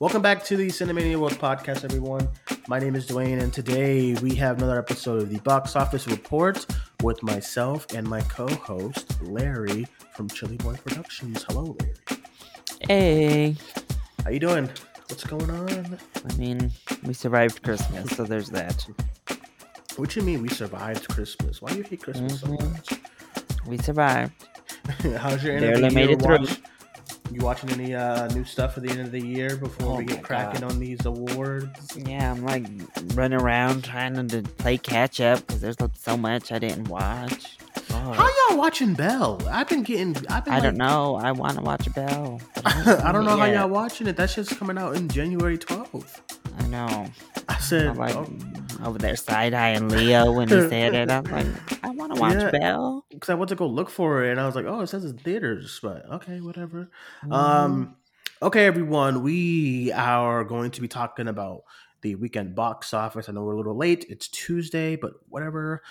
Welcome 0.00 0.22
back 0.22 0.44
to 0.44 0.56
the 0.56 0.68
Cinemania 0.68 1.16
World 1.16 1.34
podcast, 1.38 1.84
everyone. 1.84 2.28
My 2.68 2.78
name 2.78 2.94
is 2.94 3.06
Duane, 3.06 3.40
and 3.40 3.52
today 3.52 4.14
we 4.22 4.34
have 4.36 4.58
another 4.58 4.78
episode 4.78 5.22
of 5.22 5.30
the 5.30 5.40
Box 5.40 5.74
Office 5.74 6.06
Report 6.06 6.64
with 7.02 7.20
myself 7.22 7.86
and 7.94 8.06
my 8.06 8.20
co-host 8.22 9.20
Larry 9.22 9.86
from 10.14 10.28
Chilly 10.28 10.56
Boy 10.58 10.74
Productions. 10.74 11.44
Hello, 11.48 11.76
Larry. 11.80 11.94
Hey, 12.86 13.56
How 14.24 14.30
you 14.30 14.38
doing? 14.38 14.68
What's 15.08 15.24
going 15.24 15.50
on? 15.50 15.98
I 16.30 16.34
mean, 16.36 16.70
we 17.04 17.12
survived 17.14 17.62
Christmas, 17.62 18.10
so 18.16 18.24
there's 18.24 18.50
that. 18.50 18.86
What 19.96 20.14
you 20.14 20.22
mean 20.22 20.42
we 20.42 20.48
survived 20.48 21.08
Christmas? 21.08 21.60
Why 21.60 21.70
do 21.70 21.78
you 21.78 21.82
hate 21.82 22.02
Christmas 22.02 22.40
so 22.40 22.46
Mhm. 22.46 22.72
much? 22.72 22.92
We 23.66 23.78
survived. 23.78 24.32
How's 25.18 25.42
your 25.42 25.56
of 25.56 25.60
Barely 25.62 25.90
made 25.94 26.10
it 26.10 26.22
through. 26.22 26.46
You 27.30 27.40
watching 27.42 27.70
any 27.70 27.94
uh, 27.94 28.26
new 28.28 28.44
stuff 28.44 28.76
at 28.78 28.82
the 28.84 28.90
end 28.90 29.00
of 29.00 29.10
the 29.10 29.20
year 29.20 29.56
before 29.56 29.92
Oh 29.92 29.96
we 29.98 30.04
get 30.04 30.22
cracking 30.22 30.62
God. 30.62 30.72
on 30.72 30.78
these 30.80 31.04
awards? 31.04 31.96
Yeah, 31.96 32.30
I'm 32.32 32.44
like 32.44 32.66
running 33.14 33.40
around 33.40 33.84
trying 33.84 34.26
to 34.28 34.42
play 34.42 34.78
catch 34.78 35.20
up 35.20 35.46
because 35.46 35.60
there's 35.60 35.80
like, 35.80 35.90
so 35.94 36.16
much 36.16 36.52
I 36.52 36.58
didn't 36.58 36.88
watch. 36.88 37.58
God. 37.90 38.16
How 38.16 38.28
y'all 38.48 38.58
watching 38.58 38.94
Belle? 38.94 39.40
I've 39.50 39.68
been 39.68 39.82
getting. 39.82 40.16
I've 40.28 40.44
been. 40.44 40.54
I 40.54 40.60
don't 40.60 40.76
know. 40.76 41.16
I 41.16 41.32
want 41.32 41.56
to 41.58 41.62
watch 41.62 41.92
Belle. 41.94 42.40
but 42.54 43.04
I 43.04 43.12
don't 43.12 43.24
know 43.24 43.36
how 43.36 43.46
y'all 43.46 43.68
watching 43.68 44.06
it. 44.06 44.16
That 44.16 44.30
shit's 44.30 44.52
coming 44.52 44.78
out 44.78 44.96
in 44.96 45.08
January 45.08 45.58
12th. 45.58 46.20
I 46.58 46.66
know. 46.66 47.06
I 47.48 47.58
said, 47.58 47.86
I'm 47.86 47.96
like 47.96 48.14
oh, 48.14 48.28
over 48.84 48.98
there 48.98 49.16
side 49.16 49.54
eyeing 49.54 49.88
Leo 49.88 50.32
when 50.32 50.48
he 50.48 50.54
said 50.68 50.94
it. 50.94 51.10
I'm 51.10 51.24
like, 51.24 51.46
I 51.84 51.90
want 51.90 52.14
to 52.14 52.20
watch 52.20 52.34
Yeah. 52.34 52.50
Belle. 52.50 53.04
because 53.10 53.28
I 53.30 53.34
went 53.34 53.48
to 53.50 53.54
go 53.54 53.66
look 53.66 53.90
for 53.90 54.24
it, 54.24 54.30
and 54.32 54.40
I 54.40 54.46
was 54.46 54.54
like, 54.54 54.66
oh, 54.66 54.80
it 54.80 54.88
says 54.88 55.04
it's 55.04 55.20
theaters, 55.22 55.78
but 55.82 56.08
okay, 56.10 56.40
whatever. 56.40 56.90
Mm-hmm. 57.22 57.32
Um, 57.32 57.96
okay, 58.42 58.66
everyone, 58.66 59.22
we 59.22 59.92
are 59.92 60.44
going 60.44 60.70
to 60.72 60.80
be 60.80 60.88
talking 60.88 61.28
about 61.28 61.62
the 62.02 62.14
weekend 62.14 62.54
box 62.54 62.92
office. 62.94 63.28
I 63.28 63.32
know 63.32 63.42
we're 63.42 63.54
a 63.54 63.56
little 63.56 63.76
late; 63.76 64.04
it's 64.08 64.28
Tuesday, 64.28 64.96
but 64.96 65.12
whatever. 65.28 65.82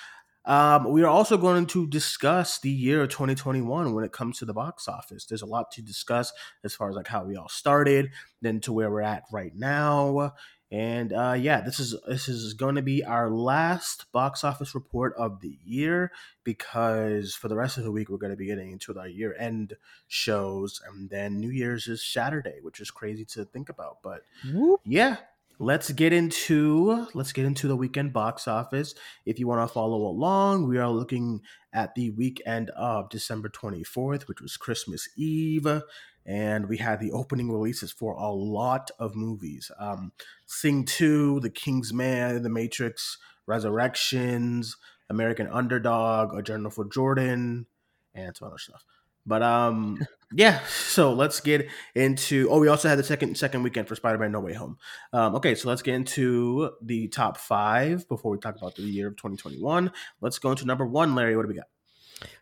Um, 0.46 0.90
we 0.94 1.04
are 1.04 1.08
also 1.10 1.36
going 1.38 1.66
to 1.68 1.88
discuss 1.88 2.60
the 2.62 2.70
year 2.70 3.02
of 3.02 3.10
2021 3.10 3.94
when 3.94 4.06
it 4.06 4.14
comes 4.14 4.40
to 4.40 4.46
the 4.46 4.54
box 4.54 4.88
office. 4.88 5.26
There's 5.26 5.42
a 5.42 5.46
lot 5.46 5.72
to 5.72 5.82
discuss 5.82 6.32
as 6.64 6.74
far 6.74 6.90
as 6.90 6.96
like 6.96 7.10
how 7.10 7.26
we 7.26 7.36
all 7.36 7.50
started, 7.50 8.12
then 8.42 8.62
to 8.62 8.72
where 8.72 8.90
we're 8.90 9.02
at 9.02 9.24
right 9.30 9.52
now. 9.54 10.32
And 10.70 11.14
uh, 11.14 11.36
yeah, 11.40 11.62
this 11.62 11.80
is 11.80 11.96
this 12.08 12.28
is 12.28 12.54
going 12.54 12.76
to 12.76 12.82
be 12.82 13.04
our 13.04 13.30
last 13.30 14.12
box 14.12 14.44
office 14.44 14.76
report 14.76 15.14
of 15.18 15.40
the 15.40 15.58
year 15.64 16.12
because 16.44 17.36
for 17.36 17.48
the 17.48 17.56
rest 17.56 17.78
of 17.78 17.86
the 17.86 17.92
week 17.92 18.10
we're 18.10 18.18
going 18.18 18.34
to 18.34 18.38
be 18.38 18.48
getting 18.48 18.72
into 18.72 18.98
our 18.98 19.08
year 19.08 19.34
end 19.40 19.76
shows, 20.08 20.82
and 20.86 21.10
then 21.10 21.40
New 21.40 21.52
Year's 21.52 21.88
is 21.88 22.04
Saturday, 22.04 22.56
which 22.62 22.82
is 22.82 22.92
crazy 22.92 23.24
to 23.26 23.46
think 23.46 23.70
about. 23.70 24.00
But 24.04 24.24
Whoop. 24.52 24.82
yeah, 24.84 25.18
let's 25.60 25.92
get 25.92 26.12
into 26.12 27.08
let's 27.14 27.32
get 27.32 27.46
into 27.46 27.68
the 27.70 27.78
weekend 27.78 28.12
box 28.12 28.46
office. 28.46 28.94
If 29.26 29.40
you 29.40 29.48
want 29.48 29.68
to 29.68 29.74
follow 29.74 30.06
along, 30.06 30.68
we 30.68 30.78
are 30.78 30.90
looking 30.90 31.42
at 31.74 31.96
the 31.96 32.10
weekend 32.12 32.72
of 32.72 33.10
December 33.10 33.50
24th, 33.50 34.28
which 34.28 34.42
was 34.42 34.58
Christmas 34.58 35.08
Eve. 35.16 35.82
And 36.28 36.68
we 36.68 36.78
had 36.78 37.00
the 37.00 37.12
opening 37.14 37.50
releases 37.50 37.92
for 37.92 38.14
a 38.14 38.30
lot 38.30 38.92
of 39.00 39.16
movies. 39.16 39.72
Um, 39.80 40.12
Sing 40.46 40.84
2, 40.84 41.40
The 41.40 41.50
King's 41.50 41.94
Man, 41.94 42.44
The 42.44 42.50
Matrix, 42.50 43.18
Resurrections, 43.46 44.76
American 45.10 45.48
Underdog, 45.48 46.38
A 46.38 46.42
Journal 46.42 46.70
for 46.70 46.86
Jordan, 46.86 47.66
and 48.14 48.36
some 48.36 48.50
other 48.50 48.58
stuff. 48.58 48.84
But 49.28 49.44
um, 49.44 50.06
yeah. 50.34 50.62
So 50.66 51.14
let's 51.14 51.40
get 51.42 51.68
into. 51.94 52.48
Oh, 52.50 52.60
we 52.60 52.70
also 52.70 52.88
had 52.88 52.98
the 52.98 53.04
second 53.04 53.38
second 53.38 53.64
weekend 53.64 53.88
for 53.88 53.96
Spider-Man: 53.96 54.32
No 54.32 54.40
Way 54.40 54.54
Home. 54.54 54.78
Um, 55.14 55.36
okay, 55.36 55.54
so 55.54 55.70
let's 55.70 55.82
get 55.82 55.96
into 55.96 56.72
the 56.82 57.10
top 57.10 57.38
five 57.38 58.08
before 58.08 58.32
we 58.32 58.38
talk 58.38 58.56
about 58.56 58.76
the 58.76 58.84
year 58.84 59.08
of 59.08 59.18
2021. 59.18 59.92
Let's 60.22 60.40
go 60.40 60.52
into 60.52 60.66
number 60.66 60.86
one, 60.86 61.14
Larry. 61.14 61.36
What 61.36 61.44
do 61.44 61.50
we 61.50 61.56
got? 61.56 61.68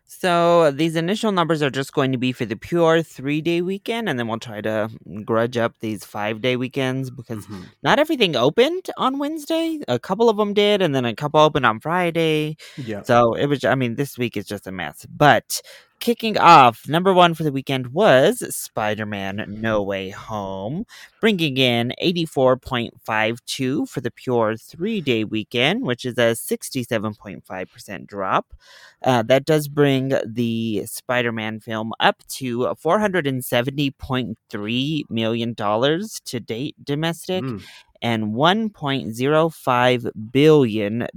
So 0.08 0.70
these 0.70 0.96
initial 0.96 1.32
numbers 1.32 1.62
are 1.62 1.70
just 1.70 1.92
going 1.92 2.12
to 2.12 2.18
be 2.18 2.32
for 2.32 2.44
the 2.46 2.56
pure 2.56 3.02
three 3.02 3.40
day 3.40 3.60
weekend, 3.60 4.08
and 4.08 4.18
then 4.18 4.28
we'll 4.28 4.38
try 4.38 4.60
to 4.62 4.88
grudge 5.24 5.56
up 5.56 5.74
these 5.80 6.04
five 6.04 6.40
day 6.40 6.56
weekends 6.56 7.10
because 7.10 7.46
Mhm. 7.46 7.64
not 7.82 7.98
everything 7.98 8.36
opened 8.36 8.88
on 8.96 9.18
Wednesday. 9.18 9.80
A 9.88 9.98
couple 9.98 10.30
of 10.30 10.36
them 10.38 10.54
did, 10.54 10.80
and 10.80 10.94
then 10.94 11.04
a 11.04 11.14
couple 11.14 11.40
opened 11.40 11.66
on 11.66 11.80
Friday. 11.80 12.56
Yeah. 12.76 13.02
So 13.02 13.34
it 13.34 13.46
was, 13.46 13.64
I 13.64 13.74
mean, 13.74 13.96
this 13.96 14.16
week 14.16 14.36
is 14.36 14.46
just 14.46 14.66
a 14.66 14.72
mess. 14.72 15.06
But 15.10 15.60
kicking 16.00 16.38
off, 16.38 16.88
number 16.88 17.12
one 17.12 17.34
for 17.34 17.42
the 17.42 17.52
weekend 17.52 17.88
was 17.92 18.42
Spider 18.54 19.04
Man 19.06 19.44
No 19.48 19.82
Way 19.82 20.10
Home, 20.10 20.84
bringing 21.20 21.56
in 21.56 21.92
84.52 22.02 23.88
for 23.88 24.00
the 24.00 24.10
pure 24.10 24.56
three 24.56 25.00
day 25.00 25.24
weekend, 25.24 25.82
which 25.84 26.04
is 26.04 26.14
a 26.18 26.34
67.5% 26.36 28.06
drop. 28.06 28.54
Uh, 29.02 29.22
that 29.22 29.44
does 29.44 29.68
bring 29.68 30.12
the 30.24 30.84
Spider 30.86 31.32
Man 31.32 31.60
film 31.60 31.92
up 32.00 32.22
to 32.28 32.58
$470.3 32.84 35.02
million 35.10 35.54
to 35.54 36.40
date 36.40 36.76
domestic 36.84 37.44
Mm. 37.44 37.62
and 38.02 38.34
$1.05 38.34 40.32
billion 40.32 41.08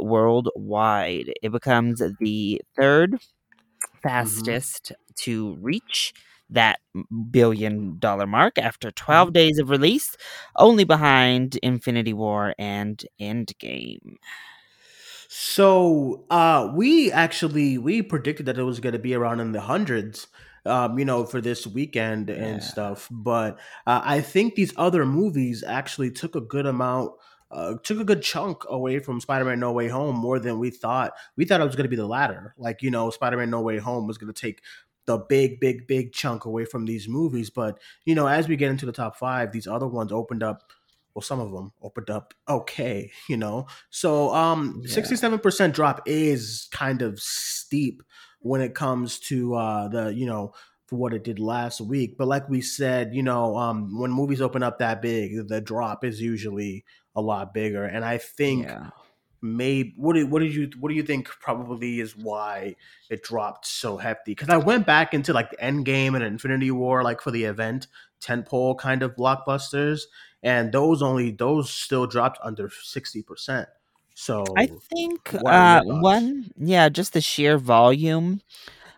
worldwide. 0.00 1.32
It 1.42 1.50
becomes 1.52 2.02
the 2.20 2.60
third 2.76 3.18
fastest 4.02 4.92
to 5.16 5.54
reach 5.60 6.12
that 6.50 6.80
billion 7.30 7.98
dollar 7.98 8.26
mark 8.26 8.58
after 8.58 8.90
12 8.90 9.32
days 9.32 9.58
of 9.58 9.70
release, 9.70 10.16
only 10.56 10.84
behind 10.84 11.56
Infinity 11.62 12.12
War 12.12 12.54
and 12.58 13.04
Endgame. 13.20 14.16
So 15.28 16.24
uh, 16.30 16.72
we 16.74 17.12
actually 17.12 17.78
we 17.78 18.02
predicted 18.02 18.46
that 18.46 18.58
it 18.58 18.62
was 18.62 18.80
going 18.80 18.94
to 18.94 18.98
be 18.98 19.14
around 19.14 19.40
in 19.40 19.52
the 19.52 19.60
hundreds. 19.60 20.28
Um, 20.66 20.98
you 20.98 21.04
know, 21.06 21.24
for 21.24 21.40
this 21.40 21.66
weekend 21.66 22.28
and 22.28 22.62
Yeah. 22.62 22.62
stuff, 22.62 23.08
but 23.10 23.58
uh, 23.86 24.02
I 24.04 24.20
think 24.20 24.54
these 24.54 24.74
other 24.76 25.06
movies 25.06 25.64
actually 25.66 26.10
took 26.10 26.34
a 26.34 26.42
good 26.42 26.66
amount, 26.66 27.12
uh, 27.50 27.74
took 27.82 27.98
a 27.98 28.04
good 28.04 28.22
chunk 28.22 28.64
away 28.68 28.98
from 28.98 29.20
Spider-Man: 29.20 29.60
No 29.60 29.72
Way 29.72 29.88
Home 29.88 30.16
more 30.16 30.38
than 30.38 30.58
we 30.58 30.70
thought. 30.70 31.12
We 31.36 31.44
thought 31.44 31.60
it 31.60 31.64
was 31.66 31.76
going 31.76 31.84
to 31.84 31.90
be 31.90 31.96
the 31.96 32.06
latter, 32.06 32.54
like 32.58 32.82
you 32.82 32.90
know, 32.90 33.10
Spider-Man: 33.10 33.50
No 33.50 33.60
Way 33.60 33.78
Home 33.78 34.06
was 34.06 34.18
going 34.18 34.32
to 34.32 34.40
take 34.40 34.62
the 35.06 35.18
big, 35.18 35.58
big, 35.58 35.86
big 35.86 36.12
chunk 36.12 36.44
away 36.44 36.64
from 36.66 36.84
these 36.84 37.08
movies. 37.08 37.50
But 37.50 37.78
you 38.04 38.14
know, 38.14 38.26
as 38.26 38.48
we 38.48 38.56
get 38.56 38.70
into 38.70 38.86
the 38.86 38.92
top 38.92 39.16
five, 39.16 39.52
these 39.52 39.66
other 39.66 39.86
ones 39.88 40.12
opened 40.12 40.42
up. 40.42 40.70
Well, 41.14 41.22
some 41.22 41.40
of 41.40 41.50
them 41.50 41.72
opened 41.82 42.10
up 42.10 42.32
okay, 42.48 43.10
you 43.28 43.36
know. 43.36 43.66
So, 43.90 44.32
um, 44.34 44.82
Yeah. 44.84 44.92
sixty-seven 44.92 45.40
percent 45.40 45.74
drop 45.74 46.02
is 46.06 46.68
kind 46.70 47.02
of 47.02 47.18
steep 47.18 48.02
when 48.40 48.60
it 48.60 48.72
comes 48.76 49.18
to 49.18 49.54
uh 49.54 49.88
the 49.88 50.14
you 50.14 50.26
know 50.26 50.52
for 50.88 50.96
what 50.96 51.14
it 51.14 51.24
did 51.24 51.38
last 51.38 51.80
week. 51.80 52.16
But 52.18 52.28
like 52.28 52.48
we 52.48 52.62
said, 52.62 53.14
you 53.14 53.22
know, 53.22 53.56
um, 53.56 53.98
when 54.00 54.10
movies 54.10 54.40
open 54.40 54.64
up 54.64 54.78
that 54.80 55.02
big, 55.02 55.48
the 55.48 55.60
drop 55.60 56.04
is 56.04 56.20
usually 56.20 56.84
a 57.14 57.20
lot 57.22 57.54
bigger. 57.54 57.84
And 57.84 58.04
I 58.04 58.18
think 58.18 58.68
Yeah. 58.68 58.90
maybe 59.42 59.94
what 59.96 60.14
do 60.14 60.26
what 60.26 60.40
did 60.40 60.54
you 60.54 60.70
what 60.80 60.88
do 60.88 60.96
you 60.96 61.02
think 61.04 61.28
probably 61.28 62.00
is 62.00 62.16
why 62.16 62.76
it 63.10 63.22
dropped 63.22 63.66
so 63.66 63.98
hefty? 63.98 64.32
Because 64.32 64.48
I 64.48 64.56
went 64.56 64.86
back 64.86 65.14
into 65.14 65.32
like 65.32 65.50
the 65.50 65.58
Endgame 65.58 66.14
and 66.16 66.24
Infinity 66.24 66.70
War, 66.70 67.02
like 67.04 67.20
for 67.20 67.30
the 67.30 67.44
event 67.44 67.86
tentpole 68.20 68.78
kind 68.78 69.02
of 69.02 69.14
blockbusters, 69.14 70.02
and 70.42 70.72
those 70.72 71.02
only 71.02 71.30
those 71.32 71.70
still 71.70 72.06
dropped 72.06 72.38
under 72.42 72.70
sixty 72.82 73.22
percent. 73.22 73.68
So 74.14 74.54
I 74.56 74.66
think 74.92 75.34
uh, 75.46 75.82
one, 75.86 76.50
yeah, 76.56 76.88
just 76.88 77.12
the 77.12 77.20
sheer 77.20 77.58
volume. 77.58 78.40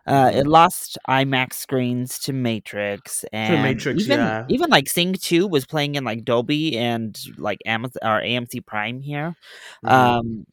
Uh, 0.06 0.30
it 0.34 0.46
lost 0.46 0.98
IMAX 1.08 1.54
screens 1.54 2.18
to 2.20 2.32
Matrix, 2.32 3.24
and 3.32 3.62
Matrix, 3.62 4.02
even 4.02 4.18
yeah. 4.18 4.46
even 4.48 4.70
like 4.70 4.88
Sing 4.88 5.12
Two 5.14 5.46
was 5.46 5.66
playing 5.66 5.94
in 5.94 6.04
like 6.04 6.24
Dolby 6.24 6.76
and 6.78 7.18
like 7.36 7.58
Amazon 7.66 8.00
or 8.02 8.20
AMC 8.20 8.64
Prime 8.64 9.00
here. 9.00 9.36
Mhm. 9.84 9.90
Um, 9.90 10.46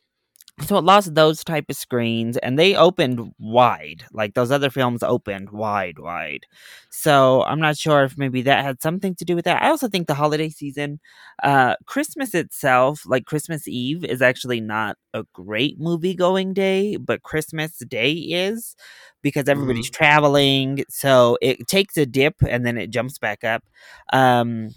so 0.62 0.78
it 0.78 0.84
lost 0.84 1.14
those 1.14 1.44
type 1.44 1.66
of 1.70 1.76
screens, 1.76 2.36
and 2.38 2.58
they 2.58 2.76
opened 2.76 3.32
wide. 3.38 4.04
Like 4.12 4.34
those 4.34 4.52
other 4.52 4.72
films 4.72 5.04
opened 5.04 5.52
wide, 5.52 6.00
wide. 6.00 6.46
So 6.90 7.44
I'm 7.44 7.60
not 7.60 7.78
sure 7.78 8.04
if 8.04 8.18
maybe 8.18 8.42
that 8.44 8.66
had 8.66 8.82
something 8.82 9.14
to 9.16 9.26
do 9.26 9.36
with 9.36 9.46
that. 9.46 9.62
I 9.62 9.70
also 9.70 9.88
think 9.88 10.08
the 10.08 10.16
holiday 10.16 10.50
season, 10.50 11.00
uh, 11.44 11.76
Christmas 11.86 12.34
itself, 12.34 13.04
like 13.06 13.26
Christmas 13.26 13.68
Eve, 13.68 14.04
is 14.04 14.22
actually 14.22 14.60
not 14.60 14.98
a 15.14 15.24
great 15.34 15.80
movie 15.80 16.16
going 16.16 16.54
day, 16.54 16.98
but 16.98 17.22
Christmas 17.24 17.78
Day 17.88 18.14
is 18.14 18.76
because 19.22 19.48
everybody's 19.48 19.90
traveling. 19.92 20.84
So 20.90 21.38
it 21.42 21.68
takes 21.68 21.98
a 21.98 22.06
dip 22.06 22.36
and 22.48 22.66
then 22.66 22.78
it 22.78 22.90
jumps 22.90 23.20
back 23.20 23.44
up. 23.44 23.64
Um, 24.12 24.70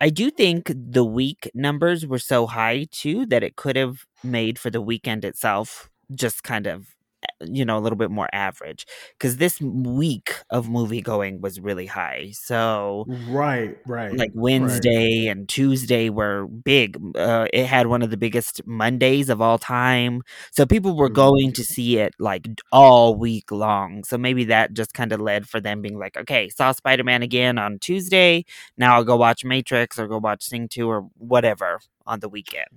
I 0.00 0.10
do 0.10 0.30
think 0.30 0.70
the 0.74 1.04
week 1.04 1.50
numbers 1.54 2.06
were 2.06 2.18
so 2.18 2.46
high 2.46 2.86
too 2.90 3.26
that 3.26 3.42
it 3.42 3.56
could 3.56 3.76
have 3.76 4.04
made 4.22 4.58
for 4.58 4.70
the 4.70 4.80
weekend 4.80 5.24
itself 5.24 5.88
just 6.14 6.42
kind 6.42 6.66
of 6.66 6.93
you 7.40 7.64
know, 7.64 7.78
a 7.78 7.80
little 7.80 7.96
bit 7.98 8.10
more 8.10 8.28
average. 8.32 8.86
Because 9.18 9.36
this 9.38 9.60
week 9.60 10.34
of 10.50 10.68
movie 10.68 11.00
going 11.02 11.40
was 11.40 11.60
really 11.60 11.86
high. 11.86 12.30
So, 12.32 13.04
right, 13.08 13.76
right, 13.86 14.12
like 14.12 14.30
right. 14.34 14.34
Wednesday 14.34 15.26
and 15.28 15.48
Tuesday 15.48 16.08
were 16.10 16.46
big. 16.46 16.98
Uh, 17.16 17.46
it 17.52 17.66
had 17.66 17.86
one 17.88 18.02
of 18.02 18.10
the 18.10 18.16
biggest 18.16 18.60
Mondays 18.66 19.28
of 19.28 19.40
all 19.40 19.58
time. 19.58 20.22
So 20.52 20.66
people 20.66 20.96
were 20.96 21.10
Mhm. 21.10 21.14
going 21.14 21.52
to 21.54 21.64
see 21.64 21.98
it 21.98 22.14
like 22.18 22.46
all 22.70 23.14
week 23.16 23.50
long. 23.50 24.04
So 24.04 24.16
maybe 24.18 24.44
that 24.44 24.72
just 24.74 24.94
kind 24.94 25.12
of 25.12 25.20
led 25.20 25.48
for 25.48 25.60
them 25.60 25.82
being 25.82 25.98
like, 25.98 26.16
okay, 26.16 26.48
saw 26.48 26.72
Spider 26.72 27.04
Man 27.04 27.22
again 27.22 27.58
on 27.58 27.78
Tuesday. 27.78 28.44
Now 28.76 28.94
I'll 28.96 29.04
go 29.04 29.16
watch 29.16 29.44
Matrix 29.44 29.98
or 29.98 30.06
go 30.06 30.18
watch 30.18 30.44
Sing 30.44 30.68
2 30.68 30.88
or 30.88 31.08
whatever 31.16 31.80
on 32.06 32.20
the 32.20 32.28
weekend. 32.28 32.68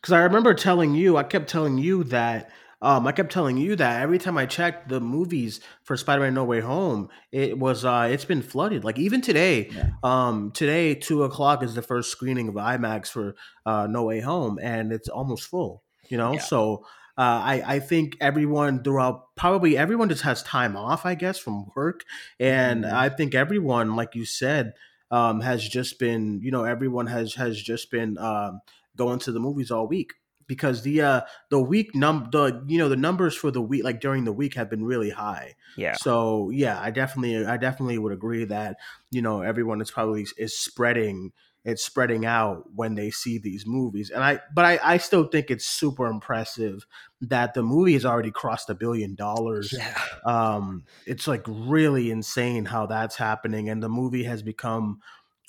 Because 0.00 0.12
I 0.12 0.20
remember 0.22 0.54
telling 0.54 0.94
you, 0.94 1.16
I 1.18 1.22
kept 1.22 1.48
telling 1.50 1.78
you 1.78 2.04
that. 2.04 2.50
Um, 2.82 3.06
I 3.06 3.12
kept 3.12 3.30
telling 3.30 3.58
you 3.58 3.76
that 3.76 4.00
every 4.02 4.18
time 4.18 4.38
I 4.38 4.46
checked 4.46 4.88
the 4.88 5.00
movies 5.00 5.60
for 5.82 5.96
Spider-Man 5.96 6.32
No 6.34 6.44
Way 6.44 6.60
Home, 6.60 7.10
it 7.30 7.58
was 7.58 7.84
uh, 7.84 8.08
it's 8.10 8.24
been 8.24 8.42
flooded. 8.42 8.84
Like 8.84 8.98
even 8.98 9.20
today, 9.20 9.68
Yeah. 9.70 9.90
um, 10.02 10.50
today 10.52 10.94
two 10.94 11.22
o'clock 11.24 11.62
is 11.62 11.74
the 11.74 11.82
first 11.82 12.10
screening 12.10 12.48
of 12.48 12.54
IMAX 12.54 13.08
for 13.08 13.34
uh, 13.66 13.86
No 13.86 14.04
Way 14.04 14.20
Home, 14.20 14.58
and 14.62 14.92
it's 14.92 15.08
almost 15.08 15.44
full. 15.48 15.82
You 16.08 16.16
know, 16.16 16.34
Yeah. 16.34 16.38
so 16.40 16.86
uh, 17.18 17.22
I 17.44 17.62
I 17.66 17.78
think 17.80 18.16
everyone 18.20 18.82
throughout 18.82 19.34
probably 19.36 19.76
everyone 19.76 20.08
just 20.08 20.22
has 20.22 20.42
time 20.42 20.74
off, 20.76 21.04
I 21.04 21.14
guess, 21.14 21.38
from 21.38 21.66
work, 21.76 22.04
and 22.38 22.84
Mhm. 22.84 22.92
I 22.92 23.10
think 23.10 23.34
everyone, 23.34 23.94
like 23.94 24.14
you 24.14 24.24
said, 24.24 24.72
um, 25.10 25.40
has 25.40 25.68
just 25.68 25.98
been 25.98 26.40
you 26.42 26.50
know 26.50 26.64
everyone 26.64 27.08
has 27.08 27.34
has 27.34 27.60
just 27.60 27.90
been 27.90 28.16
um, 28.16 28.60
going 28.96 29.18
to 29.20 29.32
the 29.32 29.40
movies 29.40 29.70
all 29.70 29.86
week 29.86 30.14
because 30.50 30.82
the 30.82 31.00
uh 31.00 31.20
the 31.50 31.60
week 31.62 31.94
num 31.94 32.28
the 32.32 32.60
you 32.66 32.76
know 32.76 32.88
the 32.88 32.96
numbers 32.96 33.36
for 33.36 33.52
the 33.52 33.62
week 33.62 33.84
like 33.84 34.00
during 34.00 34.24
the 34.24 34.32
week 34.32 34.54
have 34.54 34.68
been 34.68 34.84
really 34.84 35.10
high 35.10 35.54
Yeah. 35.76 35.94
so 35.94 36.50
yeah 36.50 36.80
i 36.82 36.90
definitely 36.90 37.46
i 37.46 37.56
definitely 37.56 37.98
would 37.98 38.12
agree 38.12 38.44
that 38.46 38.76
you 39.12 39.22
know 39.22 39.42
everyone 39.42 39.80
is 39.80 39.92
probably 39.92 40.26
is 40.36 40.58
spreading 40.58 41.30
it's 41.64 41.84
spreading 41.84 42.26
out 42.26 42.64
when 42.74 42.96
they 42.96 43.10
see 43.12 43.38
these 43.38 43.64
movies 43.64 44.10
and 44.10 44.24
i 44.24 44.40
but 44.52 44.64
i 44.64 44.80
i 44.82 44.96
still 44.96 45.24
think 45.28 45.50
it's 45.52 45.66
super 45.66 46.06
impressive 46.08 46.84
that 47.20 47.54
the 47.54 47.62
movie 47.62 47.92
has 47.92 48.04
already 48.04 48.32
crossed 48.32 48.70
a 48.70 48.74
billion 48.74 49.14
dollars 49.14 49.72
Yeah. 49.76 49.94
um 50.26 50.82
it's 51.06 51.28
like 51.28 51.44
really 51.46 52.10
insane 52.10 52.64
how 52.64 52.86
that's 52.86 53.14
happening 53.14 53.68
and 53.68 53.80
the 53.82 53.88
movie 53.88 54.24
has 54.24 54.42
become 54.42 54.98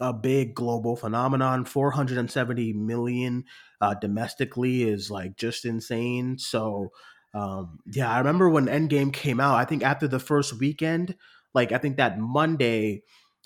a 0.02 0.12
big 0.14 0.54
global 0.56 0.96
phenomenon 0.96 1.64
470 1.64 2.74
million 2.74 3.46
uh 3.82 3.94
domestically 3.96 4.84
is 4.84 5.12
like 5.12 5.36
just 5.38 5.66
insane 5.66 6.38
so 6.38 6.92
um 7.34 7.80
yeah 7.94 8.10
i 8.12 8.18
remember 8.18 8.50
when 8.50 8.66
endgame 8.68 9.12
came 9.14 9.40
out 9.40 9.56
i 9.56 9.66
think 9.66 9.84
after 9.84 10.08
the 10.08 10.20
first 10.20 10.60
weekend 10.60 11.16
like 11.54 11.72
i 11.72 11.78
think 11.78 11.98
that 11.98 12.20
monday 12.20 13.02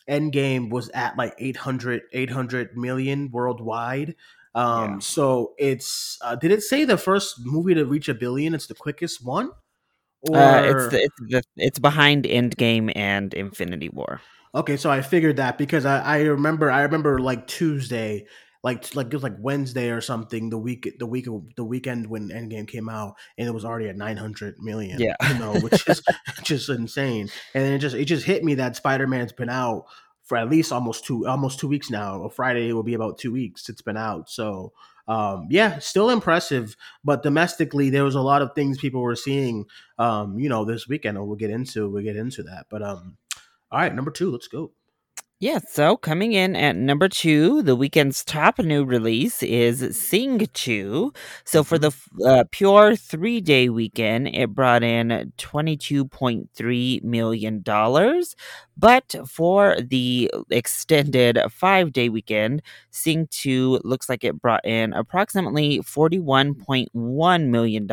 endgame 0.10 0.70
was 0.70 0.90
at 0.90 1.18
like 1.18 1.34
800 1.40 2.04
800 2.14 2.78
million 2.78 3.30
worldwide 3.32 4.16
um 4.54 5.00
Yeah. 5.00 5.02
so 5.02 5.54
it's 5.58 6.18
uh, 6.22 6.36
did 6.36 6.52
it 6.52 6.62
say 6.64 6.86
the 6.86 6.98
first 6.98 7.36
movie 7.46 7.74
to 7.74 7.86
reach 7.86 8.08
a 8.10 8.14
billion 8.14 8.54
it's 8.54 8.68
the 8.68 8.76
quickest 8.76 9.26
one 9.26 9.52
or 10.22 10.60
Uh, 10.62 10.62
it's 10.64 10.88
the, 10.88 10.98
it's 11.04 11.20
the 11.30 11.44
it's 11.58 11.80
behind 11.80 12.26
Endgame 12.26 12.92
and 12.96 13.34
Infinity 13.34 13.90
War. 13.90 14.22
Okay, 14.54 14.78
so 14.78 14.90
I 14.90 15.02
figured 15.02 15.36
that 15.38 15.58
because 15.58 15.86
I, 15.86 16.00
I 16.02 16.22
remember 16.22 16.72
I 16.72 16.82
remember 16.84 17.20
like 17.20 17.46
Tuesday, 17.48 18.26
like 18.66 18.96
like 18.96 19.06
it 19.06 19.14
was 19.14 19.22
like 19.22 19.36
Wednesday 19.40 19.92
or 19.92 20.02
something, 20.02 20.50
the 20.50 20.58
week 20.58 20.92
the 20.98 21.06
week 21.06 21.28
the 21.56 21.64
weekend 21.64 22.08
when 22.08 22.30
Endgame 22.30 22.68
came 22.68 22.90
out, 22.90 23.14
and 23.38 23.48
it 23.48 23.52
was 23.52 23.64
already 23.64 23.88
at 23.90 23.96
nine 23.96 24.18
hundred 24.18 24.56
million. 24.60 25.00
Yeah. 25.00 25.14
you 25.30 25.38
know, 25.38 25.54
which 25.60 25.88
is 25.88 26.02
just 26.44 26.68
insane. 26.70 27.30
And 27.54 27.64
then 27.64 27.74
it 27.74 27.78
just 27.78 27.96
it 27.96 28.06
just 28.06 28.26
hit 28.26 28.44
me 28.44 28.56
that 28.56 28.76
Spider 28.76 29.06
Man's 29.06 29.34
been 29.34 29.52
out 29.52 29.86
for 30.24 30.36
at 30.36 30.50
least 30.50 30.72
almost 30.72 31.06
two 31.06 31.28
almost 31.28 31.60
two 31.60 31.68
weeks 31.68 31.92
now. 31.92 32.18
Or 32.18 32.32
Friday 32.32 32.74
will 32.74 32.82
be 32.82 32.96
about 32.96 33.20
two 33.20 33.32
weeks. 33.32 33.70
It's 33.70 33.84
been 33.84 33.98
out, 33.98 34.32
so 34.32 34.74
um, 35.08 35.46
yeah, 35.52 35.78
still 35.78 36.10
impressive. 36.10 36.76
But 37.04 37.22
domestically, 37.22 37.92
there 37.92 38.04
was 38.04 38.16
a 38.16 38.22
lot 38.22 38.42
of 38.42 38.56
things 38.56 38.80
people 38.80 39.02
were 39.02 39.16
seeing, 39.16 39.66
um, 40.00 40.40
you 40.40 40.50
know, 40.50 40.66
this 40.66 40.88
weekend, 40.88 41.20
and 41.20 41.28
we'll 41.28 41.36
get 41.36 41.52
into 41.52 41.88
we'll 41.88 42.04
get 42.04 42.16
into 42.16 42.42
that. 42.42 42.66
But 42.72 42.82
um, 42.82 43.18
all 43.72 43.78
right, 43.78 43.94
number 43.94 44.10
two, 44.10 44.32
let's 44.32 44.48
go. 44.48 44.72
Yeah, 45.42 45.60
so 45.70 45.98
coming 45.98 46.32
in 46.32 46.56
at 46.56 46.78
number 46.78 47.10
two, 47.10 47.62
the 47.62 47.76
weekend's 47.76 48.24
top 48.24 48.58
new 48.58 48.86
release 48.86 49.44
is 49.44 49.98
Sing 49.98 50.48
2. 50.54 51.12
So 51.44 51.62
for 51.64 51.78
the 51.78 51.92
uh, 52.26 52.46
pure 52.52 52.96
three 52.96 53.42
day 53.42 53.68
weekend, 53.68 54.30
it 54.30 54.56
brought 54.56 54.82
in 54.82 55.34
$22.3 55.38 57.04
million. 57.04 57.62
But 58.78 59.16
for 59.28 59.78
the 59.82 60.32
extended 60.50 61.38
five 61.52 61.92
day 61.92 62.08
weekend, 62.10 62.62
Sing 62.92 63.28
2 63.30 63.82
looks 63.84 64.08
like 64.08 64.24
it 64.24 64.42
brought 64.42 64.66
in 64.66 64.94
approximately 64.94 65.80
$41.1 65.80 67.48
million 67.50 67.88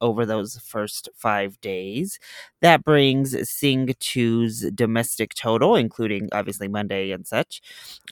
over 0.00 0.26
those 0.26 0.58
first 0.58 1.08
five 1.14 1.60
days. 1.60 2.18
That 2.66 2.82
brings 2.82 3.48
Sing 3.48 3.86
2's 3.86 4.72
domestic 4.72 5.34
total, 5.34 5.76
including 5.76 6.28
obviously 6.32 6.66
Monday 6.66 7.12
and 7.12 7.24
such, 7.24 7.62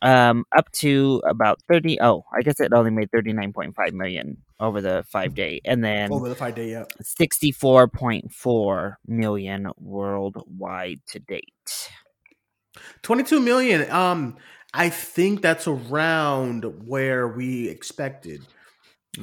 um, 0.00 0.44
up 0.56 0.70
to 0.74 1.20
about 1.28 1.60
30. 1.66 2.00
Oh, 2.00 2.24
I 2.32 2.42
guess 2.42 2.60
it 2.60 2.72
only 2.72 2.92
made 2.92 3.10
39.5 3.10 3.92
million 3.94 4.36
over 4.60 4.80
the 4.80 5.04
five 5.08 5.34
day, 5.34 5.60
and 5.64 5.82
then 5.82 6.12
Over 6.12 6.28
the 6.28 6.36
five 6.36 6.54
day, 6.54 6.70
yeah. 6.70 6.84
64.4 7.02 8.94
million 9.08 9.70
worldwide 9.76 11.00
to 11.08 11.18
date. 11.18 11.90
22 13.02 13.40
million. 13.40 13.90
Um, 13.90 14.36
I 14.72 14.88
think 14.88 15.42
that's 15.42 15.66
around 15.66 16.86
where 16.86 17.26
we 17.26 17.68
expected 17.68 18.46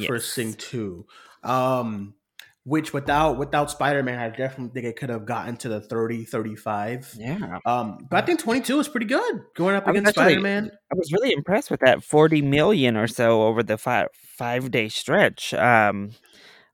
for 0.06 0.20
Sing 0.20 0.56
2. 0.56 1.06
Um, 1.44 2.16
which 2.64 2.94
without 2.94 3.38
without 3.40 3.72
Spider-Man, 3.72 4.20
I 4.20 4.30
definitely 4.30 4.70
think 4.74 4.86
it 4.86 5.00
could 5.00 5.10
have 5.10 5.26
gotten 5.26 5.58
to 5.58 5.70
the 5.70 5.82
30, 5.82 6.26
35. 6.26 7.16
Yeah. 7.18 7.58
Um, 7.66 7.98
but 8.10 8.24
I 8.24 8.26
think 8.26 8.40
22 8.40 8.80
is 8.80 8.88
pretty 8.88 9.08
good 9.08 9.42
going 9.56 9.76
up 9.76 9.88
against 9.88 10.10
actually- 10.10 10.34
Spider-Man. 10.34 10.72
I 10.92 10.96
was 10.96 11.12
really 11.12 11.34
impressed 11.34 11.72
with 11.72 11.80
that 11.82 12.04
40 12.04 12.42
million 12.42 12.96
or 12.98 13.08
so 13.08 13.44
over 13.44 13.64
the 13.64 13.78
five 13.78 14.08
five 14.38 14.70
day 14.72 14.90
stretch. 14.90 15.54
Um, 15.54 16.12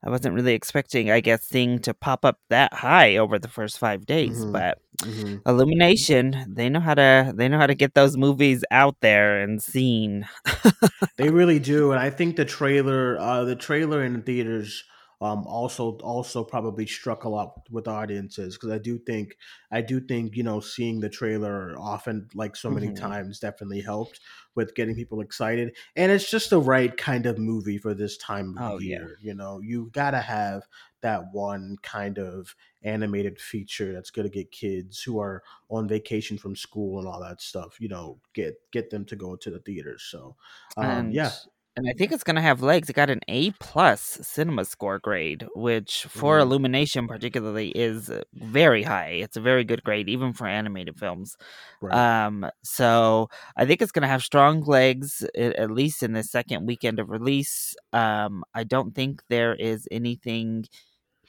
I 0.04 0.10
wasn't 0.10 0.34
really 0.36 0.54
expecting, 0.54 1.10
I 1.10 1.18
guess, 1.20 1.44
Sing 1.48 1.80
to 1.80 1.92
pop 1.92 2.24
up 2.24 2.38
that 2.50 2.72
high 2.72 3.16
over 3.16 3.36
the 3.36 3.48
first 3.48 3.78
five 3.80 4.06
days, 4.06 4.44
Mhm. 4.44 4.52
but 4.52 4.78
Mhm. 5.02 5.40
Illumination, 5.46 6.44
they 6.48 6.68
know 6.68 6.78
how 6.80 6.94
to 6.94 7.32
they 7.34 7.48
know 7.48 7.58
how 7.58 7.66
to 7.66 7.74
get 7.74 7.94
those 7.94 8.16
movies 8.16 8.64
out 8.70 8.96
there 9.00 9.40
and 9.40 9.60
seen. 9.62 10.28
They 11.16 11.30
really 11.30 11.58
do, 11.58 11.90
and 11.90 11.98
I 12.00 12.10
think 12.10 12.36
the 12.36 12.44
trailer, 12.44 13.18
uh, 13.18 13.42
the 13.42 13.56
trailer 13.56 14.04
in 14.04 14.12
the 14.12 14.20
theaters, 14.20 14.84
um, 15.20 15.46
also 15.46 15.96
also 15.98 16.44
probably 16.44 16.86
struck 16.86 17.24
a 17.24 17.28
lot 17.28 17.66
with 17.70 17.88
audiences 17.88 18.56
because 18.56 18.70
I 18.70 18.78
do 18.78 18.98
think 18.98 19.36
I 19.70 19.80
do 19.80 20.00
think 20.00 20.36
you 20.36 20.42
know 20.42 20.60
seeing 20.60 21.00
the 21.00 21.08
trailer 21.10 21.76
often 21.78 22.28
like 22.34 22.54
so 22.56 22.70
many 22.70 22.90
Mhm. 22.90 22.92
times 22.92 23.40
definitely 23.40 23.80
helped 23.80 24.20
with 24.54 24.74
getting 24.74 24.94
people 24.94 25.20
excited, 25.20 25.76
and 25.96 26.12
it's 26.12 26.30
just 26.30 26.50
the 26.50 26.60
right 26.60 26.96
kind 26.96 27.26
of 27.26 27.38
movie 27.38 27.78
for 27.78 27.94
this 27.94 28.16
time 28.16 28.58
of 28.58 28.64
Oh, 28.64 28.78
yeah. 28.80 29.08
year. 29.08 29.18
You 29.20 29.34
know, 29.34 29.60
you 29.60 29.90
gotta 29.92 30.20
have 30.20 30.68
that 31.00 31.32
one 31.32 31.76
kind 31.82 32.18
of 32.18 32.54
animated 32.82 33.40
feature 33.40 33.92
that's 33.92 34.10
gonna 34.10 34.28
get 34.28 34.50
kids 34.50 35.02
who 35.02 35.18
are 35.20 35.42
on 35.70 35.88
vacation 35.88 36.38
from 36.38 36.56
school 36.56 36.98
and 36.98 37.08
all 37.08 37.20
that 37.20 37.40
stuff. 37.40 37.80
You 37.80 37.88
know, 37.88 38.20
get 38.34 38.54
get 38.72 38.90
them 38.90 39.04
to 39.06 39.16
go 39.16 39.36
to 39.36 39.50
the 39.50 39.60
theaters. 39.60 40.02
So. 40.04 40.36
Um, 40.76 41.10
and 41.10 41.12
yeah, 41.12 41.36
and 41.78 41.88
I 41.88 41.92
think 41.94 42.12
it's 42.12 42.24
gonna 42.24 42.42
have 42.42 42.62
legs. 42.62 42.90
It 42.90 42.94
got 42.94 43.10
an 43.10 43.20
A 43.28 43.52
plus 43.52 44.02
cinema 44.22 44.64
score 44.64 44.98
grade, 44.98 45.46
which 45.54 46.04
for 46.06 46.38
Mhm. 46.38 46.40
Illumination 46.40 47.08
particularly 47.08 47.70
is 47.70 48.10
uh, 48.10 48.22
very 48.34 48.82
high. 48.82 49.10
It's 49.10 49.36
a 49.36 49.40
very 49.40 49.64
good 49.64 49.82
grade, 49.84 50.08
even 50.08 50.32
for 50.32 50.46
animated 50.46 50.98
films. 50.98 51.36
right. 51.80 52.04
Um, 52.16 52.46
so 52.64 53.28
I 53.56 53.66
think 53.66 53.82
it's 53.82 53.92
gonna 53.92 54.08
have 54.08 54.22
strong 54.24 54.62
legs 54.62 55.24
at, 55.36 55.70
least 55.70 56.02
in 56.02 56.12
the 56.14 56.22
second 56.24 56.66
weekend 56.66 56.98
of 57.00 57.10
release. 57.10 57.74
Um, 57.92 58.44
I 58.54 58.64
don't 58.64 58.94
think 58.94 59.22
there 59.30 59.54
is 59.56 59.88
anything 59.90 60.66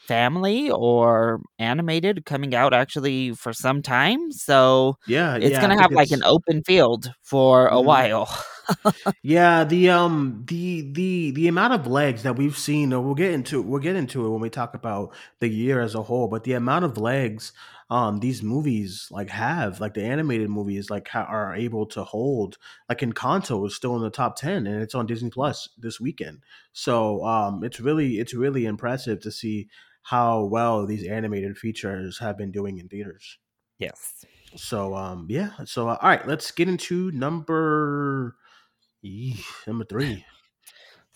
family 0.07 0.71
or 0.71 1.41
animated 1.59 2.25
coming 2.25 2.55
out 2.55 2.73
actually 2.73 3.33
for 3.33 3.53
some 3.53 3.81
time. 3.81 4.31
So 4.31 4.95
yeah, 5.05 5.37
it's 5.39 5.57
yeah, 5.57 5.59
gonna 5.59 5.79
have 5.81 5.93
like 5.93 6.11
an 6.11 6.23
open 6.25 6.63
field 6.63 7.11
for 7.23 7.67
a 7.67 7.81
Mhm. 7.81 7.81
while. 7.81 8.27
Yeah, 9.23 9.63
the 9.63 9.89
um 9.89 10.43
the 10.47 10.91
the 10.93 11.31
the 11.31 11.47
amount 11.47 11.73
of 11.73 11.87
legs 11.87 12.23
that 12.23 12.35
we've 12.37 12.57
seen, 12.57 12.89
we'll 12.91 13.15
get 13.15 13.33
into 13.33 13.61
we'll 13.61 13.81
get 13.81 13.95
into 13.95 14.25
it 14.25 14.29
when 14.29 14.41
we 14.41 14.49
talk 14.49 14.73
about 14.73 15.13
the 15.39 15.47
year 15.49 15.81
as 15.81 15.95
a 15.95 16.03
whole, 16.03 16.27
but 16.27 16.43
the 16.43 16.53
amount 16.53 16.85
of 16.85 16.97
legs 16.97 17.51
um 17.89 18.19
these 18.19 18.43
movies 18.43 19.07
like 19.11 19.29
have, 19.29 19.79
like 19.79 19.93
the 19.93 20.03
animated 20.03 20.49
movies 20.49 20.89
like 20.89 21.07
ha- 21.09 21.25
are 21.29 21.55
able 21.55 21.85
to 21.87 22.03
hold, 22.03 22.57
like 22.87 22.99
Encanto 22.99 23.65
is 23.67 23.75
still 23.75 23.95
in 23.95 24.01
the 24.03 24.09
top 24.09 24.35
10 24.35 24.67
and 24.67 24.81
it's 24.81 24.95
on 24.95 25.05
Disney 25.05 25.29
Plus 25.29 25.69
this 25.77 25.99
weekend. 25.99 26.43
So, 26.73 27.23
um 27.25 27.63
it's 27.63 27.79
really 27.79 28.19
it's 28.19 28.33
really 28.33 28.65
impressive 28.65 29.19
to 29.21 29.31
see 29.31 29.69
how 30.03 30.43
well 30.45 30.85
these 30.85 31.05
animated 31.07 31.57
features 31.57 32.19
have 32.19 32.37
been 32.37 32.51
doing 32.51 32.77
in 32.77 32.87
theaters. 32.89 33.37
Yes. 33.79 34.25
So 34.55 34.95
um 34.95 35.27
yeah, 35.29 35.51
so 35.65 35.89
uh, 35.89 35.97
all 36.01 36.09
right, 36.09 36.27
let's 36.27 36.51
get 36.51 36.67
into 36.69 37.11
number 37.11 38.35
eeh, 39.03 39.39
number 39.67 39.85
3. 39.85 40.25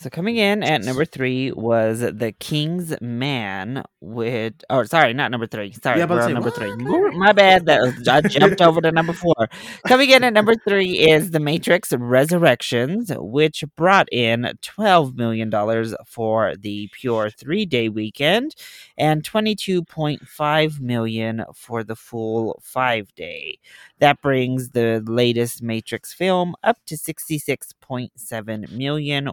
So 0.03 0.09
coming 0.09 0.35
in 0.35 0.63
at 0.63 0.83
number 0.83 1.05
three 1.05 1.53
was 1.53 2.01
The 2.01 2.33
King's 2.37 2.93
Man 2.99 3.83
with 4.01 4.53
oh 4.69 4.83
sorry, 4.83 5.13
not 5.13 5.31
number 5.31 5.47
three. 5.47 5.71
Sorry, 5.81 5.99
Yeah, 5.99 6.05
we're 6.07 6.21
on 6.21 6.33
number 6.33 6.49
say, 6.49 6.69
three. 6.73 7.17
My 7.17 7.31
bad. 7.31 7.67
That 7.67 7.79
was, 7.79 8.05
I 8.05 8.19
jumped 8.19 8.59
over 8.59 8.81
to 8.81 8.91
number 8.91 9.13
four. 9.13 9.47
Coming 9.87 10.09
in 10.09 10.25
at 10.25 10.33
number 10.33 10.55
three 10.67 10.99
is 11.09 11.31
The 11.31 11.39
Matrix 11.39 11.93
Resurrections, 11.93 13.13
which 13.15 13.63
brought 13.77 14.09
in 14.11 14.57
twelve 14.61 15.15
million 15.15 15.49
dollars 15.49 15.95
for 16.05 16.53
the 16.57 16.89
pure 16.91 17.29
three 17.29 17.65
day 17.65 17.87
weekend 17.87 18.55
and 18.97 19.23
twenty 19.23 19.55
two 19.55 19.85
point 19.85 20.27
five 20.27 20.81
million 20.81 21.45
for 21.55 21.81
the 21.81 21.95
full 21.95 22.59
five 22.61 23.15
day. 23.15 23.57
That 24.03 24.21
brings 24.21 24.71
the 24.71 25.01
latest 25.07 25.63
Matrix 25.63 26.11
film 26.13 26.55
up 26.61 26.77
to 26.87 26.95
66.7 26.95 28.69
million 28.69 29.29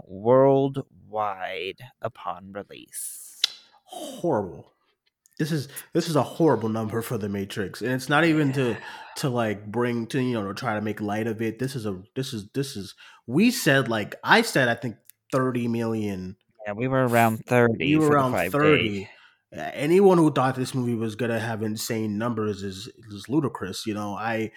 worldwide 0.69 1.81
upon 2.02 2.52
release. 2.52 3.40
horrible. 3.85 4.73
This 5.38 5.52
is 5.52 5.69
this 5.95 6.09
is 6.09 6.17
a 6.17 6.23
horrible 6.23 6.69
number 6.69 7.00
for 7.00 7.17
the 7.17 7.29
Matrix, 7.29 7.81
and 7.81 7.93
it's 7.93 8.11
not 8.11 8.25
even 8.26 8.52
to 8.52 8.76
to 9.17 9.31
like 9.31 9.67
bring 9.73 10.07
to 10.09 10.21
you 10.21 10.35
know 10.35 10.47
to 10.47 10.55
try 10.55 10.75
to 10.75 10.83
make 10.83 11.00
light 11.00 11.26
of 11.26 11.40
it. 11.40 11.59
This 11.59 11.75
is 11.75 11.87
a 11.87 12.02
this 12.14 12.35
is 12.35 12.49
this 12.52 12.76
is 12.76 12.95
we 13.26 13.50
said 13.50 13.88
like 13.88 14.17
I 14.23 14.43
said 14.43 14.69
I 14.69 14.75
think 14.75 14.97
thirty 15.33 15.67
million. 15.67 16.37
Yeah, 16.67 16.75
we 16.75 16.88
were 16.88 17.09
around 17.09 17.47
30 17.47 17.87
You 17.87 18.00
were 18.00 18.11
around 18.11 18.33
thirty. 18.33 18.50
thirty. 18.50 19.09
Anyone 19.52 20.19
who 20.19 20.31
thought 20.31 20.55
this 20.57 20.75
movie 20.75 20.95
was 20.95 21.17
gonna 21.17 21.40
have 21.40 21.62
insane 21.62 22.19
numbers 22.19 22.62
is 22.62 22.88
is 23.11 23.26
ludicrous. 23.29 23.87
You 23.87 23.95
know, 23.95 24.14
I 24.14 24.52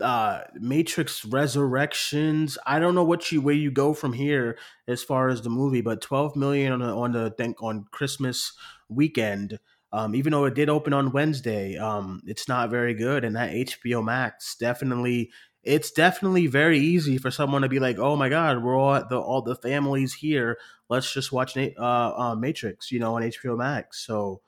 uh 0.00 0.42
Matrix 0.54 1.24
Resurrections. 1.24 2.58
I 2.66 2.78
don't 2.78 2.94
know 2.94 3.04
what 3.04 3.30
you 3.30 3.40
where 3.40 3.54
you 3.54 3.70
go 3.70 3.94
from 3.94 4.12
here 4.12 4.58
as 4.88 5.02
far 5.02 5.28
as 5.28 5.42
the 5.42 5.50
movie, 5.50 5.80
but 5.80 6.00
12 6.00 6.36
million 6.36 6.72
on 6.72 6.80
the 6.80 6.86
on 6.94 7.12
the 7.12 7.30
think 7.30 7.62
on 7.62 7.86
Christmas 7.90 8.52
weekend. 8.88 9.58
Um, 9.92 10.14
even 10.14 10.32
though 10.32 10.46
it 10.46 10.54
did 10.54 10.70
open 10.70 10.94
on 10.94 11.12
Wednesday, 11.12 11.76
um, 11.76 12.22
it's 12.26 12.48
not 12.48 12.70
very 12.70 12.94
good. 12.94 13.24
And 13.24 13.36
that 13.36 13.52
HBO 13.52 14.02
Max 14.02 14.56
definitely, 14.56 15.30
it's 15.62 15.90
definitely 15.90 16.46
very 16.46 16.78
easy 16.78 17.18
for 17.18 17.30
someone 17.30 17.60
to 17.62 17.68
be 17.68 17.78
like, 17.78 17.98
"Oh 17.98 18.16
my 18.16 18.28
God, 18.30 18.62
we're 18.62 18.76
all 18.76 19.04
the 19.06 19.20
all 19.20 19.42
the 19.42 19.54
families 19.56 20.14
here. 20.14 20.58
Let's 20.88 21.12
just 21.12 21.30
watch 21.30 21.56
uh, 21.56 21.70
uh, 21.78 22.34
Matrix," 22.36 22.90
you 22.90 23.00
know, 23.00 23.16
on 23.16 23.22
HBO 23.22 23.56
Max. 23.56 24.04
So, 24.06 24.40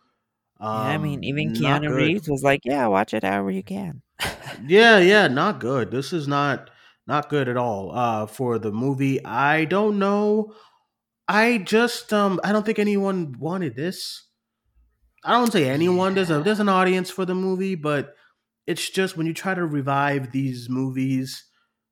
um, 0.61 0.69
yeah, 0.71 0.95
I 0.95 0.99
mean, 0.99 1.25
even 1.25 1.61
not 1.61 1.83
Keanu. 1.83 1.89
Reeves 1.89 2.29
was 2.29 2.43
like, 2.43 2.61
"Yeah, 2.65 2.87
watch 2.89 3.15
it 3.15 3.25
however 3.25 3.51
you 3.51 3.63
can." 3.63 4.03
Yeah, 4.67 4.99
yeah, 4.99 5.29
not 5.29 5.61
good. 5.61 5.91
This 5.91 6.13
is 6.13 6.29
not 6.29 6.71
not 7.07 7.29
good 7.29 7.49
at 7.49 7.57
all. 7.57 7.93
Uh 7.95 8.27
for 8.27 8.59
the 8.59 8.73
movie. 8.73 9.25
I 9.25 9.65
don't 9.65 9.99
know. 9.99 10.55
I 11.29 11.59
just 11.59 12.13
um 12.13 12.41
I 12.45 12.53
don't 12.53 12.67
think 12.67 12.79
anyone 12.79 13.37
wanted 13.39 13.77
this. 13.77 14.29
I 15.25 15.33
don't 15.33 15.53
say 15.53 15.69
anyone. 15.69 16.15
There's 16.15 16.31
a 16.31 16.41
there's 16.41 16.61
an 16.61 16.69
audience 16.69 17.11
for 17.11 17.25
the 17.25 17.35
movie, 17.35 17.75
but 17.75 18.15
it's 18.67 18.89
just 18.91 19.17
when 19.17 19.27
you 19.27 19.35
try 19.35 19.55
to 19.55 19.67
revive 19.67 20.33
these 20.33 20.69
movies, 20.69 21.45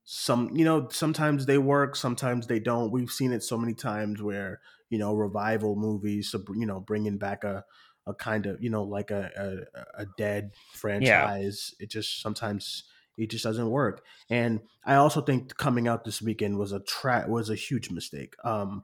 some 0.05 0.51
you 0.57 0.65
know 0.65 0.89
sometimes 0.91 1.47
they 1.47 1.59
work, 1.59 1.97
sometimes 1.97 2.47
they 2.47 2.61
don't. 2.61 2.93
We've 2.93 3.11
seen 3.11 3.33
it 3.33 3.43
so 3.43 3.57
many 3.59 3.75
times 3.75 4.23
where 4.23 4.61
you 4.91 4.99
know 4.99 5.15
revival 5.15 5.77
movies, 5.77 6.35
you 6.55 6.67
know, 6.67 6.81
bringing 6.81 7.19
back 7.19 7.45
a 7.45 7.65
a 8.07 8.15
kind 8.15 8.47
of 8.47 8.63
you 8.63 8.71
know 8.71 8.83
like 8.85 9.11
a 9.11 9.67
a, 9.97 10.03
a 10.03 10.07
dead 10.19 10.53
franchise. 10.73 11.75
It 11.79 11.91
just 11.91 12.21
sometimes 12.21 12.85
it 13.17 13.31
just 13.31 13.45
doesn't 13.45 13.71
work. 13.71 14.05
And 14.31 14.61
I 14.85 14.95
also 14.97 15.21
think 15.21 15.57
coming 15.57 15.87
out 15.89 16.05
this 16.05 16.23
weekend 16.23 16.59
was 16.59 16.73
a 16.73 16.81
tra- 16.81 17.27
was 17.29 17.51
a 17.51 17.55
huge 17.55 17.91
mistake. 17.91 18.35
Um, 18.45 18.83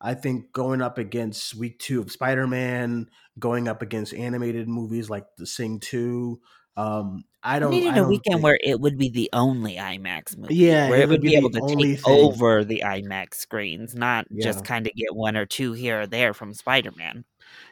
I 0.00 0.14
think 0.14 0.52
going 0.52 0.82
up 0.82 0.98
against 0.98 1.54
week 1.54 1.78
two 1.78 2.00
of 2.00 2.12
Spider 2.12 2.46
Man, 2.46 3.08
going 3.38 3.68
up 3.68 3.82
against 3.82 4.12
animated 4.14 4.68
movies 4.68 5.08
like 5.10 5.24
The 5.38 5.46
Sing 5.46 5.80
Two, 5.80 6.40
um, 6.76 7.24
I 7.42 7.58
don't. 7.58 7.70
needed 7.70 7.94
I 7.94 7.98
a 7.98 8.04
weekend 8.04 8.36
think, 8.36 8.44
where 8.44 8.58
it 8.62 8.80
would 8.80 8.98
be 8.98 9.08
the 9.08 9.30
only 9.32 9.76
IMAX 9.76 10.36
movie, 10.36 10.54
Yeah, 10.54 10.88
where 10.88 11.00
it 11.00 11.02
it 11.02 11.08
would 11.08 11.20
would 11.20 11.22
be 11.22 11.30
be 11.30 11.36
able 11.36 11.50
to 11.50 11.60
take 11.62 11.88
thing. 12.00 12.00
over 12.04 12.64
the 12.64 12.82
IMAX 12.84 13.34
screens, 13.34 13.94
not 13.94 14.26
Yeah. 14.30 14.44
just 14.44 14.64
kind 14.64 14.86
of 14.86 14.92
get 14.94 15.14
one 15.14 15.36
or 15.36 15.46
two 15.46 15.72
here 15.72 16.02
or 16.02 16.06
there 16.06 16.34
from 16.34 16.52
Spider 16.54 16.92
Man. 16.96 17.24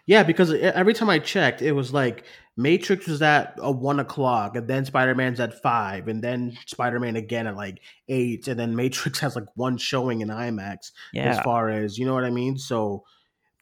Yeah, 0.06 0.24
because 0.24 0.52
every 0.52 0.94
time 0.94 1.10
I 1.10 1.20
checked, 1.20 1.62
it 1.62 1.72
was 1.72 1.92
like 1.92 2.24
Matrix 2.56 3.06
was 3.06 3.22
at 3.22 3.54
a 3.58 3.70
one 3.70 4.00
o'clock, 4.00 4.56
and 4.56 4.66
then 4.66 4.84
Spider 4.84 5.14
Man's 5.14 5.40
at 5.40 5.62
five, 5.62 6.08
and 6.08 6.22
then 6.22 6.56
Spider 6.66 6.98
Man 6.98 7.16
again 7.16 7.46
at 7.46 7.56
like 7.56 7.80
eight, 8.08 8.48
and 8.48 8.58
then 8.58 8.74
Matrix 8.74 9.18
has 9.20 9.36
like 9.36 9.46
one 9.54 9.78
showing 9.78 10.20
in 10.20 10.28
IMAX. 10.28 10.90
Yeah. 11.12 11.30
As 11.30 11.40
far 11.40 11.70
as 11.70 11.98
you 11.98 12.04
know 12.04 12.14
what 12.14 12.24
I 12.24 12.30
mean, 12.30 12.58
so 12.58 13.04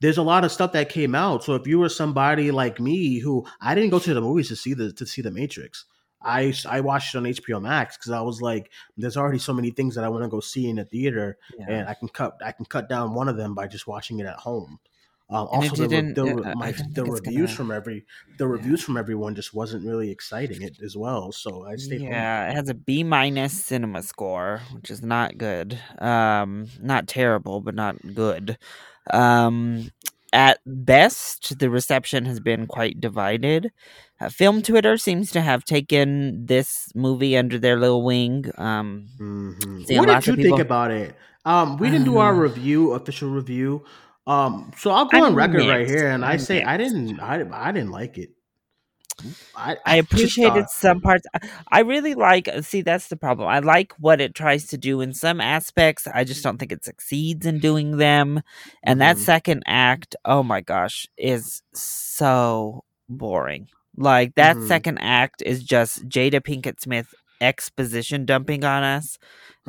there's 0.00 0.18
a 0.18 0.22
lot 0.22 0.44
of 0.44 0.52
stuff 0.52 0.72
that 0.72 0.88
came 0.88 1.14
out. 1.14 1.44
So 1.44 1.54
if 1.54 1.66
you 1.66 1.78
were 1.78 1.90
somebody 1.90 2.50
like 2.50 2.80
me 2.80 3.18
who 3.18 3.46
I 3.60 3.74
didn't 3.74 3.90
go 3.90 3.98
to 3.98 4.14
the 4.14 4.20
movies 4.20 4.48
to 4.48 4.56
see 4.56 4.74
the 4.74 4.92
to 4.92 5.06
see 5.06 5.22
the 5.22 5.30
Matrix. 5.30 5.84
I, 6.22 6.52
I 6.68 6.82
watched 6.82 7.14
it 7.14 7.18
on 7.18 7.24
HBO 7.24 7.62
Max 7.62 7.96
because 7.96 8.12
I 8.12 8.20
was 8.20 8.42
like, 8.42 8.70
there's 8.98 9.16
already 9.16 9.38
so 9.38 9.54
many 9.54 9.70
things 9.70 9.94
that 9.94 10.04
I 10.04 10.10
want 10.10 10.22
to 10.22 10.28
go 10.28 10.40
see 10.40 10.68
in 10.68 10.76
the 10.76 10.84
theater, 10.84 11.38
yeah. 11.58 11.64
and 11.66 11.88
I 11.88 11.94
can 11.94 12.08
cut 12.08 12.38
I 12.44 12.52
can 12.52 12.66
cut 12.66 12.88
down 12.88 13.14
one 13.14 13.28
of 13.28 13.38
them 13.38 13.54
by 13.54 13.66
just 13.66 13.86
watching 13.86 14.18
it 14.18 14.26
at 14.26 14.36
home. 14.36 14.78
Um, 15.30 15.46
also, 15.49 15.76
the, 15.76 15.87
didn't. 15.88 16.14
the, 16.14 16.44
my, 16.52 16.75
the 16.94 17.04
reviews 17.06 17.50
gonna. 17.50 17.56
from 17.56 17.70
every 17.70 18.04
the 18.37 18.46
Yeah. 18.49 18.49
reviews 18.49 18.82
from 18.82 18.96
everyone 18.96 19.34
just 19.34 19.54
wasn't 19.54 19.84
really 19.87 20.10
exciting 20.10 20.62
it 20.62 20.76
as 20.82 20.96
well. 20.96 21.32
So 21.32 21.64
I 21.66 21.76
stayed 21.76 22.02
home. 22.02 22.10
Yeah, 22.14 22.50
it 22.50 22.54
has 22.54 22.68
a 22.68 22.75
B 22.75 23.02
minus 23.04 23.52
cinema 23.54 24.02
score, 24.02 24.62
which 24.72 24.90
is 24.90 25.02
not 25.02 25.38
good. 25.38 25.78
Um, 25.99 26.68
not 26.80 27.08
terrible, 27.08 27.60
but 27.60 27.75
not 27.75 27.96
good. 28.14 28.58
Um, 29.12 29.90
at 30.32 30.60
best, 30.66 31.58
the 31.58 31.70
reception 31.70 32.25
has 32.26 32.40
been 32.40 32.66
quite 32.66 33.00
divided. 33.00 33.72
Uh, 34.20 34.28
Film 34.28 34.62
Twitter 34.62 34.96
seems 34.99 35.30
to 35.32 35.40
have 35.40 35.64
taken 35.64 36.46
this 36.46 36.90
movie 36.94 37.37
under 37.37 37.58
their 37.58 37.78
little 37.78 38.02
wing. 38.04 38.50
Um, 38.58 39.08
hmm 39.18 39.82
What 39.88 40.06
did 40.08 40.26
you 40.26 40.32
of 40.32 40.40
think 40.40 40.58
about 40.58 40.90
it? 40.90 41.14
Um, 41.44 41.76
we 41.78 41.90
didn't 41.90 42.04
do 42.04 42.18
our 42.18 42.34
review, 42.34 42.92
official 42.92 43.30
review. 43.30 43.84
Um, 44.30 44.72
so 44.76 44.90
I'll 44.90 45.06
go 45.06 45.22
on 45.25 45.34
I'm 45.34 45.34
record 45.34 45.66
right 45.66 45.87
here, 45.87 46.08
and 46.08 46.25
I 46.25 46.37
I'm 46.37 46.38
say 46.38 46.62
I 46.62 46.76
didn't, 46.76 47.20
I, 47.20 47.44
I 47.52 47.72
didn't 47.72 47.90
like 47.90 48.18
it. 48.18 48.30
I, 49.54 49.76
I 49.84 49.96
I 49.96 49.96
appreciated 49.96 50.68
some 50.70 51.00
parts. 51.00 51.26
I 51.34 51.40
I 51.70 51.80
really 51.80 52.14
like. 52.14 52.49
See, 52.62 52.82
that's 52.82 53.08
the 53.08 53.16
problem. 53.16 53.49
I 53.49 53.60
like 53.60 53.92
what 53.99 54.20
it 54.20 54.34
tries 54.34 54.66
to 54.68 54.78
do 54.78 55.00
in 55.00 55.14
some 55.14 55.40
aspects. 55.40 56.06
I 56.06 56.25
just 56.25 56.42
don't 56.42 56.58
think 56.58 56.72
it 56.72 56.84
succeeds 56.84 57.46
in 57.46 57.58
doing 57.60 57.96
them. 57.96 58.42
And 58.82 59.00
that 59.00 59.18
hmm 59.18 59.25
second 59.25 59.62
act, 59.66 60.16
oh 60.25 60.42
my 60.42 60.60
gosh, 60.60 61.06
is 61.16 61.62
so 61.75 62.84
boring. 63.08 63.68
Like 63.96 64.34
that 64.37 64.62
hmm 64.62 64.62
second 64.62 64.99
act 64.99 65.42
is 65.44 65.62
just 65.64 66.08
Jada 66.08 66.40
Pinkett 66.40 66.80
Smith 66.80 67.12
exposition 67.40 68.25
dumping 68.26 68.64
on 68.64 68.82
us, 68.82 69.18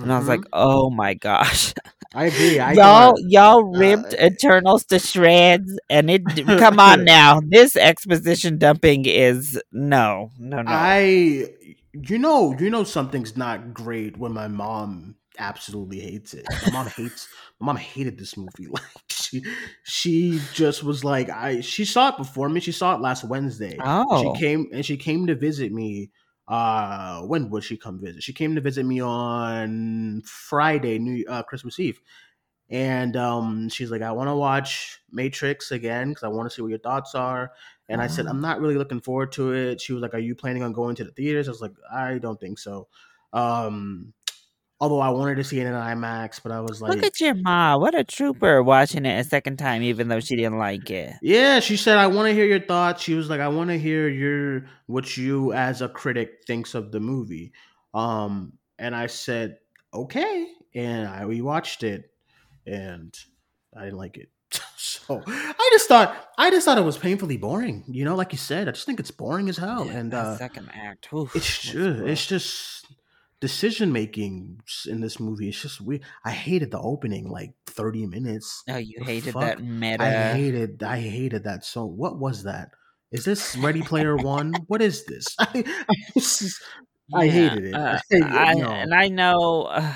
and 0.01 0.11
I 0.11 0.17
was 0.17 0.27
like, 0.27 0.43
hmm 0.43 0.53
oh 0.53 0.89
my 0.89 1.13
gosh. 1.13 1.73
I 2.13 2.25
agree. 2.25 2.59
I 2.59 2.73
Y'all, 2.73 3.15
y'all 3.19 3.63
uh, 3.73 3.75
ripped 3.75 4.13
Eternals 4.13 4.85
to 4.85 4.99
shreds, 4.99 5.77
and 5.89 6.09
it. 6.09 6.23
Come 6.57 6.79
on 6.79 7.03
now, 7.03 7.39
this 7.47 7.75
exposition 7.75 8.57
dumping 8.57 9.05
is 9.05 9.61
no, 9.71 10.31
no, 10.37 10.61
no. 10.61 10.89
I 10.89 11.49
you 11.93 12.17
know 12.19 12.55
you 12.59 12.69
know 12.69 12.83
something's 12.83 13.35
not 13.37 13.73
great 13.73 14.17
when 14.17 14.33
my 14.33 14.47
mom 14.47 15.15
absolutely 15.39 15.99
hates 15.99 16.33
it. 16.33 16.51
My 16.61 16.69
mom 16.69 16.87
hates 16.87 17.27
my 17.59 17.65
mom 17.67 17.77
hated 17.77 18.17
this 18.17 18.37
movie. 18.37 18.67
Like 18.71 18.81
she 19.09 19.43
she 19.83 20.47
just 20.51 20.83
was 20.83 21.03
like 21.03 21.29
I 21.29 21.61
she 21.61 21.85
saw 21.85 22.09
it 22.09 22.17
before 22.17 22.49
me. 22.49 22.59
She 22.59 22.71
saw 22.71 22.95
it 22.95 23.01
last 23.01 23.23
Wednesday. 23.23 23.85
And 24.09 24.17
she 24.17 24.29
Oh, 24.29 24.31
came 24.31 24.67
and 24.73 24.85
she 24.85 24.97
came 24.97 25.27
to 25.27 25.35
visit 25.35 25.71
me. 25.71 26.11
Uh 26.51 27.21
when 27.21 27.49
would 27.49 27.63
she 27.63 27.77
come 27.77 27.99
visit? 27.99 28.21
She 28.21 28.33
came 28.33 28.55
to 28.55 28.61
visit 28.61 28.85
me 28.85 29.01
on 29.01 30.21
Friday, 30.25 30.99
New 30.99 31.25
uh, 31.27 31.43
Christmas 31.43 31.79
Eve. 31.79 32.01
And 32.69 33.17
um, 33.17 33.67
she's 33.67 33.91
like, 33.91 34.01
I 34.01 34.13
want 34.13 34.29
to 34.29 34.35
watch 34.35 35.01
Matrix 35.11 35.71
again 35.71 36.09
because 36.09 36.23
I 36.23 36.29
want 36.29 36.49
to 36.49 36.55
see 36.55 36.61
what 36.61 36.69
your 36.69 36.79
thoughts 36.79 37.15
are. 37.15 37.51
And 37.89 38.01
I 38.01 38.07
said, 38.07 38.27
I'm 38.27 38.37
oh. 38.37 38.41
not 38.41 38.61
really 38.61 38.75
looking 38.75 39.01
forward 39.01 39.33
to 39.33 39.53
it. 39.53 39.81
She 39.81 39.91
was 39.91 40.01
like, 40.01 40.13
Are 40.13 40.19
you 40.19 40.35
planning 40.35 40.63
on 40.63 40.71
going 40.71 40.95
to 40.95 41.03
the 41.03 41.11
theaters? 41.11 41.49
I 41.49 41.51
was 41.51 41.61
like, 41.61 41.73
I 41.93 42.17
don't 42.17 42.39
think 42.39 42.59
so. 42.59 42.87
Um, 43.33 44.13
although 44.81 44.99
I 44.99 45.09
wanted 45.09 45.35
to 45.35 45.43
see 45.43 45.59
it 45.59 45.67
in 45.67 45.73
IMAX, 45.73 46.41
but 46.41 46.51
I 46.51 46.59
was 46.59 46.81
like, 46.81 46.95
Look 46.95 47.03
at 47.03 47.21
your 47.21 47.35
ma. 47.35 47.77
What 47.77 47.93
a 47.93 48.03
trooper 48.03 48.63
watching 48.63 49.05
it 49.05 49.19
a 49.19 49.23
second 49.23 49.57
time, 49.57 49.83
even 49.83 50.07
though 50.07 50.19
she 50.19 50.35
didn't 50.35 50.57
like 50.57 50.89
it. 50.89 51.13
Yeah, 51.21 51.59
she 51.59 51.77
said, 51.77 51.97
I 51.97 52.07
want 52.07 52.27
to 52.27 52.33
hear 52.33 52.45
your 52.45 52.59
thoughts. 52.59 53.03
She 53.03 53.13
was 53.13 53.29
like, 53.29 53.39
I 53.39 53.47
want 53.47 53.69
to 53.69 53.77
hear 53.77 54.09
your 54.09 54.65
what 54.87 55.15
you 55.15 55.53
as 55.53 55.81
a 55.83 55.87
critic 55.87 56.43
thinks 56.47 56.73
of 56.73 56.91
the 56.91 56.99
movie. 56.99 57.53
Um, 57.93 58.53
and 58.79 58.95
I 58.95 59.05
said, 59.05 59.59
okay. 59.93 60.47
And 60.73 61.07
I 61.07 61.27
we 61.27 61.41
watched 61.41 61.83
it 61.83 62.11
and 62.65 63.15
I 63.77 63.85
didn't 63.85 63.99
like 63.99 64.17
it. 64.17 64.29
so 64.77 65.21
I 65.27 65.69
just 65.71 65.87
thought 65.87 66.29
I 66.37 66.49
just 66.49 66.65
thought 66.65 66.79
it 66.79 66.83
was 66.83 66.97
painfully 66.97 67.37
boring. 67.37 67.83
You 67.87 68.03
know, 68.03 68.15
like 68.15 68.31
you 68.31 68.39
said, 68.39 68.67
I 68.67 68.71
just 68.71 68.87
think 68.87 68.99
it's 68.99 69.11
boring 69.11 69.47
as 69.47 69.57
hell. 69.57 69.85
Yeah, 69.85 69.91
and 69.93 70.13
uh, 70.13 70.37
second 70.37 70.69
act. 70.73 71.13
oof, 71.13 71.35
it's 71.35 71.61
just, 71.61 71.99
it's 72.01 72.25
just 72.25 72.87
decision 73.41 73.91
making 73.91 74.59
in 74.87 75.01
this 75.01 75.19
movie. 75.19 75.49
It's 75.49 75.61
just 75.61 75.81
weird. 75.81 76.01
I 76.23 76.31
hated 76.31 76.71
the 76.71 76.79
opening 76.79 77.27
like 77.29 77.51
thirty 77.65 78.05
minutes. 78.05 78.63
Oh, 78.69 78.77
you 78.77 78.93
the 78.99 79.05
hated 79.05 79.33
fuck? 79.33 79.41
that 79.43 79.63
meta. 79.63 80.03
I 80.03 80.33
hated 80.37 80.83
I 80.83 80.99
hated 81.01 81.43
that 81.43 81.65
so. 81.65 81.85
What 81.85 82.17
was 82.19 82.43
that? 82.43 82.69
Is 83.11 83.25
this 83.25 83.57
Ready 83.57 83.81
Player 83.81 84.15
One? 84.37 84.53
what 84.67 84.81
is 84.81 85.03
this? 85.05 85.25
I, 85.39 85.49
I, 85.89 85.95
just- 86.13 86.61
I 87.13 87.27
hated 87.27 87.65
it. 87.65 87.73
uh, 87.75 87.99
I, 88.23 88.53
no. 88.53 88.69
and 88.71 88.93
I 88.93 89.09
know 89.09 89.63
uh, 89.69 89.93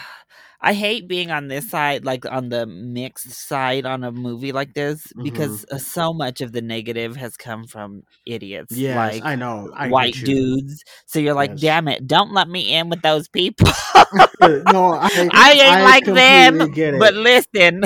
I 0.65 0.73
hate 0.73 1.07
being 1.07 1.29
on 1.31 1.47
this 1.47 1.69
side, 1.69 2.05
like 2.05 2.25
on 2.25 2.49
the 2.49 2.65
mixed 2.65 3.31
side 3.31 3.85
on 3.85 4.03
a 4.03 4.11
movie 4.11 4.51
like 4.51 4.73
this, 4.73 5.13
because 5.21 5.63
Mm-hmm. 5.65 5.77
so 5.77 6.11
much 6.13 6.41
of 6.41 6.51
the 6.53 6.61
negative 6.61 7.15
has 7.17 7.37
come 7.37 7.65
from 7.67 8.03
idiots, 8.25 8.75
Yeah, 8.75 8.95
like 8.95 9.23
I 9.23 9.35
know. 9.35 9.71
I 9.75 9.89
white 9.89 10.15
dudes. 10.15 10.83
So 11.05 11.19
you're 11.19 11.35
like, 11.35 11.51
Yes. 11.51 11.61
damn 11.61 11.87
it, 11.87 12.07
don't 12.07 12.33
let 12.33 12.49
me 12.49 12.73
in 12.73 12.89
with 12.89 13.01
those 13.03 13.27
people. 13.27 13.67
no, 14.41 14.93
I, 14.93 15.09
I 15.33 15.51
ain't 15.53 15.83
like 15.83 16.05
them, 16.05 16.57
but 16.99 17.13
listen, 17.13 17.83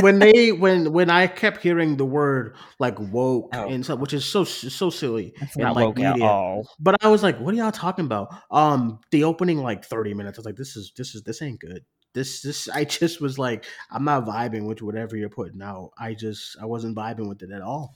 when 0.00 0.18
they 0.20 0.52
when 0.52 0.92
when 0.92 1.10
I 1.10 1.26
kept 1.26 1.62
hearing 1.62 1.96
the 1.96 2.04
word 2.06 2.54
like 2.78 2.98
woke 2.98 3.50
Oh. 3.54 3.68
and 3.68 3.84
stuff, 3.84 3.98
which 3.98 4.12
is 4.14 4.24
so 4.24 4.44
so 4.44 4.90
silly 4.90 5.32
it's 5.40 5.56
and 5.56 5.64
not 5.64 5.74
like 5.74 5.86
woke 5.86 6.00
at 6.00 6.20
all. 6.22 6.68
But 6.80 6.96
I 7.04 7.08
was 7.08 7.22
like, 7.22 7.38
what 7.40 7.52
are 7.54 7.56
y'all 7.56 7.72
talking 7.72 8.04
about? 8.04 8.28
Um, 8.50 9.00
the 9.10 9.24
opening 9.24 9.58
like 9.58 9.84
thirty 9.84 10.14
minutes. 10.14 10.38
I 10.38 10.40
was 10.40 10.46
like, 10.46 10.56
this 10.56 10.76
is 10.76 10.92
this 10.96 11.14
is 11.14 11.22
this 11.24 11.42
ain't 11.42 11.60
good. 11.60 11.82
This 12.14 12.42
this 12.42 12.68
I 12.68 12.84
just 12.84 13.20
was 13.20 13.38
like, 13.38 13.64
I'm 13.90 14.04
not 14.04 14.26
vibing 14.26 14.66
with 14.66 14.82
whatever 14.82 15.16
you're 15.16 15.28
putting 15.30 15.62
out. 15.62 15.90
I 15.98 16.14
just 16.14 16.56
I 16.60 16.66
wasn't 16.66 16.96
vibing 16.96 17.28
with 17.28 17.42
it 17.42 17.50
at 17.50 17.62
all. 17.62 17.94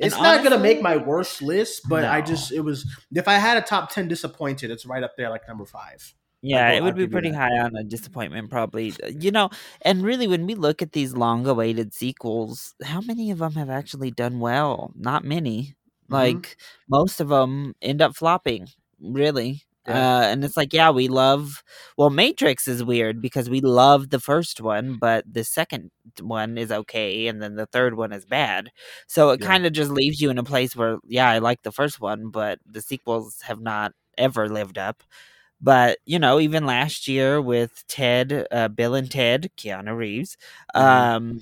And 0.00 0.12
It's 0.12 0.20
not 0.20 0.42
gonna 0.42 0.58
make 0.58 0.82
my 0.82 0.96
worst 0.96 1.42
list, 1.42 1.88
but 1.88 2.04
I 2.04 2.20
just 2.20 2.52
it 2.52 2.60
was 2.60 2.86
if 3.12 3.28
I 3.28 3.34
had 3.34 3.56
a 3.56 3.62
top 3.62 3.90
ten 3.90 4.08
disappointed, 4.08 4.70
it's 4.70 4.86
right 4.86 5.02
up 5.02 5.16
there 5.16 5.30
like 5.30 5.46
number 5.48 5.64
five. 5.66 6.14
Yeah, 6.42 6.70
it 6.72 6.82
would 6.82 6.94
be 6.94 7.08
pretty 7.08 7.30
that. 7.30 7.36
high 7.36 7.58
on 7.58 7.74
a 7.76 7.82
disappointment, 7.82 8.50
probably. 8.50 8.92
Uh, 9.02 9.08
You 9.08 9.30
know, 9.32 9.50
and 9.82 10.02
really, 10.04 10.28
when 10.28 10.46
we 10.46 10.54
look 10.54 10.82
at 10.82 10.92
these 10.92 11.14
long-awaited 11.16 11.92
sequels, 11.94 12.74
how 12.84 13.00
many 13.00 13.30
of 13.30 13.38
them 13.38 13.54
have 13.54 13.70
actually 13.70 14.10
done 14.10 14.38
well? 14.38 14.92
Not 14.94 15.24
many. 15.24 15.74
Mhm. 16.10 16.12
Like 16.12 16.56
most 16.88 17.20
of 17.20 17.28
them 17.28 17.74
end 17.82 18.00
up 18.02 18.14
flopping. 18.16 18.68
Really. 19.00 19.64
Yeah. 19.86 20.16
Uh, 20.18 20.20
and 20.22 20.44
it's 20.44 20.56
like, 20.56 20.72
yeah, 20.72 20.90
we 20.90 21.08
love. 21.08 21.62
Well, 21.96 22.10
Matrix 22.10 22.66
is 22.68 22.82
weird 22.84 23.20
because 23.20 23.48
we 23.48 23.60
love 23.60 24.10
the 24.10 24.20
first 24.20 24.60
one, 24.60 24.96
but 24.98 25.24
the 25.30 25.44
second 25.44 25.90
one 26.20 26.58
is 26.58 26.72
okay, 26.72 27.28
and 27.28 27.40
then 27.42 27.54
the 27.56 27.66
third 27.66 27.96
one 27.96 28.12
is 28.12 28.24
bad. 28.24 28.70
So 29.06 29.30
it 29.30 29.40
Yeah. 29.40 29.46
kind 29.46 29.66
of 29.66 29.72
just 29.72 29.90
leaves 29.90 30.20
you 30.20 30.30
in 30.30 30.38
a 30.38 30.44
place 30.44 30.74
where, 30.76 30.98
yeah, 31.06 31.28
I 31.30 31.38
like 31.38 31.62
the 31.62 31.72
first 31.72 32.00
one, 32.00 32.30
but 32.30 32.58
the 32.66 32.82
sequels 32.82 33.40
have 33.42 33.60
not 33.60 33.92
ever 34.18 34.48
lived 34.48 34.78
up. 34.78 35.02
But 35.60 35.98
you 36.06 36.18
know, 36.18 36.40
even 36.40 36.66
last 36.66 37.08
year 37.08 37.40
with 37.40 37.84
Ted, 37.88 38.46
uh, 38.52 38.68
Bill 38.68 38.94
and 38.94 39.10
Ted, 39.10 39.50
Keanu 39.58 39.96
Reeves, 39.96 40.36
Mhm. 40.76 41.16
um, 41.16 41.40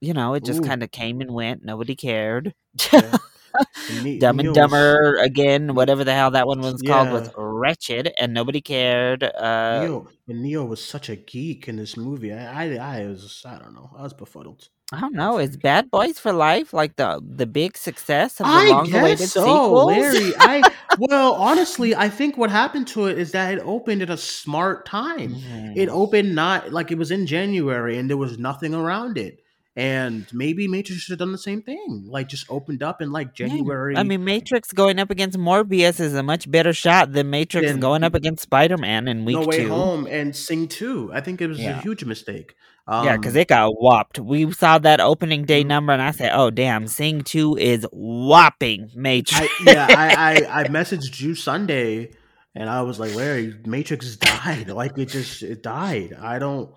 you 0.00 0.12
know, 0.14 0.34
it 0.34 0.44
just 0.44 0.62
kind 0.62 0.82
of 0.82 0.90
came 0.92 1.20
and 1.20 1.32
went. 1.32 1.64
Nobody 1.64 1.96
cared. 1.96 2.54
Yeah. 2.92 3.16
Dumb 4.18 4.40
and 4.40 4.52
Dumber 4.54 5.16
again, 5.16 5.74
whatever 5.74 6.04
the 6.04 6.14
hell 6.14 6.30
that 6.32 6.46
one 6.46 6.60
was 6.60 6.82
called, 6.82 7.10
was 7.10 7.28
Yeah. 7.28 7.32
Wretched, 7.56 8.12
and 8.20 8.32
nobody 8.32 8.60
cared. 8.60 9.22
Uh, 9.24 9.80
Neo, 9.80 10.08
Neo 10.28 10.64
was 10.64 10.84
such 10.84 11.08
a 11.08 11.16
geek 11.16 11.68
in 11.68 11.76
this 11.76 11.96
movie. 11.96 12.32
I, 12.32 12.76
I, 12.76 13.00
I 13.00 13.06
was, 13.06 13.42
I 13.44 13.58
don't 13.58 13.74
know, 13.74 13.90
I 13.96 14.02
was 14.02 14.12
befuddled. 14.12 14.68
I 14.92 15.00
don't 15.00 15.14
know. 15.14 15.38
Is 15.38 15.56
Bad 15.56 15.90
Boys 15.90 16.20
for 16.20 16.32
Life 16.32 16.72
like 16.72 16.94
the 16.94 17.20
the 17.20 17.46
big 17.46 17.76
success 17.76 18.38
of 18.38 18.46
the 18.46 18.52
I 18.52 18.68
long-awaited 18.68 19.18
guess 19.18 19.32
so, 19.32 19.42
sequels? 19.42 19.86
Larry. 19.88 20.32
I 20.38 20.62
well, 21.00 21.34
honestly, 21.34 21.96
I 21.96 22.08
think 22.08 22.36
what 22.36 22.50
happened 22.50 22.86
to 22.88 23.06
it 23.06 23.18
is 23.18 23.32
that 23.32 23.54
it 23.54 23.60
opened 23.64 24.02
at 24.02 24.10
a 24.10 24.16
smart 24.16 24.86
time. 24.86 25.34
It 25.74 25.88
opened 25.88 26.36
not 26.36 26.72
like 26.72 26.92
it 26.92 26.98
was 26.98 27.10
in 27.10 27.26
January, 27.26 27.98
and 27.98 28.08
there 28.08 28.16
was 28.16 28.38
nothing 28.38 28.74
around 28.74 29.18
it. 29.18 29.40
And 29.76 30.26
maybe 30.32 30.66
Matrix 30.68 31.02
should 31.02 31.12
have 31.12 31.18
done 31.18 31.32
the 31.32 31.38
same 31.38 31.60
thing, 31.60 32.06
like 32.08 32.28
just 32.28 32.46
opened 32.48 32.82
up 32.82 33.02
in 33.02 33.12
like 33.12 33.38
Yeah. 33.38 33.48
January. 33.48 33.94
I 33.96 34.04
mean, 34.04 34.24
Matrix 34.24 34.72
going 34.72 34.98
up 34.98 35.10
against 35.10 35.38
Morbius 35.38 36.00
is 36.00 36.14
a 36.14 36.22
much 36.22 36.50
better 36.50 36.72
shot 36.72 37.12
than 37.12 37.28
Matrix 37.28 37.74
going 37.76 38.02
up 38.02 38.14
against 38.14 38.42
Spider 38.42 38.78
Man 38.78 39.06
in 39.06 39.26
week 39.26 39.36
No 39.36 39.44
Way 39.46 39.64
two. 39.64 39.68
Home 39.68 40.06
and 40.06 40.34
Sing 40.34 40.66
Two. 40.66 41.10
I 41.12 41.20
think 41.20 41.42
it 41.42 41.48
was 41.48 41.58
Yeah. 41.60 41.78
a 41.78 41.82
huge 41.82 42.04
mistake. 42.04 42.54
yeah, 42.88 43.16
because 43.16 43.34
Um, 43.34 43.40
it 43.40 43.48
got 43.48 43.72
whopped. 43.80 44.18
We 44.20 44.50
saw 44.52 44.78
that 44.78 45.00
opening 45.00 45.44
day 45.44 45.64
Mhm. 45.64 45.66
number, 45.66 45.92
and 45.92 46.00
I 46.00 46.12
said, 46.12 46.30
"Oh, 46.32 46.50
damn, 46.50 46.86
Sing 46.86 47.22
Two 47.22 47.56
is 47.56 47.84
whopping 47.92 48.90
Matrix." 48.94 49.50
I, 49.66 49.72
yeah, 49.72 49.86
I, 49.90 50.14
I 50.50 50.60
I 50.60 50.64
messaged 50.68 51.20
you 51.20 51.34
Sunday, 51.34 52.10
and 52.54 52.70
I 52.70 52.82
was 52.82 52.98
like, 53.00 53.14
"Where 53.14 53.52
Matrix 53.66 54.16
died. 54.16 54.70
Like 54.70 54.96
it 54.98 55.06
just 55.10 55.42
it 55.42 55.62
died. 55.62 56.16
I 56.20 56.38
don't, 56.38 56.70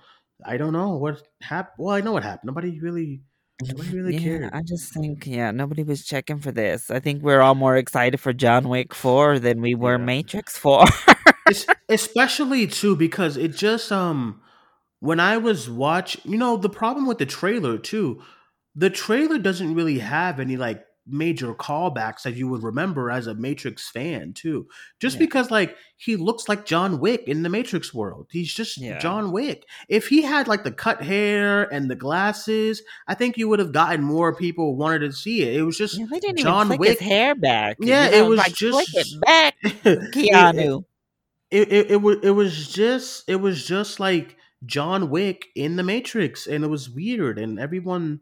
I 0.46 0.58
don't 0.58 0.74
know 0.74 0.96
what 0.98 1.22
happened. 1.42 1.76
Well, 1.80 1.96
I 1.96 2.02
know 2.02 2.14
what 2.14 2.24
happened. 2.24 2.48
Nobody 2.48 2.80
really, 2.80 3.22
nobody 3.64 3.90
really 3.98 4.14
yeah, 4.14 4.20
cared. 4.20 4.50
I 4.54 4.62
just 4.64 4.94
think, 4.94 5.26
yeah, 5.28 5.52
nobody 5.52 5.84
was 5.84 6.06
checking 6.06 6.40
for 6.40 6.52
this. 6.52 6.90
I 6.90 7.00
think 7.00 7.22
we're 7.24 7.42
all 7.42 7.56
more 7.56 7.76
excited 7.78 8.20
for 8.20 8.34
John 8.34 8.70
Wick 8.70 8.94
Four 8.94 9.40
than 9.40 9.62
we 9.62 9.76
were 9.76 9.98
Yeah. 9.98 10.06
Matrix 10.06 10.58
Four. 10.58 10.86
Es- 11.48 11.66
especially 11.88 12.68
too 12.68 12.96
because 12.96 13.36
it 13.36 13.56
just 13.56 13.92
um 13.92 14.42
when 15.00 15.20
I 15.20 15.38
was 15.38 15.70
watch, 15.70 16.18
you 16.24 16.38
know, 16.38 16.58
the 16.58 16.70
problem 16.70 17.08
with 17.08 17.18
the 17.18 17.26
trailer 17.26 17.78
too, 17.78 18.22
the 18.76 18.90
trailer 18.90 19.40
doesn't 19.40 19.74
really 19.74 20.00
have 20.00 20.40
any 20.40 20.58
like 20.58 20.84
major 21.10 21.54
callbacks 21.54 22.24
that 22.24 22.36
you 22.36 22.48
would 22.48 22.64
remember 22.64 23.10
as 23.12 23.28
a 23.28 23.34
Matrix 23.36 23.90
fan 23.90 24.34
too. 24.34 24.68
Just 25.00 25.16
Yeah. 25.16 25.20
because 25.26 25.52
like 25.52 25.76
he 25.98 26.16
looks 26.16 26.48
like 26.48 26.66
John 26.66 27.00
Wick 27.00 27.24
in 27.28 27.44
the 27.44 27.50
Matrix 27.50 27.94
world. 27.94 28.28
He's 28.32 28.54
just 28.54 28.78
Yeah. 28.78 29.00
John 29.00 29.32
Wick. 29.32 29.66
If 29.88 30.08
he 30.08 30.22
had 30.22 30.48
like 30.48 30.64
the 30.64 30.72
cut 30.72 31.02
hair 31.02 31.64
and 31.74 31.90
the 31.90 31.96
glasses, 31.96 32.82
I 33.08 33.16
think 33.16 33.38
you 33.38 33.48
would 33.50 33.60
have 33.60 33.72
gotten 33.72 34.04
more 34.04 34.36
people 34.36 34.76
wanted 34.76 35.00
to 35.00 35.12
see 35.14 35.42
it. 35.44 35.56
It 35.58 35.64
was 35.64 35.78
just 35.78 35.98
Yeah, 35.98 36.32
John 36.38 36.68
even 36.68 36.78
Wick. 36.80 36.90
his 36.90 37.00
hair 37.00 37.36
back. 37.36 37.78
Yeah, 37.80 38.08
it 38.10 38.26
was 38.28 38.38
like 38.38 38.56
flick 38.56 38.88
just- 38.88 39.16
it 39.16 39.22
back, 39.22 39.56
it- 39.64 39.86
it- 39.86 40.12
Keanu. 40.14 40.84
it, 41.52 41.72
it, 41.72 41.92
it 41.92 42.02
was 42.02 42.18
it 42.24 42.30
was 42.32 42.68
just 42.72 43.24
it 43.28 43.38
was 43.38 43.66
just 43.66 44.00
like 44.00 44.36
John 44.66 45.10
Wick 45.10 45.48
in 45.56 45.78
the 45.78 45.84
Matrix, 45.84 46.46
and 46.46 46.64
it 46.64 46.68
was 46.68 46.90
weird, 46.90 47.40
and 47.40 47.60
everyone 47.60 48.20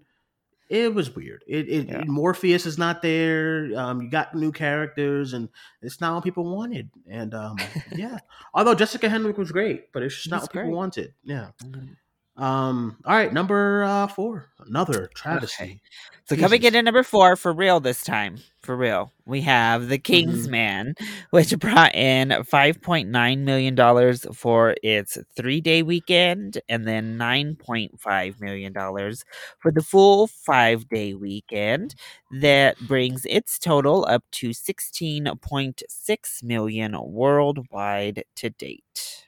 it 0.69 0.93
was 0.93 1.15
weird. 1.15 1.43
It, 1.47 1.69
it 1.69 1.87
Yeah. 1.87 2.03
Morpheus 2.05 2.65
is 2.65 2.77
not 2.77 3.01
there. 3.01 3.71
Um, 3.75 4.01
you 4.01 4.09
got 4.09 4.35
new 4.35 4.51
characters, 4.51 5.33
and 5.33 5.49
it's 5.81 6.01
not 6.01 6.13
what 6.15 6.23
people 6.23 6.55
wanted. 6.55 6.89
And 7.09 7.33
um, 7.33 7.57
yeah, 7.95 8.19
although 8.53 8.75
Jessica 8.75 9.07
Henwick 9.07 9.37
was 9.37 9.51
great, 9.51 9.91
but 9.93 10.03
it's 10.03 10.15
just 10.15 10.29
not 10.29 10.41
what 10.41 10.51
people 10.51 10.71
wanted. 10.71 11.13
Yeah. 11.23 11.49
Mhm. 11.63 11.95
Um. 12.37 12.97
All 13.03 13.15
right, 13.15 13.33
number 13.33 13.83
uh, 13.83 14.07
four, 14.07 14.45
another 14.65 15.09
travesty. 15.15 15.81
So 16.25 16.35
coming 16.35 16.61
in 16.63 16.75
at 16.75 16.83
number 16.83 17.03
four 17.03 17.35
for 17.35 17.53
real 17.53 17.79
this 17.79 18.03
time, 18.03 18.37
for 18.59 18.75
real, 18.75 19.13
we 19.25 19.41
have 19.41 19.87
The 19.87 19.97
King's 19.97 20.47
Man, 20.47 20.93
which 21.31 21.57
brought 21.57 21.95
in 21.95 22.43
five 22.43 22.79
point 22.81 23.09
nine 23.09 23.43
million 23.45 23.73
dollars 23.75 24.25
for 24.35 24.75
its 24.83 25.17
three 25.35 25.61
day 25.61 25.81
weekend, 25.81 26.59
and 26.69 26.87
then 26.87 27.17
nine 27.17 27.55
point 27.55 27.99
five 27.99 28.39
million 28.39 28.71
dollars 28.71 29.23
for 29.57 29.71
the 29.71 29.81
full 29.81 30.27
five 30.27 30.87
day 30.89 31.15
weekend. 31.15 31.95
That 32.29 32.77
brings 32.81 33.25
its 33.25 33.57
total 33.57 34.05
up 34.07 34.23
to 34.33 34.53
sixteen 34.53 35.27
point 35.41 35.81
six 35.89 36.43
million 36.43 36.95
worldwide 37.01 38.25
to 38.35 38.49
date. 38.51 39.25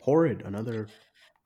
Horrid. 0.00 0.42
Another. 0.44 0.88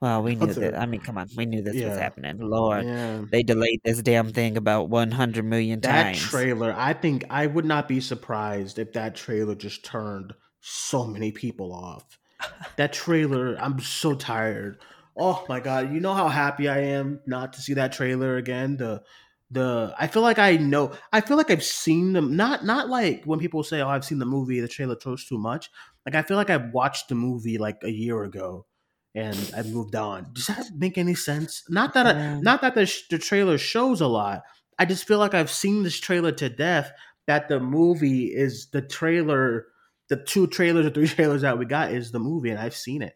Well, 0.01 0.23
we 0.23 0.35
knew 0.37 0.53
that. 0.55 0.79
I 0.79 0.87
mean, 0.87 1.01
come 1.01 1.19
on, 1.19 1.29
we 1.37 1.47
knew 1.47 1.63
this 1.63 1.75
was 1.83 1.99
happening. 1.99 2.39
Lord, 2.41 2.85
Yeah. 2.85 3.23
they 3.31 3.43
delayed 3.43 3.81
this 3.85 4.01
damn 4.03 4.33
thing 4.33 4.57
about 4.57 4.89
one 4.89 5.11
hundred 5.11 5.45
million 5.45 5.81
That 5.81 6.05
times. 6.05 6.19
trailer, 6.21 6.75
I 6.77 6.93
think 6.95 7.25
I 7.31 7.47
would 7.47 7.65
not 7.67 7.87
be 7.89 8.01
surprised 8.01 8.79
if 8.79 8.93
that 8.95 9.15
trailer 9.15 9.55
just 9.55 9.85
turned 9.85 10.35
so 10.61 11.07
many 11.07 11.33
people 11.33 11.73
off. 11.73 12.19
That 12.77 12.93
trailer, 12.95 13.57
I'm 13.61 13.79
so 13.81 14.15
tired. 14.15 14.79
Oh 15.17 15.45
my 15.49 15.61
god, 15.61 15.93
you 15.93 16.01
know 16.01 16.15
how 16.15 16.29
happy 16.29 16.69
I 16.69 16.79
am 16.79 17.21
not 17.27 17.53
to 17.55 17.61
see 17.61 17.75
that 17.75 17.93
trailer 17.93 18.37
again. 18.37 18.77
The 18.79 19.03
the 19.51 19.95
I 19.99 20.07
feel 20.07 20.23
like 20.23 20.39
I 20.39 20.57
know 20.57 20.93
I 21.13 21.21
feel 21.21 21.37
like 21.37 21.51
I've 21.51 21.65
seen 21.65 22.15
them 22.15 22.37
not 22.37 22.65
not 22.65 22.89
like 22.89 23.25
when 23.25 23.39
people 23.41 23.63
say, 23.63 23.81
Oh, 23.83 23.89
I've 23.89 24.05
seen 24.05 24.19
the 24.21 24.25
movie, 24.27 24.61
the 24.61 24.69
trailer 24.69 24.97
shows 25.03 25.27
too 25.27 25.37
much. 25.39 25.69
Like 26.07 26.15
I 26.15 26.23
feel 26.23 26.39
like 26.39 26.49
I've 26.49 26.73
watched 26.73 27.09
the 27.11 27.15
movie 27.17 27.59
like 27.59 27.83
a 27.83 27.91
year 27.91 28.23
ago 28.25 28.65
and 29.14 29.53
I've 29.57 29.68
moved 29.73 29.94
on. 29.94 30.29
Does 30.33 30.46
that 30.46 30.66
make 30.77 30.96
any 30.99 31.14
sense? 31.14 31.62
Not 31.68 31.94
that 31.94 32.07
I, 32.07 32.40
not 32.40 32.61
that 32.62 32.75
the, 32.75 32.87
sh- 32.87 33.09
the 33.11 33.18
trailer 33.18 33.59
shows 33.59 34.01
a 34.01 34.07
lot. 34.07 34.42
I 34.79 34.85
just 34.85 35.07
feel 35.07 35.18
like 35.18 35.35
I've 35.35 35.51
seen 35.51 35.83
this 35.83 35.99
trailer 35.99 36.33
to 36.33 36.49
death. 36.49 36.92
That 37.27 37.49
the 37.49 37.61
movie 37.61 38.27
is 38.27 38.68
the 38.70 38.83
trailer, 38.83 39.66
the 40.09 40.16
two 40.16 40.46
trailers 40.46 40.87
or 40.87 40.90
three 40.90 41.09
trailers 41.16 41.42
that 41.42 41.59
we 41.59 41.64
got 41.66 41.92
is 41.92 42.11
the 42.12 42.18
movie, 42.18 42.51
and 42.51 42.59
I've 42.59 42.75
seen 42.77 43.03
it, 43.03 43.14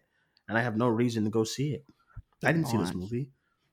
and 0.49 0.57
I 0.59 0.63
have 0.63 0.77
no 0.77 0.89
reason 0.89 1.25
to 1.25 1.31
go 1.31 1.43
see 1.45 1.73
it. 1.73 1.85
I 2.45 2.53
didn't 2.53 2.69
see 2.69 2.77
this 2.77 2.95
movie. 2.95 3.31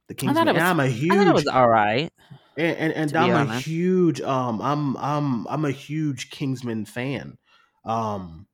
The 0.07 0.13
I 0.13 0.15
Kingsman. 0.15 0.35
thought 0.35 0.47
it 0.47 0.53
was. 0.53 0.63
I'm 0.63 0.79
a 0.79 0.83
I 0.83 0.87
huge 0.89 1.11
I 1.11 1.17
thought 1.17 1.27
it 1.27 1.33
was 1.33 1.47
all 1.47 1.69
right. 1.69 2.09
and 2.57 2.77
and, 2.77 2.93
and 2.93 3.17
I'm 3.17 3.49
a 3.49 3.59
huge 3.59 4.21
um 4.21 4.61
I'm 4.61 4.95
I'm 4.97 5.47
I'm 5.47 5.65
a 5.65 5.71
huge 5.71 6.29
Kingsman 6.29 6.85
fan. 6.85 7.37
Um 7.85 8.47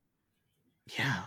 yeah. 0.98 1.24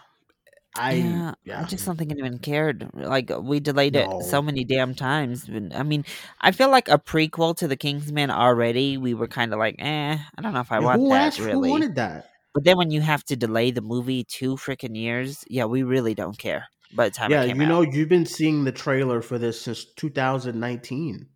I 0.75 1.23
Yeah, 1.45 1.61
I 1.61 1.65
just 1.65 1.85
don't 1.85 1.97
think 1.97 2.11
anyone 2.13 2.39
cared. 2.39 2.89
Like 2.95 3.31
we 3.41 3.61
delayed 3.61 3.97
it 3.97 4.15
so 4.23 4.41
many 4.43 4.65
damn 4.65 4.95
times. 4.95 5.49
and- 5.49 5.73
I 5.75 5.83
mean, 5.83 6.05
I 6.41 6.53
feel 6.53 6.71
like 6.71 6.89
a 6.89 6.99
prequel 6.99 7.57
to 7.57 7.69
the 7.69 7.77
Kingsman 7.77 8.31
already. 8.31 8.97
We 8.97 9.15
were 9.15 9.29
kind 9.29 9.53
of 9.53 9.59
like, 9.59 9.77
eh, 9.79 10.17
I 10.37 10.43
don't 10.43 10.55
know 10.55 10.61
if 10.61 10.73
I 10.73 10.81
Yeah, 10.81 10.87
want 10.87 11.01
who 11.01 11.11
that 11.11 11.27
asked 11.27 11.39
who 11.39 11.61
wanted 11.61 11.95
that? 11.97 12.31
But 12.55 12.65
then 12.65 12.77
when 12.79 12.91
you 12.91 13.01
have 13.01 13.25
to 13.27 13.37
delay 13.37 13.71
the 13.71 13.81
movie 13.83 14.25
two 14.25 14.57
freaking 14.57 14.97
years, 14.97 15.45
yeah, 15.49 15.65
we 15.67 15.83
really 15.83 16.15
don't 16.15 16.39
care. 16.39 16.69
By 16.93 17.09
the 17.09 17.15
time 17.15 17.33
Yeah, 17.33 17.45
you 17.45 17.55
out, 17.55 17.67
know, 17.67 17.83
you've 17.83 18.09
been 18.09 18.27
seeing 18.27 18.65
the 18.65 18.73
trailer 18.73 19.23
for 19.23 19.39
this 19.39 19.61
since 19.61 19.85
2019. 19.95 21.29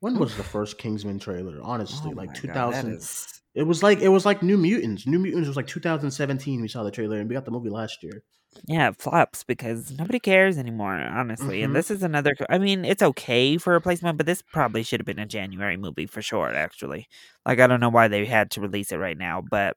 When 0.00 0.18
was 0.18 0.36
the 0.36 0.44
first 0.44 0.78
Kingsman 0.78 1.18
trailer? 1.18 1.60
Honestly, 1.62 2.10
oh 2.10 2.14
like 2.14 2.28
my 2.28 2.38
god, 2.40 2.42
2000. 2.42 3.08
It 3.54 3.64
was 3.64 3.82
like 3.82 4.00
it 4.00 4.08
was 4.08 4.24
like 4.26 4.42
New 4.42 4.56
Mutants. 4.56 5.06
New 5.06 5.18
Mutants 5.18 5.48
was 5.48 5.56
like 5.56 5.66
2017. 5.66 6.60
We 6.60 6.68
saw 6.68 6.82
the 6.84 6.90
trailer, 6.90 7.18
and 7.18 7.28
we 7.28 7.34
got 7.34 7.44
the 7.44 7.50
movie 7.50 7.70
last 7.70 8.02
year. 8.02 8.22
Yeah, 8.66 8.88
it 8.88 8.96
flops 9.00 9.44
because 9.44 9.92
nobody 9.98 10.18
cares 10.20 10.58
anymore, 10.58 10.94
honestly. 10.94 11.62
And 11.62 11.74
hmm 11.74 11.76
this 11.76 11.90
is 11.90 12.02
another. 12.02 12.32
I 12.48 12.58
mean, 12.58 12.84
it's 12.84 13.02
okay 13.02 13.58
for 13.58 13.72
a 13.72 13.74
replacement, 13.74 14.16
but 14.18 14.26
this 14.26 14.42
probably 14.42 14.82
should 14.82 15.00
have 15.00 15.06
been 15.06 15.18
a 15.18 15.26
January 15.26 15.76
movie 15.76 16.06
for 16.06 16.22
sure. 16.22 16.52
Actually, 16.54 17.06
like 17.46 17.60
I 17.60 17.66
don't 17.66 17.80
know 17.80 17.88
why 17.90 18.08
they 18.08 18.24
had 18.26 18.50
to 18.52 18.60
release 18.60 18.92
it 18.92 18.96
right 18.98 19.18
now, 19.18 19.40
but 19.42 19.76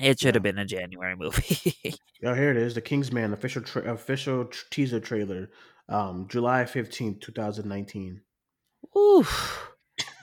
it 0.00 0.20
should 0.20 0.34
Yeah. 0.34 0.36
have 0.36 0.44
been 0.44 0.58
a 0.58 0.66
January 0.66 1.16
movie. 1.18 2.00
Oh, 2.22 2.32
here 2.34 2.52
it 2.52 2.56
is. 2.56 2.74
The 2.76 2.80
Kingsman 2.80 3.32
official 3.32 3.60
tra- 3.62 3.92
official 3.92 4.44
tr- 4.44 4.66
teaser 4.70 5.00
trailer, 5.00 5.50
um, 5.88 6.28
July 6.28 6.64
15th, 6.64 7.64
2019. 7.66 8.22
Oof, 8.94 9.72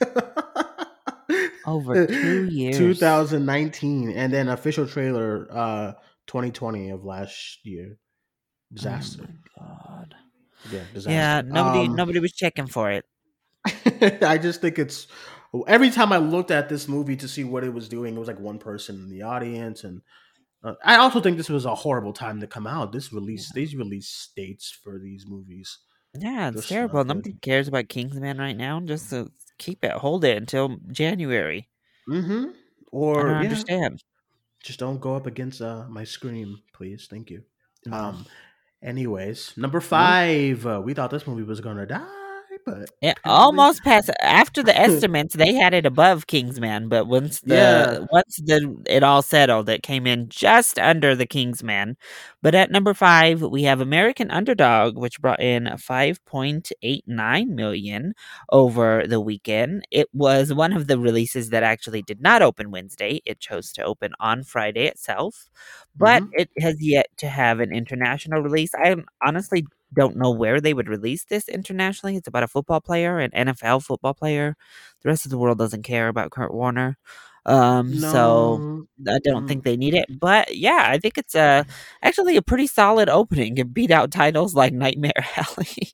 over 1.65 1.97
two 1.97 2.43
years. 2.45 3.19
2019, 3.39 4.09
and 4.11 4.31
then 4.33 4.47
official 4.49 4.87
trailer, 4.87 5.47
uh, 5.51 5.93
2020 6.27 6.89
of 6.89 7.03
last 7.05 7.59
year. 7.65 7.99
Disaster. 8.73 9.29
Oh 9.59 9.59
god. 9.59 10.15
Yeah, 10.63 10.85
disaster. 10.93 11.11
Yeah, 11.11 11.41
nobody 11.45 11.87
Um, 11.87 11.95
nobody 11.95 12.19
was 12.19 12.33
checking 12.33 12.67
for 12.67 12.91
it. 12.91 13.05
I 14.21 14.37
just 14.37 14.61
think 14.61 14.77
it's 14.79 15.07
every 15.67 15.89
time 15.89 16.11
I 16.11 16.17
looked 16.17 16.51
at 16.51 16.69
this 16.69 16.87
movie 16.87 17.15
to 17.17 17.27
see 17.27 17.43
what 17.43 17.63
it 17.63 17.73
was 17.73 17.89
doing, 17.89 18.15
it 18.15 18.19
was 18.19 18.27
like 18.27 18.39
one 18.39 18.59
person 18.59 18.95
in 18.97 19.09
the 19.09 19.23
audience, 19.23 19.83
and 19.83 20.01
uh, 20.63 20.75
I 20.83 20.97
also 20.97 21.21
think 21.21 21.37
this 21.37 21.49
was 21.49 21.65
a 21.65 21.75
horrible 21.75 22.13
time 22.13 22.41
to 22.41 22.47
come 22.47 22.67
out. 22.67 22.91
This 22.93 23.13
release, 23.13 23.51
these 23.53 23.75
release 23.75 24.31
dates 24.35 24.71
for 24.71 24.99
these 24.99 25.25
movies, 25.27 25.79
Yeah, 26.13 26.49
it's 26.49 26.65
terrible. 26.67 27.03
good. 27.05 27.05
Nobody 27.05 27.33
cares 27.41 27.67
about 27.67 27.89
Kingsman 27.89 28.37
right 28.37 28.55
now. 28.55 28.79
Just 28.79 29.09
to 29.11 29.31
keep 29.57 29.83
it, 29.83 29.91
hold 29.91 30.23
it 30.25 30.37
until 30.37 30.77
January. 30.91 31.69
Mm-hmm. 32.09 32.51
I 33.17 33.23
Or 33.23 33.23
don't 33.23 33.37
yeah, 33.41 33.41
understand. 33.41 34.03
Just 34.65 34.79
don't 34.79 34.99
go 34.99 35.15
up 35.15 35.27
against 35.27 35.61
uh, 35.61 35.85
my 35.87 36.03
scream, 36.03 36.59
please. 36.73 37.07
Thank 37.09 37.29
you. 37.29 37.43
No. 37.85 37.95
Um. 37.95 38.25
Anyways, 38.83 39.53
number 39.57 39.79
five. 39.79 40.65
Uh, 40.65 40.81
we 40.83 40.93
thought 40.93 41.11
this 41.11 41.25
movie 41.25 41.43
was 41.43 41.61
gonna 41.61 41.85
die, 41.85 42.24
but 42.65 42.89
It 43.01 43.17
almost 43.25 43.83
passed 43.83 44.09
after 44.21 44.63
the 44.63 44.75
estimates. 44.77 45.35
they 45.35 45.53
had 45.53 45.73
it 45.73 45.85
above 45.85 46.27
Kingsman, 46.27 46.87
but 46.89 47.05
once 47.07 47.41
the 47.41 47.55
Yeah. 47.55 47.99
once 48.11 48.37
the 48.37 48.75
it 48.87 49.03
all 49.03 49.21
settled, 49.21 49.69
it 49.69 49.83
came 49.83 50.07
in 50.07 50.29
just 50.29 50.79
under 50.79 51.15
the 51.15 51.25
Kingsman. 51.27 51.97
But 52.41 52.55
at 52.55 52.71
number 52.71 52.93
five, 52.93 53.41
we 53.41 53.63
have 53.63 53.81
American 53.81 54.31
Underdog, 54.31 54.97
which 54.97 55.19
brought 55.21 55.41
in 55.41 55.77
five 55.77 56.23
point 56.25 56.71
eight 56.81 57.03
nine 57.07 57.53
million 57.55 58.13
over 58.51 59.05
the 59.07 59.19
weekend. 59.21 59.83
It 59.91 60.07
was 60.13 60.53
one 60.53 60.73
of 60.73 60.87
the 60.87 60.97
releases 60.97 61.49
that 61.51 61.63
actually 61.63 62.01
did 62.01 62.21
not 62.21 62.41
open 62.41 62.71
Wednesday. 62.71 63.21
It 63.25 63.39
chose 63.39 63.71
to 63.73 63.83
open 63.83 64.13
on 64.19 64.43
Friday 64.43 64.87
itself, 64.87 65.49
but 65.95 66.23
Mhm. 66.23 66.29
it 66.33 66.49
has 66.59 66.77
yet 66.81 67.07
to 67.17 67.27
have 67.27 67.59
an 67.59 67.71
international 67.73 68.41
release. 68.41 68.71
I 68.75 68.95
honestly 69.25 69.65
don't 69.95 70.17
know 70.17 70.31
where 70.31 70.61
they 70.61 70.73
would 70.73 70.89
release 70.89 71.25
this 71.25 71.47
internationally. 71.49 72.15
It's 72.15 72.27
about 72.27 72.43
a 72.43 72.47
football 72.47 72.81
player, 72.81 73.19
an 73.19 73.31
NFL 73.31 73.83
football 73.83 74.13
player. 74.13 74.55
The 75.01 75.09
rest 75.09 75.25
of 75.25 75.31
the 75.31 75.37
world 75.37 75.57
doesn't 75.57 75.83
care 75.83 76.07
about 76.07 76.31
Kurt 76.31 76.53
Warner. 76.53 76.97
Um, 77.45 77.93
so. 77.95 78.87
I 79.07 79.19
don't 79.23 79.47
think 79.47 79.63
they 79.63 79.77
need 79.77 79.93
it. 79.93 80.05
But 80.19 80.55
yeah, 80.55 80.85
I 80.87 80.97
think 80.97 81.17
it's 81.17 81.35
a 81.35 81.65
actually 82.01 82.37
a 82.37 82.41
pretty 82.41 82.67
solid 82.67 83.09
opening. 83.09 83.57
It 83.57 83.73
beat 83.73 83.91
out 83.91 84.11
titles 84.11 84.55
like 84.55 84.73
Nightmare 84.73 85.25
Alley 85.37 85.93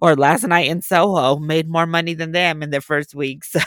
or 0.00 0.16
Last 0.16 0.46
Night 0.46 0.68
in 0.68 0.82
Soho. 0.82 1.36
Made 1.38 1.68
more 1.68 1.86
money 1.86 2.14
than 2.14 2.32
them 2.32 2.62
in 2.62 2.70
their 2.70 2.80
first 2.80 3.14
week. 3.14 3.42
So 3.52 3.60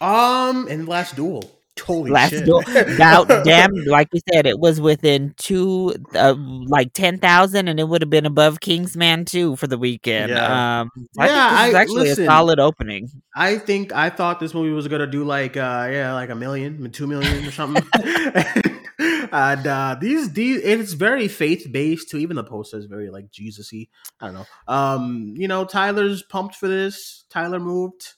Um, 0.00 0.68
and 0.68 0.88
Last 0.88 1.16
Duel. 1.16 1.55
Holy 1.84 2.10
Last 2.10 2.30
shit! 2.30 2.44
Duel, 2.46 2.62
about 2.94 3.28
damn, 3.44 3.70
like 3.86 4.08
we 4.12 4.20
said, 4.32 4.46
it 4.46 4.58
was 4.58 4.80
within 4.80 5.34
two, 5.36 5.94
uh, 6.14 6.34
like 6.66 6.92
ten 6.92 7.18
thousand, 7.18 7.68
and 7.68 7.78
it 7.78 7.84
would 7.88 8.02
have 8.02 8.10
been 8.10 8.26
above 8.26 8.60
Kingsman 8.60 9.24
two 9.24 9.56
for 9.56 9.66
the 9.66 9.78
weekend. 9.78 10.30
Yeah. 10.30 10.80
Um, 10.80 10.90
I 11.18 11.26
Yeah, 11.26 11.48
think 11.48 11.58
this 11.60 11.68
is 11.68 11.74
I- 11.74 11.80
actually 11.80 12.08
listen. 12.08 12.24
a 12.24 12.26
solid 12.26 12.58
opening. 12.60 13.08
I 13.36 13.58
think 13.58 13.92
I 13.92 14.10
thought 14.10 14.40
this 14.40 14.54
movie 14.54 14.70
was 14.72 14.88
gonna 14.88 15.06
do 15.06 15.24
like 15.24 15.56
uh 15.56 15.88
yeah 15.92 16.14
like 16.14 16.30
a 16.30 16.34
million, 16.34 16.90
two 16.90 17.06
million 17.06 17.46
or 17.46 17.50
something. 17.50 17.84
and 18.98 19.66
uh 19.66 19.96
these 20.00 20.32
these 20.32 20.60
it's 20.62 20.94
very 20.94 21.28
faith 21.28 21.66
based 21.70 22.10
too. 22.10 22.18
Even 22.18 22.36
the 22.36 22.44
poster 22.44 22.78
is 22.78 22.86
very 22.86 23.10
like 23.10 23.30
Jesus-y. 23.30 23.86
I 24.20 24.26
don't 24.26 24.34
know. 24.34 24.46
Um, 24.66 25.34
you 25.36 25.48
know, 25.48 25.64
Tyler's 25.64 26.22
pumped 26.22 26.54
for 26.56 26.68
this. 26.68 27.24
Tyler 27.30 27.60
moved. 27.60 28.14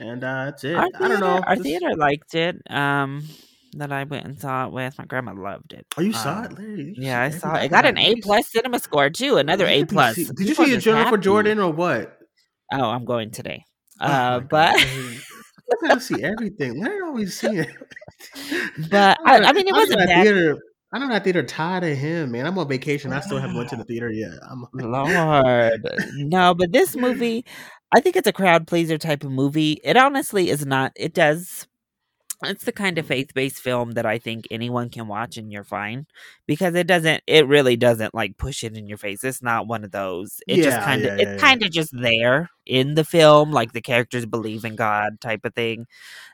And 0.00 0.24
uh 0.24 0.46
that's 0.46 0.64
it. 0.64 0.74
Our 0.74 0.88
I 0.98 1.08
don't 1.08 1.20
know. 1.20 1.40
our 1.46 1.54
This- 1.56 1.64
theater 1.64 1.94
liked 1.96 2.34
it. 2.34 2.56
Um, 2.70 3.22
that 3.76 3.92
I 3.92 4.02
went 4.02 4.24
and 4.26 4.40
saw 4.40 4.66
it 4.66 4.72
with. 4.72 4.98
My 4.98 5.04
grandma 5.04 5.32
loved 5.32 5.72
it. 5.74 5.86
Oh, 5.96 6.00
you 6.02 6.12
saw 6.12 6.38
Um, 6.40 6.44
it, 6.46 6.58
Larry? 6.58 6.94
Yeah, 6.98 7.22
I 7.22 7.30
saw 7.30 7.54
it. 7.54 7.66
It 7.66 7.68
got 7.68 7.86
an 7.86 7.98
A 7.98 8.16
plus 8.16 8.50
cinema 8.50 8.80
score 8.80 9.10
too. 9.10 9.36
Another 9.36 9.66
A 9.66 9.84
plus. 9.84 10.16
Did 10.16 10.26
you 10.26 10.34
People 10.46 10.64
see 10.64 10.74
a 10.74 10.78
journal 10.78 11.08
for. 11.08 11.16
Jordan 11.18 11.60
or 11.60 11.70
what? 11.72 12.18
Oh, 12.72 12.86
I'm 12.90 13.04
going 13.04 13.30
today. 13.30 13.64
Oh 14.00 14.06
Uh, 14.06 14.40
but. 14.40 14.74
I 15.84 15.98
see 15.98 16.20
everything. 16.24 16.82
Larry 16.82 17.00
always 17.02 17.38
see 17.38 17.58
it. 17.58 17.68
But, 18.90 19.18
I- 19.24 19.38
I 19.44 19.52
mean, 19.52 19.68
it 19.68 19.72
wasn't 19.72 19.98
bad. 20.00 20.24
Theater, 20.24 20.58
I 20.92 20.98
know 20.98 21.08
that 21.08 21.22
theater 21.24 21.42
tired 21.44 21.84
of 21.84 21.96
him, 21.96 22.32
man. 22.32 22.46
I'm 22.46 22.58
on 22.58 22.68
vacation. 22.68 23.12
I 23.12 23.20
still 23.20 23.38
haven't 23.38 23.56
went 23.56 23.70
to 23.70 23.76
the 23.76 23.84
theater 23.90 24.10
yet. 24.10 24.32
I'm 24.50 24.66
Lord. 24.74 25.88
No, 26.16 26.54
but 26.54 26.72
this 26.72 26.96
movie, 26.96 27.44
I 27.92 28.00
think 28.00 28.16
it's 28.16 28.28
a 28.28 28.32
crowd 28.32 28.66
pleaser 28.66 28.98
type 28.98 29.24
of 29.24 29.32
movie. 29.32 29.80
It 29.84 29.96
honestly 29.96 30.50
is 30.50 30.64
not. 30.64 30.92
It 30.96 31.12
does. 31.14 31.66
It's 32.42 32.64
the 32.64 32.72
kind 32.72 32.96
of 32.96 33.04
faith 33.06 33.34
based 33.34 33.60
film 33.60 33.92
that 33.92 34.06
I 34.06 34.18
think 34.18 34.46
anyone 34.50 34.88
can 34.88 35.08
watch 35.08 35.36
and 35.36 35.52
you're 35.52 35.64
fine 35.64 36.06
because 36.46 36.74
it 36.74 36.86
doesn't. 36.86 37.22
It 37.26 37.46
really 37.46 37.76
doesn't 37.76 38.14
like 38.14 38.38
push 38.38 38.64
it 38.64 38.76
in 38.76 38.86
your 38.86 38.96
face. 38.96 39.22
It's 39.24 39.42
not 39.42 39.66
one 39.66 39.84
of 39.84 39.90
those. 39.90 40.40
It 40.48 40.62
just 40.62 40.80
kind 40.80 41.02
of. 41.02 41.06
yeah, 41.08 41.16
yeah, 41.16 41.22
it's 41.34 41.42
yeah. 41.42 41.48
kind 41.48 41.62
of 41.62 41.70
just 41.70 41.90
there 41.92 42.48
in 42.64 42.94
the 42.94 43.04
film, 43.04 43.50
like 43.52 43.72
the 43.72 43.82
characters 43.82 44.24
believe 44.24 44.64
in 44.64 44.74
God 44.76 45.20
type 45.20 45.44
of 45.44 45.54
thing, 45.54 45.86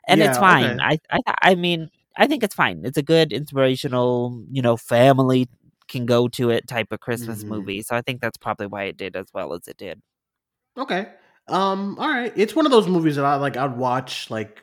and 0.07 0.21
it's 0.23 0.39
fine. 0.39 0.81
okay. 0.81 0.99
I. 1.11 1.21
I. 1.27 1.35
I 1.43 1.55
mean, 1.57 1.91
I 2.17 2.27
think 2.29 2.45
it's 2.45 2.55
fine. 2.55 2.83
It's 2.85 2.99
a 2.99 3.03
good 3.03 3.33
inspirational, 3.33 4.45
you 4.53 4.63
know, 4.63 4.77
family 4.77 5.49
can 5.89 6.07
go 6.07 6.29
to 6.29 6.51
it 6.51 6.69
type 6.69 6.93
of 6.93 7.01
Christmas 7.01 7.43
Mhm. 7.45 7.49
movie. 7.49 7.83
So 7.83 7.97
I 7.97 8.03
think 8.03 8.21
that's 8.21 8.37
probably 8.39 8.67
why 8.69 8.85
it 8.85 8.97
did 8.97 9.17
as 9.17 9.27
well 9.35 9.53
as 9.55 9.67
it 9.69 9.77
did. 9.77 10.01
okay. 10.79 11.09
Um, 11.49 11.97
all 11.99 12.09
right. 12.09 12.33
It's 12.37 12.55
one 12.57 12.67
of 12.67 12.73
those 12.73 12.89
movies 12.89 13.17
that 13.17 13.25
I 13.25 13.37
like. 13.37 13.57
I'd 13.57 13.77
watch 13.77 14.31
like 14.31 14.63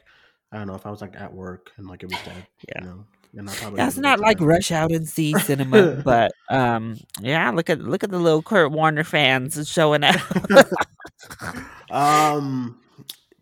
I 0.51 0.57
don't 0.57 0.67
know 0.67 0.75
if 0.75 0.85
I 0.85 0.91
was 0.91 1.01
like 1.01 1.15
at 1.19 1.33
work 1.33 1.71
and 1.77 1.87
like 1.87 2.03
it 2.03 2.09
was 2.09 2.19
dead. 2.21 2.45
Yeah. 2.69 2.81
You 2.81 2.85
know, 2.87 3.05
and 3.37 3.49
I 3.49 3.53
probably 3.55 3.79
Yeah, 3.79 3.87
it's 3.87 3.95
have 3.95 3.97
a 3.97 4.01
not 4.01 4.19
like 4.19 4.37
time. 4.39 4.47
rush 4.47 4.71
out 4.71 4.91
and 4.91 5.07
see 5.09 5.37
cinema, 5.37 6.01
but 6.03 6.31
um, 6.49 6.97
yeah, 7.21 7.49
look 7.51 7.69
at 7.69 7.79
look 7.79 8.03
at 8.03 8.11
the 8.11 8.19
little 8.19 8.41
Kurt 8.43 8.71
Warner 8.71 9.03
fans 9.03 9.67
showing 9.69 10.03
up. 10.03 10.15
um. 11.89 12.79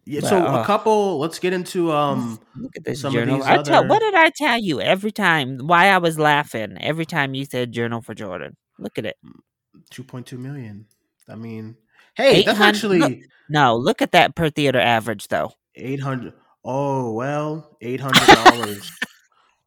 Yeah. 0.06 0.22
But, 0.22 0.30
So 0.30 0.38
uh, 0.46 0.62
a 0.62 0.66
couple. 0.66 1.20
Let's 1.20 1.40
get 1.40 1.54
into 1.54 1.92
um. 1.92 2.40
look 2.56 2.72
at 2.78 2.84
this 2.84 3.02
some 3.02 3.10
of 3.10 3.14
journal. 3.14 3.38
these 3.38 3.46
I 3.46 3.62
tell, 3.62 3.88
what 3.88 4.00
did 4.00 4.16
I 4.16 4.30
tell 4.36 4.58
you 4.60 4.82
every 4.82 5.12
time? 5.12 5.60
Why 5.60 5.88
I 5.88 5.98
was 6.00 6.18
laughing 6.20 6.78
every 6.80 7.06
time 7.06 7.34
you 7.34 7.46
said 7.46 7.72
journal 7.72 8.02
for 8.02 8.14
Jordan. 8.14 8.56
Look 8.80 8.98
at 8.98 9.06
it. 9.06 9.18
2.2 9.92 10.38
million. 10.38 10.86
I 11.30 11.36
mean, 11.36 11.78
hey, 12.22 12.44
that's 12.44 12.60
actually 12.60 13.00
look. 13.00 13.14
No, 13.50 13.76
look 13.76 14.02
at 14.02 14.12
that 14.14 14.36
per 14.36 14.50
theater 14.50 14.80
average 14.80 15.28
though. 15.28 15.52
800. 15.76 16.34
Oh, 16.64 17.12
well, 17.14 17.76
$800. 17.82 18.90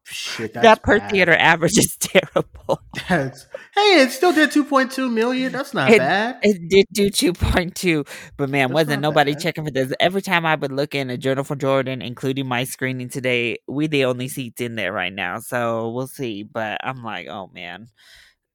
Shit, 0.07 0.53
that's 0.53 0.63
that 0.63 0.83
per 0.83 0.99
bad. 0.99 1.11
theater 1.11 1.33
average 1.33 1.77
is 1.77 1.97
terrible. 1.99 2.79
That's, 3.09 3.47
hey, 3.75 4.01
it 4.01 4.11
still 4.11 4.31
did 4.33 4.51
2.2 4.51 5.11
million. 5.11 5.51
That's 5.51 5.73
not 5.73 5.89
It- 5.91 5.97
bad. 5.97 6.37
It 6.43 6.69
did 6.69 6.85
do 6.93 7.09
2.2, 7.09 8.07
but 8.37 8.49
man, 8.49 8.69
That's 8.69 8.73
wasn't 8.73 9.01
nobody 9.01 9.33
bad. 9.33 9.41
checking 9.41 9.65
for 9.65 9.71
this. 9.71 9.91
Every 9.99 10.21
time 10.21 10.45
I 10.45 10.55
would 10.55 10.71
look 10.71 10.95
in 10.95 11.09
a 11.09 11.17
journal 11.17 11.43
for 11.43 11.55
Jordan, 11.55 12.01
including 12.01 12.47
my 12.47 12.63
screening 12.63 13.09
today, 13.09 13.57
we 13.67 13.87
the 13.87 14.05
only 14.05 14.27
seats 14.29 14.61
in 14.61 14.75
there 14.75 14.93
right 14.93 15.13
now. 15.13 15.39
So 15.39 15.89
we'll 15.89 16.07
see. 16.07 16.43
But 16.43 16.79
I'm 16.83 17.03
like, 17.03 17.27
oh 17.27 17.49
man. 17.53 17.87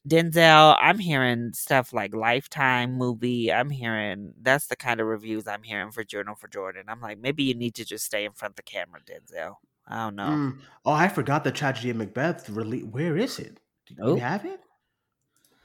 Denzel, 0.08 0.76
I'm 0.80 0.98
hearing 0.98 1.52
stuff 1.52 1.92
like 1.92 2.14
Lifetime 2.14 2.94
movie. 2.94 3.52
I'm 3.52 3.68
hearing 3.70 4.32
that's 4.40 4.66
the 4.66 4.76
kind 4.76 5.00
of 5.00 5.06
reviews 5.06 5.46
I'm 5.46 5.62
hearing 5.62 5.90
for 5.90 6.04
Journal 6.04 6.34
for 6.34 6.48
Jordan. 6.48 6.84
I'm 6.88 7.00
like, 7.00 7.18
maybe 7.18 7.42
you 7.42 7.54
need 7.54 7.74
to 7.74 7.84
just 7.84 8.06
stay 8.06 8.24
in 8.24 8.32
front 8.32 8.52
of 8.52 8.56
the 8.56 8.62
camera, 8.62 9.00
Denzel. 9.04 9.56
I 9.86 10.04
don't 10.04 10.16
know. 10.16 10.28
Mm. 10.28 10.58
Oh, 10.86 10.92
I 10.92 11.08
forgot 11.08 11.44
the 11.44 11.52
tragedy 11.52 11.90
of 11.90 11.96
Macbeth. 11.96 12.46
Rele- 12.46 12.90
where 12.90 13.16
is 13.16 13.38
it? 13.38 13.60
Do 13.86 13.94
you 13.98 14.16
have 14.16 14.44
it? 14.44 14.60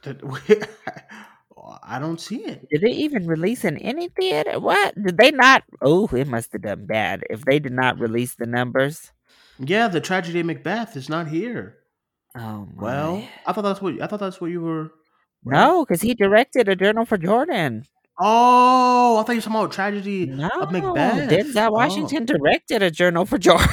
Did- 0.02 0.22
I 1.82 1.98
don't 1.98 2.20
see 2.20 2.44
it. 2.44 2.68
Did 2.70 2.84
it 2.84 2.92
even 2.92 3.26
release 3.26 3.64
in 3.64 3.78
any 3.78 4.08
theater? 4.08 4.60
What 4.60 4.94
did 5.02 5.16
they 5.18 5.30
not? 5.30 5.64
Oh, 5.82 6.06
it 6.08 6.28
must 6.28 6.52
have 6.52 6.62
done 6.62 6.86
bad 6.86 7.24
if 7.30 7.44
they 7.44 7.58
did 7.58 7.72
not 7.72 7.98
release 7.98 8.34
the 8.34 8.46
numbers. 8.46 9.12
Yeah, 9.58 9.88
the 9.88 10.00
tragedy 10.00 10.40
of 10.40 10.46
Macbeth 10.46 10.96
is 10.96 11.08
not 11.08 11.28
here. 11.28 11.78
Oh 12.36 12.68
my. 12.76 12.82
Well, 12.82 13.28
I 13.46 13.52
thought 13.52 13.62
that's 13.62 13.80
what 13.80 14.00
I 14.02 14.06
thought 14.06 14.20
that's 14.20 14.40
what 14.40 14.50
you 14.50 14.60
were. 14.60 14.90
no, 15.44 15.84
because 15.84 16.02
he 16.02 16.14
directed 16.14 16.68
a 16.68 16.76
Journal 16.76 17.04
for 17.06 17.16
Jordan. 17.16 17.84
Oh, 18.18 19.18
I 19.18 19.22
thought 19.22 19.32
you 19.32 19.38
were 19.38 19.42
talking 19.42 19.56
about 19.60 19.72
tragedy 19.72 20.26
No, 20.26 20.48
of 20.60 20.72
Macbeth. 20.72 21.28
Denzel 21.30 21.68
Oh. 21.68 21.72
Washington 21.72 22.24
directed 22.24 22.82
a 22.82 22.90
Journal 22.90 23.26
for 23.26 23.36
Jordan. 23.46 23.68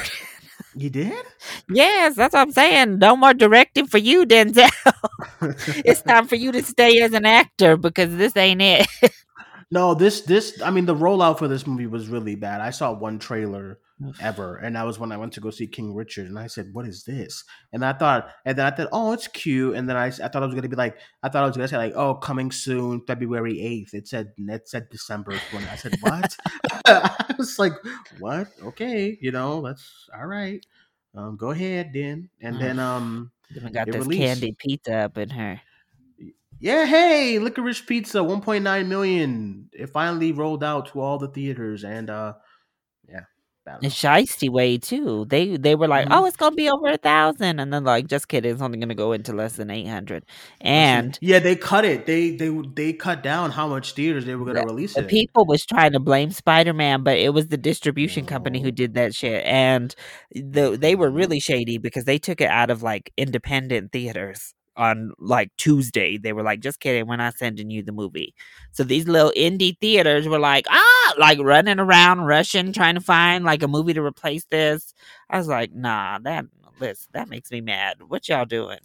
You 0.76 0.90
did? 0.90 1.24
yes, 1.68 2.16
that's 2.16 2.32
what 2.34 2.40
I'm 2.40 2.52
saying. 2.52 2.98
No 2.98 3.16
more 3.16 3.32
directing 3.34 3.86
for 3.86 3.98
you, 3.98 4.26
Denzel. 4.26 4.68
it's 5.84 6.02
time 6.02 6.26
for 6.26 6.34
you 6.36 6.52
to 6.52 6.62
stay 6.62 7.00
as 7.02 7.12
an 7.12 7.24
actor 7.26 7.76
because 7.76 8.16
this 8.16 8.36
ain't 8.36 8.60
it. 8.62 8.86
no, 9.70 9.94
this 9.94 10.22
this 10.22 10.60
I 10.62 10.70
mean 10.70 10.86
the 10.86 10.94
rollout 10.94 11.38
for 11.38 11.48
this 11.48 11.66
movie 11.66 11.86
was 11.86 12.08
really 12.08 12.34
bad. 12.34 12.60
I 12.60 12.70
saw 12.70 12.92
one 12.92 13.18
trailer 13.18 13.78
ever, 14.20 14.56
and 14.56 14.76
that 14.76 14.84
was 14.86 14.98
when 14.98 15.12
I 15.12 15.16
went 15.16 15.32
to 15.34 15.40
go 15.40 15.50
see 15.50 15.66
King 15.66 15.94
Richard, 15.94 16.26
and 16.26 16.38
I 16.38 16.46
said, 16.48 16.70
"What 16.72 16.86
is 16.86 17.04
this?" 17.04 17.44
And 17.72 17.84
I 17.84 17.92
thought, 17.92 18.28
and 18.44 18.58
then 18.58 18.66
I 18.66 18.70
thought, 18.70 18.88
"Oh, 18.92 19.12
it's 19.12 19.28
cute," 19.28 19.76
and 19.76 19.88
then 19.88 19.96
I, 19.96 20.06
I 20.06 20.10
thought 20.10 20.42
I 20.42 20.46
was 20.46 20.54
gonna 20.54 20.68
be 20.68 20.76
like, 20.76 20.98
I 21.22 21.28
thought 21.28 21.44
I 21.44 21.46
was 21.46 21.56
gonna 21.56 21.68
say 21.68 21.76
like, 21.76 21.94
"Oh, 21.94 22.14
coming 22.14 22.50
soon, 22.50 23.02
February 23.06 23.54
8th. 23.54 23.94
It 23.94 24.08
said 24.08 24.32
it 24.36 24.68
said 24.68 24.88
December 24.90 25.38
twenty. 25.50 25.66
I 25.68 25.76
said, 25.76 25.94
"What?" 26.00 26.36
I 26.86 27.34
was 27.38 27.58
like, 27.58 27.72
"What? 28.18 28.48
Okay, 28.62 29.18
you 29.20 29.30
know, 29.32 29.62
that's 29.62 30.08
all 30.16 30.26
right. 30.26 30.64
Um, 31.14 31.36
go 31.36 31.50
ahead 31.50 31.92
then." 31.94 32.30
And 32.40 32.60
then, 32.60 32.78
um, 32.78 33.30
Even 33.56 33.72
got 33.72 33.90
this 33.90 34.06
released. 34.06 34.40
candy 34.40 34.52
pizza 34.58 34.96
up 35.06 35.18
in 35.18 35.30
her. 35.30 35.60
yeah, 36.60 36.86
hey, 36.86 37.38
Licorice 37.38 37.82
Pizza, 37.86 38.18
1.9 38.22 38.86
million. 38.88 39.68
It 39.72 39.88
finally 39.90 40.32
rolled 40.32 40.64
out 40.64 40.86
to 40.88 41.00
all 41.00 41.18
the 41.18 41.28
theaters, 41.28 41.84
and 41.84 42.08
uh, 42.10 42.34
And. 43.66 43.82
Shiesty 43.90 44.50
way 44.50 44.78
too. 44.78 45.24
They 45.28 45.56
they 45.56 45.74
were 45.74 45.88
like, 45.88 46.08
Mhm. 46.08 46.16
oh, 46.16 46.26
it's 46.26 46.36
gonna 46.36 46.54
be 46.54 46.68
over 46.70 46.88
a 46.88 46.96
thousand, 46.96 47.60
and 47.60 47.72
then 47.72 47.84
like, 47.84 48.06
just 48.06 48.28
kidding, 48.28 48.52
it's 48.52 48.62
only 48.62 48.78
gonna 48.78 48.94
go 48.94 49.12
into 49.12 49.32
less 49.32 49.56
than 49.56 49.70
eight 49.70 49.86
hundred. 49.86 50.24
And 50.60 51.18
yeah, 51.22 51.38
they 51.38 51.56
cut 51.56 51.84
it. 51.84 52.06
They 52.06 52.30
they 52.30 52.50
they 52.74 52.92
cut 52.92 53.22
down 53.22 53.50
how 53.50 53.66
much 53.68 53.92
theaters 53.92 54.24
they 54.26 54.34
were 54.34 54.44
going 54.44 54.56
to 54.56 54.64
release 54.64 54.96
it. 54.96 55.08
people 55.08 55.46
was 55.46 55.64
trying 55.64 55.92
to 55.92 56.00
blame 56.00 56.30
Spider 56.30 56.72
Man, 56.72 57.02
but 57.02 57.18
it 57.18 57.32
was 57.32 57.48
the 57.48 57.56
distribution 57.56 58.26
company 58.26 58.60
who 58.60 58.70
did 58.70 58.94
that 58.94 59.14
shit, 59.14 59.44
and 59.46 59.94
the 60.34 60.76
they 60.78 60.94
were 60.94 61.10
really 61.10 61.40
shady 61.40 61.78
because 61.78 62.04
they 62.04 62.18
took 62.18 62.40
it 62.40 62.48
out 62.48 62.70
of 62.70 62.82
like 62.82 63.12
independent 63.16 63.92
theaters 63.92 64.54
on 64.76 65.12
like 65.18 65.50
Tuesday. 65.56 66.18
They 66.18 66.32
were 66.32 66.42
like, 66.42 66.60
just 66.60 66.80
kidding, 66.80 67.06
we're 67.06 67.16
not 67.16 67.36
sending 67.38 67.70
you 67.70 67.82
the 67.82 67.92
movie. 67.92 68.34
So 68.72 68.84
these 68.84 69.06
little 69.08 69.32
indie 69.36 69.78
theaters 69.80 70.26
were 70.28 70.38
like, 70.38 70.66
ah, 70.70 71.14
like 71.18 71.38
running 71.40 71.78
around, 71.78 72.20
rushing, 72.22 72.72
trying 72.72 72.94
to 72.94 73.00
find 73.00 73.44
like 73.44 73.62
a 73.62 73.68
movie 73.68 73.94
to 73.94 74.02
replace 74.02 74.44
this. 74.46 74.94
I 75.30 75.38
was 75.38 75.48
like, 75.48 75.72
nah, 75.72 76.18
that 76.20 76.46
list 76.80 77.08
that 77.12 77.28
makes 77.28 77.50
me 77.50 77.60
mad. 77.60 77.98
What 78.08 78.28
y'all 78.28 78.44
doing? 78.44 78.78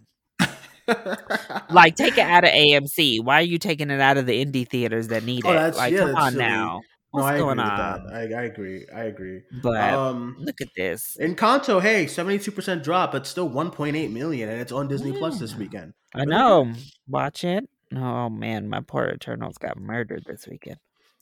Like, 1.70 1.96
take 1.96 2.18
it 2.18 2.20
out 2.26 2.44
of 2.44 2.50
AMC. 2.52 3.24
Why 3.24 3.36
are 3.40 3.44
you 3.44 3.58
taking 3.60 3.90
it 3.92 4.02
out 4.02 4.18
of 4.18 4.26
the 4.26 4.44
indie 4.44 4.68
theaters 4.68 5.08
that 5.10 5.24
need 5.24 5.46
Oh, 5.46 5.52
it? 5.52 5.54
that's- 5.54 5.78
Like, 5.78 5.94
yeah, 5.94 6.00
come 6.00 6.16
on 6.16 6.32
silly. 6.34 6.44
now. 6.46 6.82
No, 7.14 7.22
What's 7.22 7.26
I 7.26 7.32
agree 7.34 7.42
going 7.44 7.58
with 7.58 7.66
on? 7.68 8.04
that. 8.06 8.14
I, 8.14 8.20
I 8.20 8.44
agree. 8.44 8.86
I 8.94 9.04
agree. 9.06 9.42
But 9.64 9.94
Um, 9.94 10.36
look 10.40 10.62
at 10.62 10.70
this. 10.76 11.16
In 11.16 11.36
Encanto, 11.36 11.82
hey, 11.82 12.06
72% 12.06 12.84
drop, 12.84 13.12
but 13.12 13.26
still 13.26 13.50
1.8 13.50 14.12
million, 14.12 14.50
and 14.50 14.62
it's 14.62 14.72
on 14.72 14.88
Disney 14.88 15.12
Plus 15.14 15.40
this 15.40 15.56
weekend. 15.56 15.94
I 16.14 16.20
really 16.20 16.30
know. 16.32 16.74
Watch 17.08 17.44
it. 17.44 17.68
Oh 17.96 18.30
man, 18.30 18.70
my 18.70 18.82
poor 18.82 19.08
Eternals 19.08 19.58
got 19.58 19.78
murdered 19.80 20.24
this 20.28 20.48
weekend. 20.48 20.78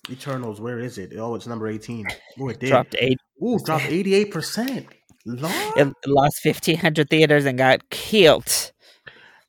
Eternals, 0.09 0.59
where 0.59 0.79
is 0.79 0.97
it? 0.97 1.13
Oh, 1.17 1.35
it's 1.35 1.47
number 1.47 1.67
18. 1.67 2.05
Oh, 2.39 2.49
it 2.49 2.59
did. 2.59 2.69
Dropped 2.69 2.95
eight. 2.99 3.17
Ooh, 3.43 3.57
dropped 3.63 3.85
88%. 3.85 4.87
Lord. 5.25 5.53
It 5.75 5.93
lost 6.05 6.39
fifteen 6.41 6.77
hundred 6.77 7.09
theaters 7.09 7.45
and 7.45 7.57
got 7.57 7.89
killed. 7.89 8.71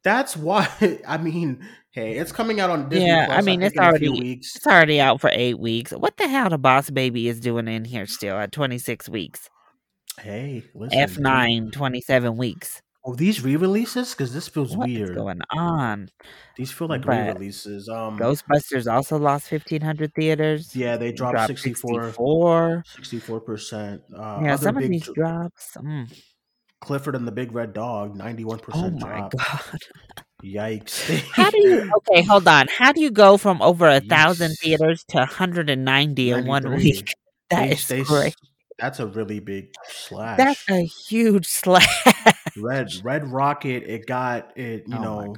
That's 0.03 0.37
why. 0.37 0.69
I 1.07 1.19
mean, 1.19 1.65
hey, 1.93 2.13
it's 2.17 2.33
coming 2.33 2.61
out 2.61 2.71
on 2.71 2.89
Disney 2.89 3.07
Yeah, 3.07 3.27
Plus. 3.27 3.39
I 3.39 3.41
mean, 3.43 3.61
think 3.61 3.73
it's 3.73 3.77
in 3.77 3.83
a 3.83 3.99
few 3.99 4.09
already- 4.11 4.21
weeks. 4.21 4.57
It's 4.57 4.67
already 4.67 5.01
out 5.01 5.21
for 5.21 5.31
eight 5.33 5.59
weeks. 5.59 5.91
What 5.93 6.17
the 6.17 6.29
hell 6.29 6.51
the 6.51 6.59
Boss 6.59 6.91
Baby 6.91 7.29
is 7.29 7.41
doing 7.41 7.69
in 7.69 7.85
here 7.85 8.07
still 8.07 8.37
at 8.37 8.53
twenty 8.53 8.79
six 8.79 9.09
weeks? 9.09 9.49
Hey, 10.21 10.65
listen. 10.75 10.99
F9, 10.99 11.71
27 11.73 12.37
weeks. 12.37 12.83
Oh, 13.05 13.15
these 13.15 13.41
re-releases? 13.45 14.11
Because 14.11 14.35
this 14.35 14.49
feels 14.49 14.77
What 14.77 14.91
is 14.91 14.99
weird. 14.99 15.15
going 15.17 15.39
on? 15.53 16.09
These 16.57 16.73
feel 16.73 16.89
like 16.89 17.03
But 17.07 17.27
re-releases. 17.29 17.89
Um, 17.89 18.19
Ghostbusters 18.19 18.93
also 18.93 19.17
lost 19.17 19.47
fifteen 19.49 19.81
hundred 19.81 20.13
theaters. 20.15 20.75
yeah, 20.75 20.97
they 20.97 21.13
dropped, 21.13 21.37
dropped 21.37 21.47
64, 21.49 22.03
64. 22.07 22.83
64 22.87 23.41
percent. 23.41 24.03
Uh, 24.15 24.41
Yeah, 24.43 24.57
some 24.57 24.77
of 24.77 24.83
these 24.89 25.05
dr- 25.05 25.15
drops. 25.15 25.77
mm, 25.79 26.13
Clifford 26.81 27.15
and 27.15 27.27
the 27.27 27.33
Big 27.33 27.53
Red 27.53 27.73
Dog, 27.73 28.17
ninety-one 28.17 28.59
percent. 28.59 28.97
Oh 29.01 29.07
my 29.07 29.19
drop. 29.21 29.33
god. 29.37 29.79
Yikes! 30.45 31.21
How 31.33 31.51
do 31.51 31.59
you 31.59 31.91
okay, 32.11 32.23
hold 32.23 32.47
on. 32.47 32.67
How 32.69 32.93
do 32.93 33.01
you 33.01 33.11
go 33.11 33.37
from 33.37 33.61
over 33.61 33.89
a 33.89 34.01
thousand 34.01 34.55
theaters 34.59 35.05
to 35.09 35.17
190 35.19 36.31
in 36.31 36.47
one 36.47 36.75
week? 36.77 37.13
That 37.51 37.67
They- 37.69 37.73
is 37.73 37.89
they 37.89 38.03
great. 38.03 38.37
That's 38.79 39.01
a 39.01 39.07
really 39.07 39.41
big 39.41 39.73
slash. 39.89 40.37
That's 40.37 40.69
a 40.71 40.85
huge 40.85 41.47
slash. 41.47 42.05
Red 42.59 42.91
Red 43.03 43.27
Rocket. 43.33 43.85
It 43.87 44.05
got 44.07 44.57
it. 44.57 44.85
You 44.87 44.99
Oh 44.99 45.03
know, 45.03 45.37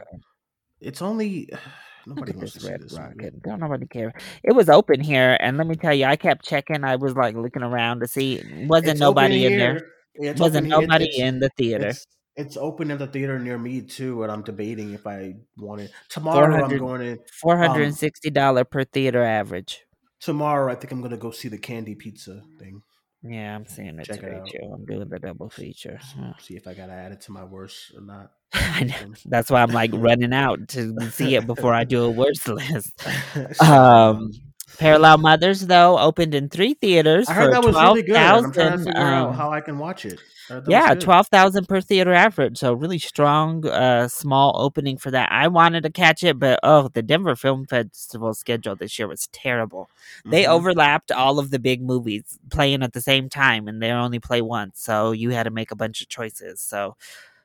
it's 0.80 1.00
only 1.02 1.48
Look 2.06 2.16
nobody 2.16 2.32
at 2.32 2.36
wants 2.38 2.52
to 2.54 2.58
this 2.58 2.66
see 2.66 2.70
red 2.72 2.82
this 2.82 2.92
movie. 2.92 3.04
rocket. 3.04 3.42
Don't 3.42 3.60
nobody 3.60 3.86
care. 3.86 4.12
It 4.42 4.52
was 4.56 4.68
open 4.68 5.00
here, 5.00 5.36
and 5.40 5.56
let 5.56 5.68
me 5.68 5.76
tell 5.76 5.94
you, 5.94 6.06
I 6.06 6.16
kept 6.16 6.44
checking. 6.44 6.82
I 6.82 6.96
was 6.96 7.14
like 7.14 7.36
looking 7.36 7.62
around 7.62 8.00
to 8.00 8.08
see. 8.08 8.42
Wasn't 8.66 8.88
It's 8.90 9.00
nobody 9.00 9.46
in 9.46 9.56
there. 9.56 9.72
here. 9.74 9.86
Yeah, 10.18 10.32
Wasn't 10.36 10.66
nobody 10.66 11.04
It's- 11.04 11.20
in 11.20 11.38
the 11.38 11.48
theater. 11.56 11.86
It's, 11.88 12.06
it's 12.40 12.56
open 12.56 12.90
in 12.90 12.98
the 12.98 13.06
theater 13.06 13.38
near 13.38 13.58
me 13.58 13.82
too, 13.82 14.22
and 14.22 14.32
I'm 14.32 14.42
debating 14.42 14.92
if 14.92 15.06
I 15.06 15.34
want 15.56 15.82
it. 15.82 15.92
Tomorrow 16.08 16.64
I'm 16.64 16.78
going 16.78 17.00
to. 17.00 17.22
Four 17.40 17.58
hundred 17.58 17.84
and 17.84 17.96
sixty 17.96 18.30
dollar 18.30 18.64
per 18.64 18.84
theater 18.84 19.22
average. 19.22 19.84
Tomorrow 20.20 20.72
I 20.72 20.74
think 20.74 20.92
I'm 20.92 21.00
going 21.00 21.12
to 21.12 21.16
go 21.16 21.30
see 21.30 21.48
the 21.48 21.58
candy 21.58 21.94
pizza 21.94 22.42
thing. 22.58 22.82
Yeah, 23.22 23.54
I'm 23.54 23.66
seeing 23.66 23.98
it 23.98 24.06
Check 24.06 24.20
today 24.20 24.40
too. 24.50 24.72
I'm 24.72 24.84
doing 24.86 25.08
the 25.08 25.18
double 25.18 25.50
feature. 25.50 26.00
See 26.38 26.56
if 26.56 26.66
I 26.66 26.72
got 26.72 26.86
to 26.86 26.92
add 26.92 27.12
it 27.12 27.20
to 27.22 27.32
my 27.32 27.44
worst 27.44 27.92
or 27.94 28.00
not. 28.00 28.32
I 28.52 28.84
know. 28.84 29.14
That's 29.26 29.50
why 29.50 29.62
I'm 29.62 29.72
like 29.72 29.90
running 29.92 30.32
out 30.32 30.68
to 30.68 31.10
see 31.10 31.34
it 31.34 31.46
before 31.46 31.74
I 31.74 31.84
do 31.84 32.04
a 32.04 32.10
worst 32.10 32.48
list. 32.48 33.06
Um, 33.60 34.32
Parallel 34.78 35.18
Mothers 35.18 35.66
though 35.66 35.98
opened 35.98 36.34
in 36.34 36.48
three 36.48 36.74
theaters 36.74 37.28
I 37.28 37.34
heard 37.34 37.44
for 37.46 37.50
that 37.52 37.62
was 37.64 37.74
twelve 37.74 37.94
really 37.96 38.06
good. 38.06 38.16
and 38.16 38.46
I'm 38.46 38.52
trying 38.52 38.72
to 38.72 38.78
figure 38.84 39.00
out 39.00 39.28
Um, 39.30 39.34
how 39.36 39.50
I 39.50 39.60
can 39.60 39.78
watch 39.78 40.04
it. 40.04 40.20
I 40.48 40.54
heard 40.54 40.64
that 40.64 40.70
was 40.70 40.72
yeah, 40.72 40.94
twelve 40.94 41.28
thousand 41.28 41.68
per 41.68 41.80
theater 41.80 42.12
average. 42.12 42.58
So 42.58 42.72
really 42.72 42.98
strong, 42.98 43.66
uh, 43.66 44.08
small 44.08 44.54
opening 44.60 44.96
for 44.98 45.10
that. 45.10 45.30
I 45.30 45.48
wanted 45.48 45.82
to 45.84 45.90
catch 45.90 46.22
it, 46.24 46.38
but 46.38 46.58
oh, 46.62 46.88
the 46.88 47.02
Denver 47.02 47.36
Film 47.36 47.66
Festival 47.66 48.32
schedule 48.34 48.74
this 48.76 48.98
year 48.98 49.06
was 49.08 49.28
terrible. 49.32 49.88
They 50.24 50.44
Mhm. 50.44 50.48
overlapped 50.48 51.12
all 51.12 51.38
of 51.38 51.50
the 51.50 51.58
big 51.58 51.82
movies 51.82 52.38
playing 52.50 52.82
at 52.82 52.92
the 52.92 53.00
same 53.00 53.28
time, 53.28 53.68
and 53.68 53.82
they 53.82 53.90
only 53.92 54.18
play 54.18 54.40
once, 54.42 54.80
so 54.80 55.12
you 55.12 55.30
had 55.30 55.44
to 55.44 55.50
make 55.50 55.70
a 55.70 55.76
bunch 55.76 56.00
of 56.00 56.08
choices. 56.08 56.60
So. 56.60 56.96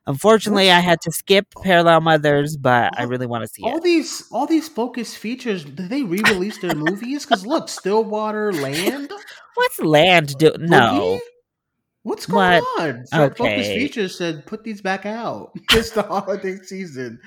Unfortunately, 0.08 0.70
I 0.70 0.80
had 0.82 1.02
to 1.02 1.12
skip 1.12 1.48
Parallel 1.64 2.02
Mothers, 2.02 2.58
but 2.58 2.98
I 2.98 3.04
really 3.04 3.26
want 3.26 3.44
to 3.44 3.48
see 3.48 3.64
all 3.64 3.78
it. 3.78 3.84
these 3.84 4.24
all 4.32 4.46
these 4.46 4.70
focus 4.70 5.16
features. 5.16 5.64
Did 5.64 5.90
they 5.90 6.04
re-release 6.04 6.60
their 6.60 6.76
movies? 6.76 7.26
Because 7.26 7.46
look, 7.46 7.70
Stillwater 7.70 8.54
Land. 8.54 9.12
What's 9.56 9.80
Land 9.80 10.38
do? 10.38 10.54
No? 10.60 11.20
What's 12.04 12.28
going 12.28 12.62
What? 12.62 12.82
on? 12.82 13.06
Fo- 13.08 13.30
Focus 13.34 13.68
Features 13.68 14.16
said 14.16 14.46
put 14.46 14.64
these 14.64 14.82
back 14.82 15.08
out. 15.08 15.52
It's 15.72 15.90
the 15.90 16.04
holiday 16.04 16.58
season. 16.58 17.20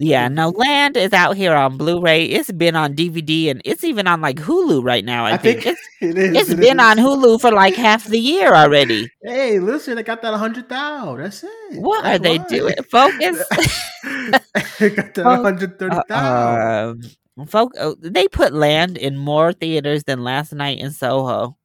Yeah, 0.00 0.28
no, 0.28 0.50
Land 0.50 0.96
is 0.96 1.12
out 1.12 1.36
here 1.36 1.54
on 1.54 1.76
Blu-ray. 1.76 2.24
It's 2.26 2.52
been 2.52 2.76
on 2.76 2.94
DVD 2.94 3.50
and 3.50 3.60
it's 3.64 3.82
even 3.82 4.06
on 4.06 4.20
like 4.20 4.36
Hulu 4.36 4.84
right 4.84 5.04
now. 5.04 5.24
I, 5.26 5.32
I 5.32 5.36
think, 5.38 5.62
think 5.62 5.76
it's 5.76 5.88
it 6.00 6.18
is. 6.18 6.36
it's 6.36 6.50
it 6.50 6.60
been 6.60 6.78
is. 6.78 6.84
on 6.86 6.96
Hulu 6.98 7.40
for 7.40 7.50
like 7.50 7.74
half 7.74 8.04
the 8.06 8.18
year 8.18 8.54
already. 8.54 9.10
Hey, 9.22 9.58
listen, 9.58 9.98
I 9.98 10.02
got 10.02 10.22
that 10.22 10.34
hundred 10.34 10.68
thousand. 10.68 11.22
That's 11.24 11.42
it. 11.44 11.80
What 11.80 12.04
That's 12.04 12.16
are 12.16 12.18
they 12.22 12.38
why. 12.38 12.44
doing? 12.48 12.74
Focus. 12.90 13.42
I 13.52 14.88
got 14.88 15.14
that 15.14 15.22
Fo- 15.24 15.42
hundred 15.42 15.78
thirty 15.78 15.96
thousand. 16.08 17.16
Um, 17.36 17.46
folk, 17.46 17.72
oh, 17.80 17.96
they 18.00 18.28
put 18.28 18.52
Land 18.52 18.96
in 18.98 19.16
more 19.16 19.52
theaters 19.52 20.04
than 20.04 20.22
last 20.22 20.52
night 20.52 20.78
in 20.78 20.92
Soho. 20.92 21.56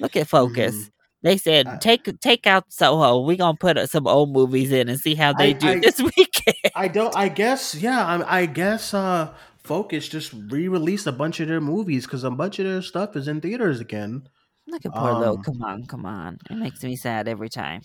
Look 0.00 0.14
at 0.16 0.28
Focus. 0.28 0.74
Mhm. 0.76 0.90
They 1.22 1.36
said 1.36 1.66
I- 1.66 1.76
take 1.78 2.20
take 2.20 2.46
out 2.46 2.72
Soho. 2.72 3.20
We 3.22 3.36
gonna 3.36 3.56
put 3.58 3.76
uh, 3.76 3.86
some 3.86 4.06
old 4.06 4.32
movies 4.32 4.70
in 4.72 4.88
and 4.88 4.98
see 5.00 5.14
how 5.14 5.32
they 5.32 5.50
I- 5.50 5.52
do 5.52 5.68
I- 5.68 5.78
this 5.80 6.00
weekend. 6.00 6.56
I 6.74 6.88
don't. 6.88 7.16
I 7.16 7.28
guess. 7.28 7.74
Yeah. 7.74 8.04
I, 8.04 8.42
I 8.42 8.46
guess. 8.46 8.94
Uh, 8.94 9.32
Focus 9.64 10.08
just 10.08 10.32
re-released 10.48 11.06
a 11.06 11.12
bunch 11.12 11.40
of 11.40 11.48
their 11.48 11.60
movies 11.60 12.06
because 12.06 12.24
a 12.24 12.30
bunch 12.30 12.58
of 12.58 12.64
their 12.64 12.80
stuff 12.80 13.16
is 13.16 13.28
in 13.28 13.42
theaters 13.42 13.80
again. 13.80 14.26
Look 14.66 14.86
at 14.86 14.94
poor 14.94 15.12
little. 15.12 15.36
um, 15.36 15.42
Come 15.42 15.62
on, 15.62 15.84
come 15.84 16.06
on. 16.06 16.38
It 16.48 16.54
makes 16.56 16.82
me 16.82 16.96
sad 16.96 17.28
every 17.28 17.50
time. 17.50 17.82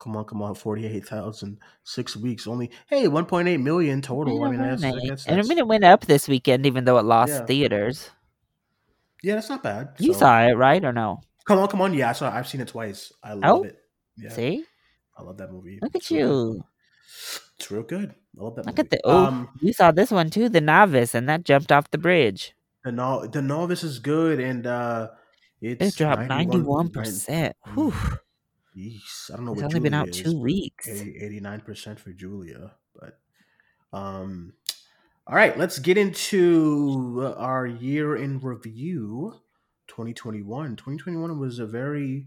Come 0.00 0.16
on, 0.18 0.24
come 0.26 0.42
on, 0.42 0.54
forty-eight 0.54 1.06
thousand 1.06 1.60
six 1.82 2.14
weeks 2.14 2.46
only. 2.46 2.70
Hey, 2.88 3.08
one 3.08 3.24
point 3.24 3.48
eight 3.48 3.56
million 3.60 4.02
total. 4.02 4.44
I 4.44 4.50
mean, 4.50 4.60
that's, 4.60 4.84
I 4.84 4.90
guess 5.00 5.26
and 5.26 5.40
I 5.40 5.44
mean, 5.44 5.56
it 5.56 5.66
went 5.66 5.84
up 5.84 6.04
this 6.04 6.28
weekend, 6.28 6.66
even 6.66 6.84
though 6.84 6.98
it 6.98 7.06
lost 7.06 7.32
Yeah. 7.32 7.46
theaters. 7.46 8.10
yeah, 9.22 9.36
that's 9.36 9.48
not 9.48 9.62
bad. 9.62 9.90
You 9.98 10.12
So- 10.12 10.18
saw 10.20 10.42
it, 10.42 10.52
right, 10.52 10.84
or 10.84 10.92
no? 10.92 11.20
Come 11.46 11.58
on, 11.58 11.68
come 11.68 11.80
on. 11.82 11.94
Yeah, 11.94 12.10
I 12.10 12.12
saw. 12.12 12.30
I've 12.34 12.48
seen 12.48 12.60
it 12.60 12.68
twice. 12.68 13.12
I 13.22 13.34
love 13.34 13.42
Oh, 13.60 13.62
it. 13.64 13.78
Yeah, 14.16 14.30
See, 14.30 14.64
I 15.18 15.22
love 15.22 15.36
that 15.38 15.52
movie. 15.52 15.78
look 15.82 15.94
at 15.94 16.02
It's 16.02 16.10
real 16.10 16.54
you. 16.54 16.64
It's 17.58 17.70
real 17.70 17.82
good. 17.82 18.14
I 18.38 18.42
love 18.42 18.54
that 18.56 18.66
Look 18.66 18.76
movie. 18.78 18.86
at 18.86 18.90
the. 18.90 19.00
Oh, 19.04 19.24
um, 19.26 19.48
you 19.60 19.72
saw 19.72 19.90
this 19.92 20.10
one 20.10 20.30
too, 20.30 20.48
The 20.48 20.60
Novice, 20.60 21.14
and 21.14 21.28
that 21.28 21.44
jumped 21.44 21.70
off 21.70 21.90
the 21.90 21.98
bridge. 21.98 22.54
the 22.84 22.92
no, 22.92 23.26
the 23.26 23.42
novice 23.42 23.82
is 23.84 23.98
good, 23.98 24.40
and 24.40 24.66
uh, 24.66 25.08
it's 25.60 25.94
It 25.94 25.96
dropped 25.96 26.28
91 26.28 26.28
ninety-one 26.28 26.88
percent. 26.90 27.56
nine- 27.66 27.74
Whew. 27.74 27.94
Yeesh, 28.76 29.30
I 29.32 29.36
don't 29.36 29.44
know 29.44 29.52
It's 29.54 29.62
only 29.62 29.78
been 29.80 29.94
out 29.94 30.08
is, 30.08 30.20
two 30.20 30.38
weeks. 30.40 30.88
89 30.88 31.60
percent 31.60 32.00
for 32.00 32.12
Julia, 32.12 32.72
but 32.98 33.18
um, 33.92 34.54
all 35.26 35.36
right, 35.36 35.56
let's 35.56 35.78
get 35.78 35.96
into 35.96 37.34
our 37.36 37.66
year 37.66 38.16
in 38.16 38.40
review. 38.40 39.40
2021. 39.94 40.74
2021 40.74 41.38
was 41.38 41.60
a 41.60 41.66
very 41.66 42.26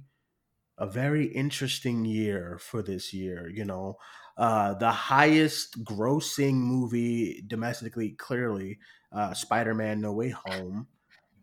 a 0.78 0.88
very 0.88 1.26
interesting 1.26 2.06
year 2.06 2.58
for 2.62 2.82
this 2.82 3.14
year. 3.14 3.50
You 3.50 3.66
know, 3.66 3.98
uh, 4.38 4.76
the 4.76 4.92
highest 4.92 5.84
grossing 5.84 6.54
movie 6.54 7.44
domestically, 7.46 8.12
clearly, 8.12 8.80
uh, 9.12 9.34
Spider-Man: 9.34 10.00
No 10.00 10.14
Way 10.14 10.30
Home. 10.30 10.88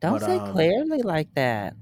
Don't 0.00 0.20
but, 0.20 0.22
say 0.22 0.38
um, 0.38 0.52
clearly 0.52 1.02
like 1.02 1.28
that. 1.34 1.74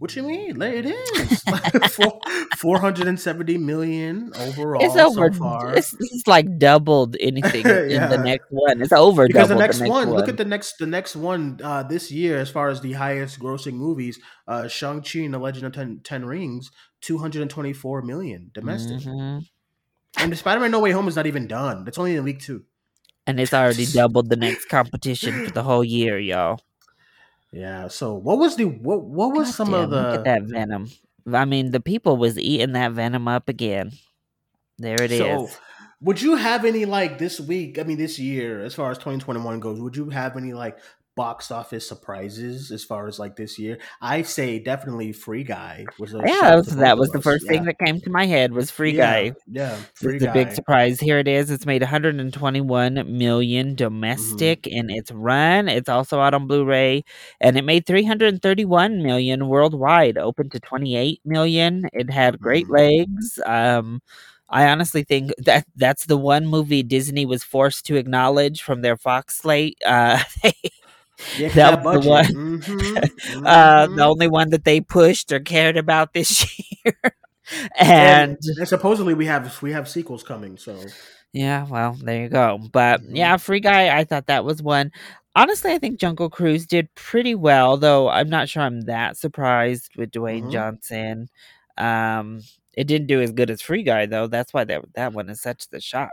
What 0.00 0.16
you 0.16 0.22
mean? 0.22 0.60
It 0.62 0.86
is 0.86 1.42
Four, 1.92 2.18
470 2.56 3.58
million 3.58 4.32
overall 4.34 4.82
It's 4.82 4.96
over. 4.96 5.30
so 5.30 5.38
far. 5.38 5.74
It's, 5.74 5.94
it's 6.00 6.26
like 6.26 6.58
doubled 6.58 7.16
anything 7.20 7.66
in 7.66 8.08
the 8.08 8.16
next 8.16 8.46
one. 8.48 8.80
It's 8.80 8.92
over 8.92 9.26
because 9.26 9.48
the 9.48 9.54
doubled 9.56 9.78
next, 9.78 9.80
one, 9.86 10.10
look 10.10 10.26
at 10.28 10.38
the 10.38 10.46
next 10.46 10.78
the 10.78 10.86
next 10.86 11.16
one 11.16 11.60
uh, 11.62 11.82
this 11.82 12.10
year 12.10 12.38
as 12.38 12.48
far 12.48 12.70
as 12.70 12.80
the 12.80 12.94
highest 12.94 13.38
grossing 13.38 13.74
movies 13.74 14.18
uh 14.48 14.66
shang-chi 14.66 15.20
and 15.20 15.34
the 15.34 15.38
legend 15.38 15.66
of 15.66 15.72
ten, 15.74 16.00
10 16.02 16.24
rings 16.24 16.70
224 17.02 18.02
million 18.02 18.50
domestic 18.54 19.00
Mhm. 19.00 19.44
and 20.18 20.32
the 20.32 20.36
spider-man 20.36 20.70
no 20.70 20.80
way 20.80 20.92
home 20.92 21.08
is 21.08 21.16
not 21.16 21.26
even 21.26 21.46
done 21.46 21.84
it's 21.86 21.98
only 21.98 22.16
in 22.16 22.24
week 22.24 22.40
two 22.40 22.64
And 23.26 23.38
it's 23.38 23.52
already 23.52 23.84
doubled 24.00 24.30
the 24.30 24.36
next 24.36 24.66
competition 24.70 25.44
for 25.44 25.52
the 25.52 25.62
whole 25.62 25.84
year, 25.84 26.18
y'all. 26.18 26.58
Yeah 27.52 27.88
so 27.88 28.14
what 28.14 28.38
was 28.38 28.56
the 28.56 28.64
what 28.64 29.02
what 29.02 29.34
was 29.34 29.54
some 29.54 29.74
of 29.74 29.90
Goddamn, 29.90 30.10
Look 30.10 30.18
at 30.18 30.24
that 30.24 30.42
venom. 30.44 30.90
I 31.32 31.44
mean, 31.44 31.70
the 31.70 31.80
people 31.80 32.16
was 32.16 32.38
eating 32.38 32.72
that 32.72 32.92
venom 32.92 33.28
up 33.28 33.48
again. 33.48 33.92
There 34.78 35.00
it 35.00 35.12
is. 35.12 35.18
so 35.18 35.48
would 36.00 36.20
you 36.20 36.36
have 36.36 36.64
any 36.64 36.86
like 36.86 37.18
this 37.18 37.38
week 37.38 37.78
i 37.78 37.82
mean 37.82 37.98
this 37.98 38.18
year 38.18 38.62
as 38.62 38.74
far 38.74 38.90
as 38.90 38.96
2021 38.98 39.60
goes 39.60 39.80
would 39.80 39.96
you 39.96 40.08
have 40.10 40.36
any 40.36 40.52
like 40.52 40.78
box 41.20 41.50
office 41.50 41.86
surprises 41.86 42.70
as 42.70 42.82
far 42.90 43.02
as 43.10 43.18
like 43.18 43.34
this 43.36 43.58
year 43.58 43.78
i 44.00 44.22
say 44.22 44.58
definitely 44.58 45.12
free 45.12 45.44
guy 45.44 45.84
was 45.98 46.12
yeah, 46.26 46.60
to 46.62 46.74
that 46.76 46.96
was 46.96 47.10
the 47.10 47.20
first 47.28 47.44
Yeah. 47.44 47.50
thing 47.52 47.64
that 47.64 47.78
came 47.84 48.00
to 48.00 48.10
my 48.10 48.26
head 48.26 48.52
was 48.52 48.70
Free 48.70 48.92
Yeah, 48.96 49.12
Guy. 49.30 49.32
Yeah, 49.60 49.76
free 49.94 50.16
It's 50.16 50.24
a 50.24 50.32
big 50.32 50.52
surprise. 50.52 51.00
Here 51.00 51.18
it 51.18 51.28
is. 51.28 51.50
It's 51.50 51.66
made 51.66 51.82
121 51.82 53.18
million 53.18 53.74
domestic 53.74 54.62
Mm-hmm. 54.62 54.78
in 54.78 54.90
its 54.90 55.10
run. 55.12 55.68
It's 55.68 55.88
also 55.88 56.20
out 56.20 56.34
on 56.34 56.46
Blu-ray, 56.46 57.04
and 57.40 57.56
it 57.58 57.64
made 57.64 57.86
331 57.86 59.02
million 59.02 59.48
worldwide. 59.48 60.16
Opened 60.18 60.52
to 60.52 60.60
28 60.60 61.20
million. 61.24 61.88
It 61.92 62.10
had 62.10 62.38
great 62.40 62.66
Mhm. 62.66 62.78
legs. 62.78 63.38
Um, 63.46 64.00
I 64.48 64.66
honestly 64.68 65.04
think 65.04 65.32
that 65.38 65.64
that's 65.76 66.06
the 66.06 66.16
one 66.16 66.46
movie 66.46 66.82
Disney 66.82 67.24
was 67.26 67.44
forced 67.44 67.86
to 67.86 67.96
acknowledge 67.96 68.62
from 68.62 68.82
their 68.82 68.96
Fox 68.96 69.36
slate. 69.38 69.78
Uh, 69.86 70.18
Yeah, 71.36 71.48
that 71.50 71.82
that 71.82 71.84
was 71.84 72.04
the 72.04 72.08
one- 72.08 72.24
Mhm, 72.26 72.96
uh, 73.46 73.86
the 73.86 73.92
mhm. 73.92 74.00
only 74.02 74.28
one 74.28 74.50
that 74.50 74.64
they 74.64 74.80
pushed 74.80 75.32
or 75.32 75.40
cared 75.40 75.76
about 75.76 76.12
this 76.14 76.46
year. 76.84 76.94
and, 77.78 78.38
and 78.58 78.68
supposedly 78.68 79.14
we 79.14 79.26
have 79.26 79.60
we 79.62 79.72
have 79.72 79.88
sequels 79.88 80.22
coming. 80.22 80.56
So 80.56 80.78
Yeah, 81.32 81.66
well, 81.68 81.96
there 82.02 82.22
you 82.22 82.28
go. 82.28 82.58
But 82.72 83.02
Mhm. 83.02 83.16
yeah, 83.16 83.36
Free 83.36 83.60
Guy, 83.60 83.96
I 83.96 84.04
thought 84.04 84.26
that 84.26 84.44
was 84.44 84.62
one. 84.62 84.90
Honestly, 85.36 85.72
I 85.72 85.78
think 85.78 86.00
Jungle 86.00 86.28
Cruise 86.30 86.66
did 86.66 86.92
pretty 86.94 87.34
well, 87.36 87.76
though 87.76 88.08
I'm 88.08 88.28
not 88.28 88.48
sure 88.48 88.62
I'm 88.62 88.82
that 88.82 89.16
surprised 89.16 89.92
with 89.96 90.10
Dwayne 90.10 90.46
Mhm. 90.46 90.50
Johnson. 90.50 91.28
Um, 91.78 92.42
it 92.74 92.86
didn't 92.86 93.06
do 93.08 93.20
as 93.20 93.32
good 93.32 93.50
as 93.50 93.62
Free 93.62 93.82
Guy, 93.82 94.06
though. 94.06 94.26
That's 94.26 94.52
why 94.52 94.64
that 94.64 94.82
that 94.94 95.12
one 95.12 95.28
is 95.30 95.40
such 95.40 95.68
the 95.70 95.80
shock. 95.80 96.10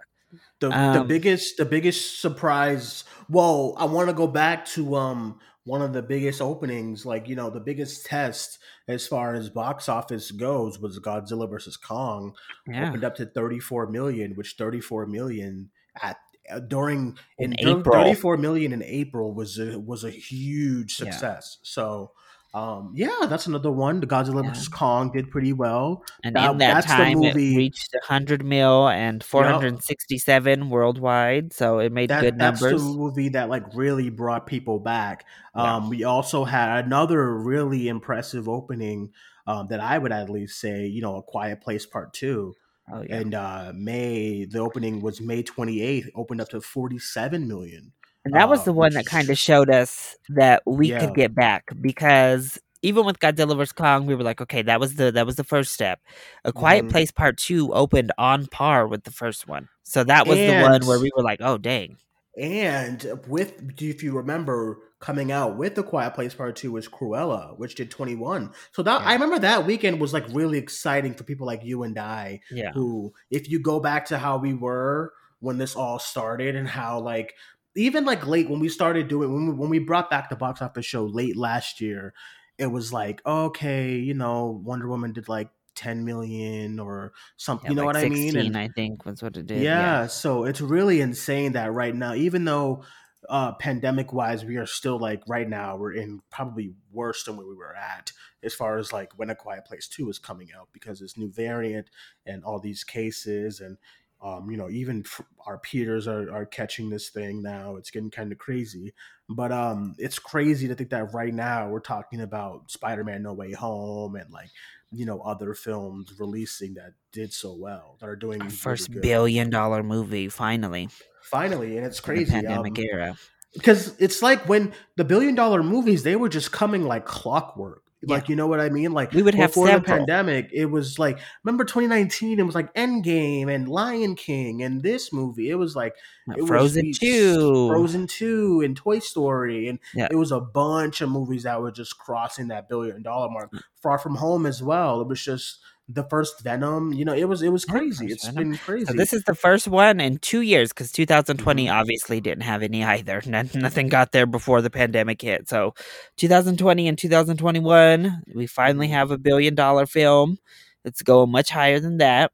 the 0.60 0.70
the 0.70 1.02
Um, 1.02 1.08
biggest 1.08 1.58
the 1.58 1.66
biggest 1.66 2.20
surprise. 2.22 3.04
Well, 3.30 3.74
I 3.78 3.86
want 3.86 4.10
to 4.10 4.14
go 4.14 4.28
back 4.28 4.66
to 4.68 4.96
um 4.96 5.40
one 5.64 5.82
of 5.82 5.92
the 5.94 6.02
biggest 6.02 6.42
openings, 6.42 7.06
like 7.06 7.28
you 7.28 7.36
know 7.36 7.50
the 7.50 7.60
biggest 7.60 8.06
test 8.06 8.60
as 8.88 9.08
far 9.08 9.34
as 9.34 9.50
box 9.50 9.90
office 9.90 10.32
goes 10.32 10.80
was 10.80 11.00
Godzilla 11.00 11.50
versus 11.50 11.78
Kong. 11.78 12.36
Yeah, 12.68 12.94
opened 12.94 13.04
up 13.04 13.16
to 13.16 13.26
34 13.26 13.88
million, 13.88 14.36
which 14.36 14.56
34 14.58 15.06
million 15.08 15.72
at 16.02 16.18
uh, 16.50 16.60
during 16.60 17.18
In 17.40 17.54
in, 17.58 17.58
April. 17.58 17.92
34 17.92 18.38
million 18.38 18.72
in 18.72 18.84
April 18.84 19.34
was 19.34 19.58
a, 19.60 19.80
was 19.80 20.04
a 20.04 20.12
huge 20.12 20.96
Yeah. 20.98 21.24
success. 21.24 21.58
So 21.64 22.14
um 22.58 22.92
yeah, 22.96 23.26
that's 23.30 23.48
another 23.48 23.72
one. 23.72 24.00
The 24.00 24.08
Godzilla 24.08 24.44
Yeah. 24.44 24.50
vs 24.52 24.68
Kong 24.68 25.12
did 25.12 25.30
pretty 25.30 25.54
well. 25.54 26.04
and 26.24 26.36
that- 26.36 26.52
in 26.52 26.58
that 26.60 26.74
that's 26.76 26.88
time, 26.88 27.20
movie- 27.20 27.54
it 27.54 27.58
reached 27.58 27.94
100 27.94 28.44
mil 28.44 28.88
and 28.90 29.24
467 29.24 30.70
worldwide, 30.70 31.54
so 31.54 31.80
it 31.80 31.92
made 31.92 32.10
That, 32.10 32.22
good 32.22 32.38
that's 32.40 32.62
numbers. 32.62 32.82
the 32.84 32.90
movie 32.90 33.30
that 33.30 33.50
like 33.50 33.64
really 33.74 34.10
brought 34.10 34.48
people 34.48 34.80
back. 34.80 35.26
Yeah. 35.56 35.76
Um 35.76 35.90
we 35.90 36.04
also 36.04 36.44
had 36.44 36.86
another 36.86 37.36
really 37.38 37.88
impressive 37.88 38.48
opening 38.50 39.12
um, 39.50 39.68
that 39.70 39.80
I 39.80 39.98
would 39.98 40.12
at 40.12 40.30
least 40.30 40.60
say, 40.60 40.88
you 40.88 41.02
know, 41.02 41.16
A 41.16 41.24
Quiet 41.24 41.62
Place 41.62 41.86
Part 41.86 42.14
2. 42.14 42.54
Oh 42.92 43.02
yeah, 43.02 43.16
And 43.20 43.34
uh 43.34 43.72
May 43.76 44.46
the 44.46 44.60
opening 44.60 45.02
was 45.02 45.22
May 45.22 45.44
28th, 45.44 46.10
opened 46.16 46.42
up 46.42 46.50
to 46.50 46.60
47 46.62 47.48
million. 47.48 47.92
And 48.28 48.36
that 48.36 48.50
was 48.50 48.60
uh, 48.60 48.66
the 48.66 48.74
one 48.74 48.94
that 48.94 49.06
kind 49.06 49.30
of 49.30 49.38
showed 49.38 49.70
us 49.70 50.16
that 50.30 50.62
we 50.66 50.90
Yeah. 50.90 51.00
could 51.00 51.14
get 51.16 51.34
back 51.34 51.64
because 51.82 52.60
even 52.82 53.06
with 53.06 53.20
Godzilla 53.20 53.56
vs 53.56 53.72
Kong, 53.72 54.06
we 54.06 54.16
were 54.16 54.24
like, 54.24 54.42
okay, 54.42 54.62
that 54.64 54.80
was 54.80 54.96
the 54.96 55.12
that 55.12 55.26
was 55.26 55.36
the 55.38 55.44
first 55.46 55.74
step. 55.74 56.02
A 56.44 56.52
Quiet 56.52 56.88
Mhm. 56.88 56.90
Place 56.90 57.12
Part 57.12 57.38
Two 57.38 57.74
opened 57.74 58.12
on 58.18 58.48
par 58.48 58.88
with 58.88 59.04
the 59.06 59.12
first 59.12 59.48
one, 59.48 59.70
so 59.84 60.04
that 60.04 60.28
was 60.28 60.44
the 60.44 60.54
one 60.54 60.86
where 60.86 61.00
we 61.00 61.12
were 61.16 61.24
like, 61.24 61.40
oh 61.42 61.58
dang, 61.58 61.98
And 62.40 63.04
with, 63.28 63.82
if 63.82 64.04
you 64.04 64.14
remember, 64.16 64.80
coming 65.00 65.32
out 65.32 65.58
with 65.58 65.76
the 65.76 65.84
Quiet 65.84 66.14
Place 66.14 66.34
Part 66.36 66.56
Two 66.56 66.72
was 66.74 66.88
Cruella, 66.88 67.58
which 67.58 67.76
did 67.76 67.90
twenty 67.90 68.16
one. 68.16 68.52
So 68.74 68.84
that 68.84 69.02
Yeah. 69.02 69.08
I 69.08 69.14
remember 69.14 69.40
that 69.40 69.66
weekend 69.66 70.00
was 70.00 70.14
like 70.14 70.26
really 70.30 70.58
exciting 70.60 71.14
for 71.16 71.24
people 71.24 71.48
like 71.48 71.64
you 71.64 71.84
and 71.84 71.98
I, 71.98 72.42
yeah, 72.50 72.74
who, 72.74 73.14
if 73.32 73.50
you 73.50 73.60
go 73.60 73.80
back 73.80 74.06
to 74.08 74.18
how 74.20 74.38
we 74.38 74.54
were 74.54 75.14
when 75.40 75.58
this 75.58 75.76
all 75.76 76.00
started, 76.00 76.56
and 76.56 76.68
how 76.68 77.00
like 77.00 77.34
even 77.78 78.06
like 78.06 78.26
late 78.26 78.50
when 78.50 78.60
we 78.60 78.70
started 78.70 79.08
doing 79.08 79.34
when 79.34 79.48
we, 79.48 79.54
when 79.54 79.70
we 79.70 79.80
brought 79.80 80.10
back 80.10 80.30
the 80.30 80.36
box 80.36 80.62
office 80.62 80.86
show 80.86 81.06
late 81.06 81.38
last 81.38 81.80
year, 81.80 82.14
it 82.58 82.68
was 82.68 82.92
like 82.92 83.22
okay, 83.26 83.96
you 83.96 84.14
know, 84.14 84.62
Wonder 84.64 84.88
Woman 84.88 85.14
did 85.14 85.30
like 85.30 85.50
ten 85.76 86.04
million 86.04 86.80
or 86.80 87.14
something. 87.38 87.68
Yeah, 87.68 87.72
you 87.72 87.76
know 87.76 87.86
like 87.86 87.96
what 87.96 88.04
I 88.04 88.10
mean? 88.10 88.32
16, 88.32 88.56
I 88.56 88.68
think 88.70 89.06
was 89.06 89.22
what 89.22 89.38
it 89.38 89.46
did. 89.46 89.62
yeah, 89.62 90.08
so 90.08 90.44
it's 90.44 90.60
really 90.60 91.02
insane 91.02 91.54
that 91.54 91.72
right 91.72 91.96
now, 91.96 92.14
even 92.16 92.46
though 92.46 92.84
uh 93.30 93.54
pandemic 93.54 94.14
wise, 94.14 94.44
we 94.44 94.58
are 94.58 94.66
still 94.66 95.00
like 95.00 95.22
right 95.28 95.48
now 95.48 95.78
we're 95.78 95.94
in 95.94 96.22
probably 96.30 96.74
worse 96.92 97.24
than 97.24 97.38
where 97.38 97.48
we 97.48 97.56
were 97.56 97.76
at 97.76 98.12
as 98.44 98.54
far 98.54 98.78
as 98.78 98.94
like 98.94 99.18
when 99.18 99.30
a 99.30 99.36
quiet 99.36 99.66
place 99.66 99.88
2 99.88 100.10
is 100.10 100.20
coming 100.20 100.50
out 100.58 100.70
because 100.72 101.00
this 101.00 101.18
new 101.18 101.32
variant 101.32 101.90
and 102.26 102.44
all 102.44 102.60
these 102.60 102.84
cases 102.84 103.60
and 103.60 103.78
um, 104.22 104.50
you 104.50 104.58
know, 104.58 104.70
even 104.70 105.04
f- 105.06 105.22
our 105.46 105.58
peers 105.60 106.08
are, 106.08 106.32
are 106.34 106.46
catching 106.46 106.90
this 106.90 107.10
thing 107.10 107.42
now. 107.42 107.76
It's 107.76 107.92
getting 107.92 108.10
kind 108.10 108.32
of 108.32 108.38
crazy, 108.38 108.94
but 109.30 109.52
um, 109.52 109.96
it's 110.00 110.18
crazy 110.18 110.68
to 110.68 110.76
think 110.76 110.90
that 110.90 111.14
right 111.14 111.34
now 111.34 111.70
we're 111.70 111.80
talking 111.80 112.22
about 112.22 112.72
Spider-Man: 112.72 113.22
No 113.22 113.34
Way 113.34 113.52
Home 113.54 114.16
and 114.16 114.32
like 114.32 114.50
you 114.92 115.06
know 115.06 115.20
other 115.22 115.54
films 115.54 116.14
releasing 116.20 116.76
that 116.76 116.94
did 117.12 117.34
so 117.34 117.54
well 117.54 117.98
that 118.00 118.10
are 118.10 118.16
doing 118.16 118.42
Our 118.42 118.48
really 118.48 118.58
first 118.58 118.92
good. 118.92 119.02
billion 119.02 119.50
dollar 119.50 119.84
movie 119.84 120.30
finally 120.30 120.90
finally, 121.22 121.78
and 121.78 121.86
it's 121.86 122.00
crazy 122.00 122.32
pandemic 122.32 122.80
um, 122.80 122.86
era. 122.90 123.18
because 123.54 123.96
it's 124.00 124.22
like 124.22 124.48
when 124.48 124.74
the 124.96 125.04
billion 125.04 125.36
dollar 125.36 125.62
movies 125.62 126.04
they 126.04 126.16
were 126.16 126.30
just 126.30 126.52
coming 126.52 126.84
like 126.86 127.06
clockwork 127.06 127.84
Like 128.04 128.30
you 128.30 128.36
know 128.36 128.46
what 128.46 128.60
I 128.60 128.70
mean? 128.70 128.92
Like 128.92 129.12
We 129.12 129.24
would 129.24 129.34
have 129.34 129.50
before 129.50 129.72
the 129.72 129.82
pandemic, 129.82 130.50
it 130.54 130.68
was 130.68 131.00
like 131.00 131.18
remember 131.44 131.64
2019. 131.64 132.40
It 132.40 132.44
was 132.44 132.54
like 132.54 132.72
Endgame 132.76 133.54
and 133.54 133.68
Lion 133.68 134.16
King 134.16 134.62
and 134.62 134.84
this 134.84 135.12
movie. 135.12 135.50
It 135.50 135.56
was 135.56 135.76
like 135.76 135.96
it 136.28 136.46
Frozen 136.46 136.86
we- 136.86 136.94
two. 136.94 137.68
Frozen 137.70 138.06
Two, 138.08 138.62
and 138.62 138.78
Toy 138.78 139.00
Story, 139.00 139.68
and 139.68 139.80
Yeah. 139.96 140.08
it 140.12 140.16
was 140.16 140.32
a 140.32 140.40
bunch 140.40 141.02
of 141.02 141.10
movies 141.10 141.44
that 141.44 141.60
were 141.60 141.72
just 141.72 141.98
crossing 141.98 142.50
that 142.50 142.70
billion 142.70 143.02
dollar 143.02 143.30
mark. 143.32 143.52
Mm. 143.52 143.62
Far 143.82 143.98
From 143.98 144.16
Home 144.16 144.46
as 144.46 144.62
well. 144.62 145.02
It 145.02 145.08
was 145.08 145.24
just 145.24 145.60
the 145.90 146.04
first 146.04 146.42
Venom. 146.42 146.92
You 146.94 147.06
know, 147.06 147.14
it 147.14 147.26
was 147.26 147.42
it 147.42 147.50
was 147.50 147.64
crazy. 147.66 148.08
It's 148.08 148.26
Venom. 148.28 148.52
been 148.52 148.58
crazy. 148.58 148.86
So 148.86 148.94
this 148.94 149.14
is 149.14 149.24
the 149.24 149.36
first 149.36 149.68
one 149.68 150.00
in 150.02 150.18
two 150.20 150.42
years 150.42 150.70
because 150.70 150.92
2020 150.92 151.68
Mhm. 151.68 151.74
obviously 151.74 152.20
didn't 152.22 152.44
have 152.44 152.62
any 152.64 152.84
either. 152.84 153.22
N- 153.26 153.50
nothing 153.56 153.88
got 153.88 154.12
there 154.12 154.26
before 154.26 154.62
the 154.62 154.70
pandemic 154.70 155.22
hit. 155.22 155.48
So 155.50 155.74
2020 156.18 156.88
and 156.88 156.98
2021, 156.98 158.22
we 158.36 158.48
finally 158.48 158.88
Mhm. 158.88 158.92
have 158.92 159.12
a 159.12 159.18
billion 159.18 159.56
dollar 159.56 159.86
film. 159.86 160.38
It's 160.86 161.02
going 161.02 161.32
much 161.32 161.50
higher 161.50 161.80
than 161.80 161.98
that. 162.00 162.32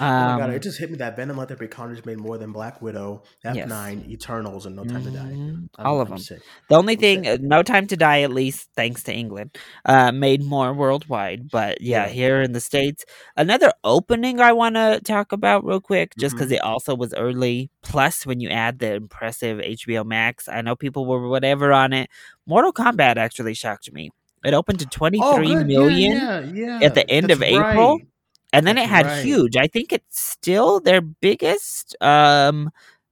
Oh 0.00 0.04
my 0.04 0.38
god! 0.38 0.40
Um, 0.42 0.50
It 0.52 0.62
just 0.62 0.78
hit 0.78 0.90
me 0.90 0.96
that 0.96 1.14
Venom 1.14 1.36
Let 1.36 1.48
There 1.48 1.56
Be 1.56 1.68
Carnage 1.68 2.04
made 2.04 2.18
more 2.18 2.38
than 2.38 2.52
Black 2.52 2.80
Widow, 2.80 3.22
F 3.44 3.54
Yes. 3.54 3.68
Nine, 3.68 4.04
Eternals, 4.08 4.64
and 4.66 4.74
No 4.74 4.82
Time 4.84 5.04
to 5.04 5.10
Die. 5.10 5.18
mhm, 5.18 5.68
I'm- 5.76 5.86
all 5.86 6.00
of 6.00 6.08
them. 6.08 6.18
sick. 6.18 6.40
The 6.68 6.76
only 6.76 6.94
I'm 6.94 7.00
thing, 7.00 7.24
sick. 7.24 7.40
uh, 7.40 7.42
No 7.42 7.62
Time 7.62 7.86
to 7.88 7.96
Die, 7.96 8.22
at 8.22 8.32
least 8.32 8.70
thanks 8.74 9.02
to 9.04 9.12
England, 9.14 9.56
uh, 9.84 10.10
made 10.10 10.42
more 10.42 10.72
worldwide. 10.72 11.50
But 11.50 11.80
yeah, 11.82 12.06
Yeah. 12.06 12.12
here 12.12 12.40
in 12.42 12.52
the 12.52 12.60
States, 12.60 13.04
another 13.36 13.70
opening 13.84 14.40
I 14.40 14.52
want 14.52 14.74
to 14.76 15.00
talk 15.04 15.32
about 15.32 15.64
real 15.64 15.80
quick, 15.80 16.14
just 16.18 16.34
because 16.34 16.50
Mhm. 16.50 16.54
it 16.56 16.60
also 16.62 16.94
was 16.96 17.12
early. 17.14 17.70
Plus, 17.82 18.24
when 18.26 18.40
you 18.40 18.48
add 18.48 18.78
the 18.78 18.94
impressive 18.94 19.60
HBO 19.60 20.02
Max, 20.02 20.48
I 20.48 20.62
know 20.62 20.74
people 20.74 21.04
were 21.06 21.28
whatever 21.28 21.72
on 21.72 21.92
it. 21.92 22.08
Mortal 22.46 22.72
Kombat 22.72 23.16
actually 23.16 23.54
shocked 23.54 23.92
me. 23.92 24.10
It 24.44 24.54
opened 24.54 24.78
to 24.80 24.86
twenty 24.86 25.18
Oh, 25.22 25.36
three 25.36 25.54
good. 25.54 25.66
million, 25.66 26.16
Yeah, 26.16 26.40
yeah, 26.40 26.78
at 26.82 26.94
the 26.94 27.08
end 27.08 27.28
That's 27.28 27.38
of 27.38 27.42
April, 27.42 27.96
right. 27.98 28.06
And 28.54 28.66
then 28.66 28.78
it 28.78 28.88
had 28.88 29.06
right. 29.06 29.24
huge. 29.24 29.56
I 29.56 29.66
think 29.66 29.92
it's 29.92 30.20
still 30.20 30.80
their 30.80 31.00
biggest 31.00 31.96
um, 32.00 32.70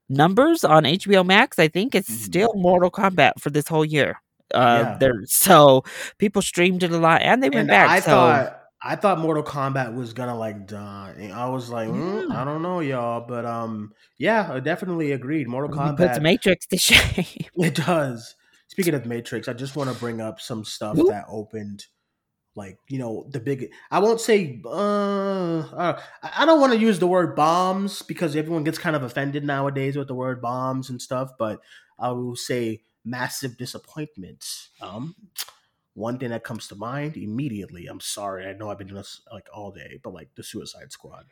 numbers 0.09 0.65
on 0.65 0.85
HBO 0.85 1.25
Max. 1.25 1.59
I 1.59 1.69
think 1.69 1.95
it's 1.95 2.11
Mhm. 2.11 2.25
still 2.25 2.53
Mortal 2.55 2.91
Kombat 2.91 3.33
for 3.41 3.51
this 3.51 3.69
whole 3.69 3.85
year. 3.85 4.21
Uh, 4.55 4.85
Yeah. 4.85 4.97
there, 4.99 5.13
so 5.27 5.83
people 6.19 6.43
streamed 6.43 6.83
it 6.83 6.93
a 6.93 6.99
lot, 6.99 7.23
and 7.23 7.43
they 7.43 7.49
went 7.49 7.61
And 7.61 7.69
back. 7.69 7.89
I 7.91 8.01
so 8.01 8.11
thought 8.11 8.59
I 8.85 8.97
thought 8.97 9.21
Mortal 9.21 9.45
Kombat 9.45 9.95
was 9.95 10.13
gonna 10.13 10.37
like 10.37 10.67
die. 10.67 11.15
And 11.17 11.33
I 11.33 11.49
was 11.49 11.71
like, 11.71 11.89
mm, 11.89 12.29
Yeah. 12.29 12.41
I 12.43 12.45
don't 12.45 12.63
know, 12.63 12.81
y'all, 12.81 13.21
but 13.27 13.47
um, 13.47 13.93
yeah, 14.19 14.51
I 14.53 14.59
definitely 14.61 15.13
agreed. 15.13 15.47
Mortal 15.49 15.73
it 15.73 15.79
Kombat 15.79 15.97
puts 15.97 16.21
Matrix 16.21 16.67
to 16.67 16.77
shame. 16.89 17.47
It 17.57 17.77
does. 17.77 18.35
Speaking 18.67 18.95
of 18.95 19.07
Matrix, 19.07 19.47
I 19.49 19.53
just 19.53 19.77
want 19.77 19.89
to 19.93 19.97
bring 20.01 20.21
up 20.21 20.41
some 20.41 20.65
stuff 20.65 20.99
Oop. 20.99 21.09
that 21.09 21.27
opened, 21.29 21.87
like 22.55 22.79
you 22.89 22.99
know, 22.99 23.27
the 23.31 23.41
big. 23.41 23.73
I 23.91 23.99
won't 24.01 24.21
say. 24.21 24.61
Uh, 24.65 25.61
uh, 25.61 26.01
I 26.23 26.45
don't 26.45 26.61
want 26.61 26.73
to 26.73 26.79
use 26.79 26.99
the 26.99 27.07
word 27.07 27.35
bombs 27.35 28.03
because 28.03 28.37
everyone 28.37 28.65
gets 28.65 28.79
kind 28.79 28.95
of 28.97 29.03
offended 29.03 29.45
nowadays 29.45 29.97
with 29.97 30.09
the 30.09 30.15
word 30.15 30.43
bombs 30.43 30.91
and 30.91 31.01
stuff. 31.01 31.33
But 31.39 31.61
I 31.99 32.11
will 32.11 32.37
say 32.37 32.83
massive 33.05 33.57
disappointments. 33.57 34.69
Um, 34.81 35.15
one 35.95 36.19
thing 36.19 36.31
that 36.31 36.45
comes 36.45 36.69
to 36.69 36.75
mind 36.75 37.17
immediately. 37.17 37.87
I'm 37.87 38.01
sorry. 38.01 38.47
I 38.47 38.53
know 38.53 38.71
I've 38.71 38.79
been 38.79 38.87
doing 38.89 38.99
this 38.99 39.21
like 39.33 39.49
all 39.53 39.71
day, 39.71 39.99
but 40.03 40.13
like 40.15 40.29
the 40.35 40.43
Suicide 40.43 40.93
Squad, 40.93 41.27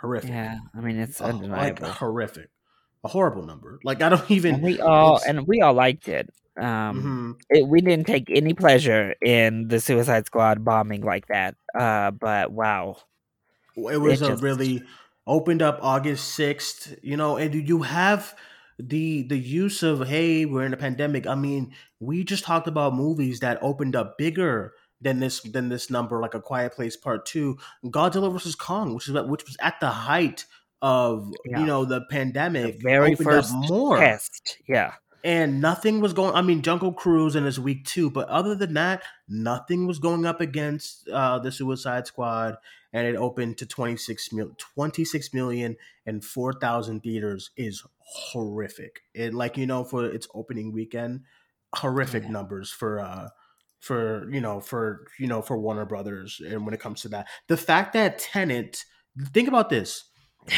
horrific. 0.00 0.30
yeah, 0.30 0.58
I 0.74 0.80
mean 0.80 0.96
it's 0.98 1.20
Oh, 1.20 1.28
like 1.30 1.78
horrific, 1.80 2.48
a 3.02 3.08
horrible 3.08 3.44
number. 3.44 3.80
Like 3.84 4.02
I 4.02 4.08
don't 4.08 4.30
even. 4.30 4.54
and 4.56 4.62
we 4.62 4.80
all 4.80 5.20
and 5.26 5.46
we 5.46 5.60
all 5.60 5.74
liked 5.74 6.08
it. 6.08 6.30
Um, 6.56 7.36
Mhm. 7.50 7.58
it, 7.58 7.66
we 7.68 7.80
didn't 7.80 8.06
take 8.06 8.30
any 8.30 8.54
pleasure 8.54 9.14
in 9.24 9.68
the 9.68 9.80
Suicide 9.80 10.26
Squad 10.26 10.64
bombing 10.64 11.02
like 11.02 11.26
that. 11.28 11.56
Uh, 11.76 12.10
but 12.12 12.52
wow, 12.52 12.96
it 13.76 13.98
was 14.00 14.22
It 14.22 14.26
a 14.26 14.28
just- 14.28 14.42
really 14.42 14.82
opened 15.26 15.62
up 15.62 15.78
August 15.82 16.34
sixth, 16.34 16.94
you 17.02 17.16
know, 17.16 17.36
and 17.36 17.54
you 17.54 17.82
have 17.82 18.34
the 18.78 19.22
the 19.28 19.38
use 19.38 19.82
of 19.82 20.06
hey, 20.08 20.44
we're 20.44 20.64
in 20.64 20.72
a 20.74 20.76
pandemic. 20.76 21.26
I 21.26 21.34
mean, 21.34 21.72
we 22.00 22.24
just 22.24 22.44
talked 22.44 22.68
about 22.68 22.94
movies 22.94 23.40
that 23.40 23.58
opened 23.62 23.96
up 23.96 24.18
bigger 24.18 24.74
than 25.00 25.20
this 25.20 25.40
than 25.40 25.68
this 25.68 25.90
number, 25.90 26.20
like 26.20 26.34
a 26.34 26.40
Quiet 26.40 26.72
Place 26.72 26.96
Part 26.96 27.26
Two, 27.26 27.56
Godzilla 27.84 28.32
versus 28.32 28.54
Kong, 28.54 28.94
which 28.94 29.08
is 29.08 29.14
which 29.14 29.44
was 29.44 29.56
at 29.60 29.80
the 29.80 29.90
height 29.90 30.44
of 30.82 31.32
Yeah. 31.46 31.60
you 31.60 31.66
know 31.66 31.84
the 31.84 32.00
the 32.00 32.06
pandemic. 32.10 32.82
very 32.82 33.14
first 33.14 33.52
more 33.54 33.98
test. 33.98 34.58
Yeah, 34.68 34.92
and 35.24 35.60
nothing 35.60 36.00
was 36.00 36.12
going. 36.12 36.34
I 36.34 36.42
mean, 36.42 36.62
Jungle 36.62 36.92
Cruise 36.92 37.34
in 37.34 37.44
his 37.44 37.58
week 37.58 37.86
two, 37.86 38.10
but 38.10 38.28
other 38.28 38.54
than 38.54 38.74
that, 38.74 39.02
nothing 39.28 39.86
was 39.86 39.98
going 39.98 40.26
up 40.26 40.40
against 40.40 41.08
uh, 41.08 41.40
the 41.40 41.50
Suicide 41.50 42.06
Squad, 42.06 42.58
and 42.92 43.06
it 43.06 43.16
opened 43.16 43.58
to 43.58 43.66
26 43.66 44.32
mil, 44.32 44.52
26 44.58 45.34
million 45.34 45.76
and 46.06 46.24
4,000 46.24 47.00
theaters 47.02 47.50
is 47.56 47.82
horrific. 47.98 49.00
And 49.16 49.34
like 49.34 49.56
you 49.56 49.66
know 49.66 49.84
for 49.84 50.04
its 50.04 50.28
opening 50.34 50.72
weekend, 50.72 51.22
horrific 51.74 52.24
Yeah. 52.24 52.28
numbers 52.28 52.70
for 52.70 53.00
uh 53.00 53.30
for 53.80 54.30
you 54.30 54.40
know 54.40 54.60
for 54.60 55.06
you 55.18 55.26
know 55.26 55.42
for 55.42 55.58
Warner 55.58 55.86
Brothers, 55.86 56.40
and 56.46 56.64
when 56.64 56.74
it 56.74 56.80
comes 56.80 57.02
to 57.02 57.08
that, 57.10 57.28
the 57.48 57.56
fact 57.56 57.94
that 57.94 58.18
Tenet, 58.18 58.84
think 59.32 59.48
about 59.48 59.70
this 59.70 60.04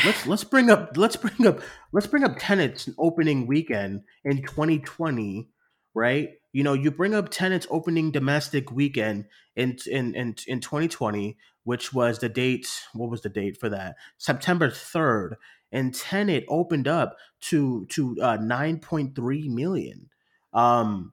let's 0.04 0.26
let's 0.26 0.44
bring 0.44 0.70
up 0.70 0.96
let's 0.96 1.16
bring 1.16 1.46
up 1.46 1.60
let's 1.92 2.06
bring 2.06 2.24
up 2.24 2.36
Tenet's 2.38 2.88
opening 2.98 3.46
weekend 3.46 4.02
in 4.24 4.42
2020, 4.42 5.48
right? 5.94 6.30
You 6.52 6.62
know, 6.62 6.72
you 6.72 6.90
bring 6.90 7.14
up 7.14 7.28
Tenet's 7.30 7.66
opening 7.70 8.10
domestic 8.10 8.70
weekend 8.72 9.26
in 9.54 9.76
in 9.86 10.14
in 10.14 10.34
in 10.46 10.60
2020, 10.60 11.36
which 11.64 11.92
was 11.92 12.18
the 12.18 12.28
date. 12.28 12.68
What 12.94 13.10
was 13.10 13.22
the 13.22 13.28
date 13.28 13.58
for 13.58 13.68
that? 13.68 13.96
September 14.18 14.70
3rd, 14.70 15.34
and 15.70 15.94
Tenet 15.94 16.44
opened 16.48 16.88
up 16.88 17.16
to 17.42 17.86
to 17.86 18.16
uh, 18.20 18.38
9.3 18.38 19.48
million. 19.48 20.10
Um, 20.52 21.12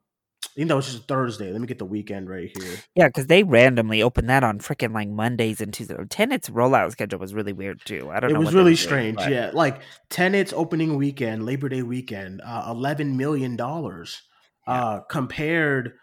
you 0.56 0.66
know, 0.66 0.78
it's 0.78 0.92
just 0.92 1.08
Thursday. 1.08 1.52
Let 1.52 1.62
me 1.62 1.68
get 1.68 1.80
the 1.80 1.86
weekend 1.86 2.30
right 2.30 2.52
here. 2.58 2.78
yeah, 2.96 3.08
because 3.08 3.28
they 3.28 3.44
randomly 3.44 4.02
opened 4.04 4.30
that 4.30 4.44
on 4.44 4.60
freaking 4.60 4.94
like 4.94 5.10
Mondays 5.10 5.62
and 5.62 5.74
Tuesdays. 5.74 5.98
Tenet's 6.10 6.50
rollout 6.50 6.92
schedule 6.92 7.20
was 7.20 7.34
really 7.34 7.54
weird 7.54 7.82
too. 7.86 8.10
I 8.12 8.20
don't 8.20 8.32
it 8.32 8.34
know. 8.34 8.40
was 8.40 8.48
what 8.48 8.56
really 8.56 8.72
doing, 8.72 8.78
strange 8.78 9.20
yeah 9.28 9.52
like 9.54 9.82
tenet's 10.10 10.54
opening 10.54 10.96
weekend 10.96 11.46
labor 11.46 11.70
day 11.70 11.82
weekend 11.82 12.42
uh, 12.46 12.66
11 12.70 13.18
million 13.18 13.56
dollars 13.56 14.22
uh 14.68 15.00
compared 15.10 15.94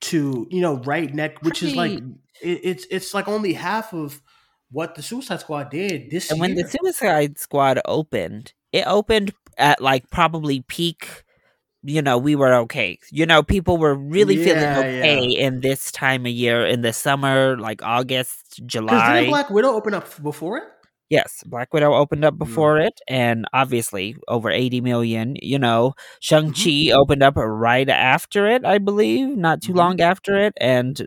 to 0.00 0.46
you 0.50 0.60
know 0.60 0.76
right 0.78 1.14
neck 1.14 1.42
which 1.42 1.62
is 1.62 1.74
like 1.74 1.92
it, 2.42 2.60
it's 2.62 2.86
it's 2.90 3.14
like 3.14 3.28
only 3.28 3.52
half 3.52 3.92
of 3.92 4.20
what 4.70 4.94
the 4.94 5.02
suicide 5.02 5.40
squad 5.40 5.70
did 5.70 6.10
this 6.10 6.30
And 6.30 6.40
when 6.40 6.54
the 6.54 6.68
Suicide 6.68 7.38
Squad 7.38 7.80
opened, 7.84 8.52
it 8.72 8.84
opened 8.86 9.32
at 9.56 9.80
like 9.80 10.10
probably 10.10 10.62
peak. 10.62 11.23
You 11.86 12.00
know, 12.02 12.16
we 12.18 12.34
were 12.34 12.54
okay. 12.64 12.98
You 13.12 13.26
know, 13.26 13.42
people 13.42 13.76
were 13.76 13.94
really 13.94 14.36
feeling 14.36 14.64
okay 14.64 15.20
yeah. 15.26 15.46
in 15.46 15.60
this 15.60 15.92
time 15.92 16.24
of 16.26 16.32
year, 16.32 16.64
in 16.66 16.80
the 16.80 16.92
summer, 16.94 17.58
like 17.58 17.82
August, 17.82 18.60
July. 18.66 19.20
didn't 19.20 19.30
black 19.30 19.50
widow 19.50 19.72
open 19.74 19.92
up 19.94 20.08
before 20.22 20.56
it 20.58 20.64
Yes, 21.10 21.44
Black 21.46 21.72
Widow 21.74 21.92
opened 21.94 22.22
Mm. 22.22 22.28
up 22.28 22.38
before 22.38 22.78
it, 22.80 22.98
and 23.06 23.44
obviously 23.52 24.16
over 24.26 24.50
80 24.50 24.80
million. 24.80 25.36
You 25.42 25.58
know, 25.58 25.90
Mm-hmm. 25.90 26.52
Shang-Chi 26.54 26.92
opened 26.96 27.22
up 27.22 27.34
right 27.36 27.88
after 27.88 28.46
it, 28.48 28.64
I 28.64 28.78
believe, 28.78 29.28
not 29.36 29.60
too 29.60 29.74
Mhm. 29.74 29.76
long 29.76 30.00
after 30.00 30.34
it, 30.38 30.54
and 30.56 30.98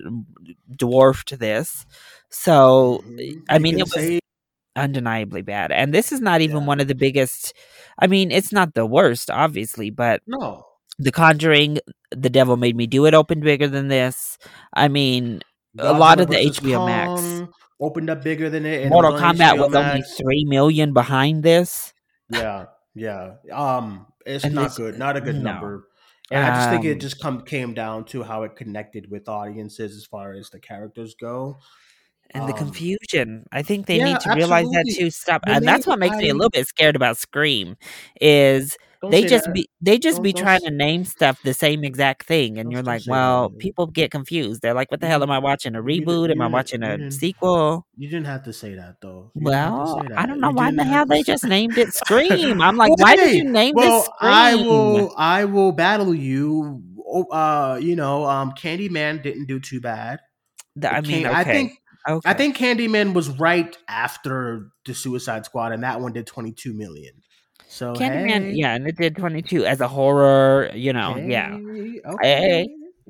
dwarfed 0.78 1.40
this. 1.40 1.86
So, 2.30 3.04
Mhm. 3.08 3.42
I 3.50 3.58
mean, 3.60 3.80
it 3.80 3.86
was 3.86 3.94
say- 3.94 4.20
undeniably 4.76 5.42
bad. 5.42 5.72
And 5.72 5.94
this 5.94 6.12
is 6.12 6.22
not 6.22 6.42
even 6.42 6.58
Yeah. 6.58 6.66
one 6.68 6.80
of 6.80 6.88
the 6.88 6.96
biggest. 6.96 7.54
I 8.00 8.06
mean, 8.08 8.30
it's 8.32 8.54
not 8.54 8.76
the 8.76 8.86
worst, 8.86 9.32
obviously, 9.32 9.90
but 9.90 10.22
no 10.28 10.67
The 11.00 11.12
Conjuring, 11.12 11.80
The 12.12 12.30
Devil 12.30 12.58
Made 12.58 12.76
Me 12.76 12.88
Do 12.88 13.06
It 13.06 13.14
opened 13.14 13.44
bigger 13.44 13.68
than 13.68 13.88
this. 13.88 14.38
I 14.74 14.88
mean, 14.88 15.42
a 15.78 15.94
lot 15.94 16.20
of 16.20 16.28
the 16.30 16.36
HBO 16.38 16.86
Max. 16.86 17.52
Opened 17.80 18.10
up 18.10 18.24
bigger 18.24 18.50
than 18.50 18.66
it 18.66 18.90
Mortal 18.90 19.14
was 19.14 19.22
Kombat 19.22 19.60
was 19.60 19.76
only 19.76 20.02
3 20.02 20.46
million 20.46 20.94
behind 20.94 21.44
this. 21.44 21.94
Yeah, 22.32 22.66
yeah. 22.96 23.34
Um, 23.54 24.08
it's 24.26 24.44
And 24.44 24.56
not 24.56 24.64
this- 24.70 24.78
good. 24.78 24.98
Not 24.98 25.16
a 25.16 25.22
good 25.22 25.36
no. 25.36 25.42
number. 25.52 25.88
And 26.32 26.44
I 26.44 26.56
just 26.56 26.70
think 26.72 26.82
Um, 26.86 26.92
it 26.92 27.00
just 27.00 27.22
come 27.22 27.42
came 27.44 27.74
down 27.74 28.04
to 28.06 28.24
how 28.24 28.44
it 28.44 28.56
connected 28.56 29.10
with 29.12 29.30
audiences 29.30 29.96
as 29.96 30.06
far 30.06 30.34
as 30.34 30.50
the 30.50 30.60
characters 30.60 31.16
go. 31.20 31.60
and 32.32 32.44
the 32.50 32.52
Um, 32.52 32.58
confusion. 32.58 33.46
I 33.54 33.62
think 33.62 33.86
they 33.86 34.00
yeah, 34.00 34.04
need 34.06 34.20
to 34.20 34.34
realize 34.36 34.66
that 34.72 34.80
absolutely. 34.80 35.06
too. 35.06 35.12
Stop, 35.12 35.44
and 35.48 35.66
that's 35.66 35.88
what 35.88 35.98
makes 35.98 36.18
me 36.18 36.28
a 36.28 36.34
little 36.34 36.50
bit 36.50 36.68
scared 36.68 36.98
about 36.98 37.16
Scream. 37.18 37.78
Is 38.20 38.76
Don't 39.02 39.12
they 39.12 39.24
just 39.26 39.46
that. 39.46 39.54
be 39.54 39.70
they 39.82 40.00
just 40.00 40.18
Don't- 40.18 40.24
be 40.24 40.34
don't 40.34 40.44
trying 40.44 40.62
to 40.62 40.72
name 40.72 41.06
stuff 41.06 41.40
the 41.44 41.54
same 41.54 41.84
exact 41.84 42.26
thing, 42.26 42.58
and 42.58 42.72
you're 42.72 42.82
like, 42.84 43.02
say 43.02 43.06
that 43.06 43.12
well, 43.12 43.50
people 43.50 43.86
get 43.88 44.10
confused. 44.12 44.62
They're 44.62 44.74
like, 44.74 44.90
what 44.90 45.00
the 45.02 45.08
hell 45.08 45.22
am 45.24 45.30
I 45.32 45.40
watching? 45.40 45.76
A 45.76 45.82
reboot? 45.84 46.32
Am 46.32 46.42
I 46.42 46.48
watching 46.48 46.82
a 46.84 47.12
sequel? 47.12 47.86
You 47.96 48.10
didn't 48.10 48.26
have 48.28 48.44
to 48.46 48.54
say 48.54 48.76
that 48.76 48.96
though. 49.02 49.32
You 49.36 49.42
didn't 49.46 49.54
have 49.56 49.70
to 49.70 49.76
Well, 49.78 50.04
say 50.10 50.16
I 50.16 50.26
don't 50.26 50.40
know 50.40 50.50
You 50.50 50.56
why 50.56 50.72
the 50.72 50.84
hell 50.84 51.06
they 51.06 51.24
just 51.24 51.44
named 51.44 51.78
it 51.78 51.94
Scream. 51.94 52.62
I'm 52.62 52.76
like, 52.78 52.90
Well, 52.90 52.98
why 53.00 53.16
did 53.16 53.36
you 53.36 53.44
name 53.44 53.76
well, 53.76 54.00
this 54.00 54.06
Scream? 54.06 54.32
I 54.34 54.56
will. 54.56 55.14
I 55.18 55.46
will 55.46 55.72
battle 55.72 56.14
you. 56.16 56.82
Oh, 57.10 57.24
Uh, 57.32 57.78
you 57.82 57.96
know, 57.96 58.26
um, 58.26 58.52
Candyman 58.54 59.22
didn't 59.24 59.46
do 59.46 59.60
too 59.60 59.80
bad. 59.80 60.20
Th- 60.80 60.94
I 60.94 61.02
mean, 61.02 61.26
okay. 61.26 61.36
I 61.36 61.44
think 61.44 61.72
okay. 62.10 62.30
I 62.30 62.34
think 62.34 62.58
Candyman 62.58 63.14
was 63.14 63.30
right 63.30 63.76
after 63.88 64.70
the 64.86 64.94
Suicide 64.94 65.46
Squad, 65.46 65.72
and 65.72 65.84
that 65.84 66.02
one 66.02 66.14
did 66.14 66.28
22 66.28 66.74
million. 66.74 67.14
So 67.70 67.94
Candyman, 67.94 68.44
hey, 68.44 68.52
yeah, 68.54 68.76
and 68.76 68.88
it 68.88 68.96
did 68.96 69.18
22 69.18 69.66
as 69.66 69.82
a 69.82 69.88
horror, 69.88 70.72
you 70.74 70.94
know, 70.94 71.18
yeah. 71.18 71.58
hey, 71.58 72.00
Hey, 72.00 72.02
okay. 72.06 72.68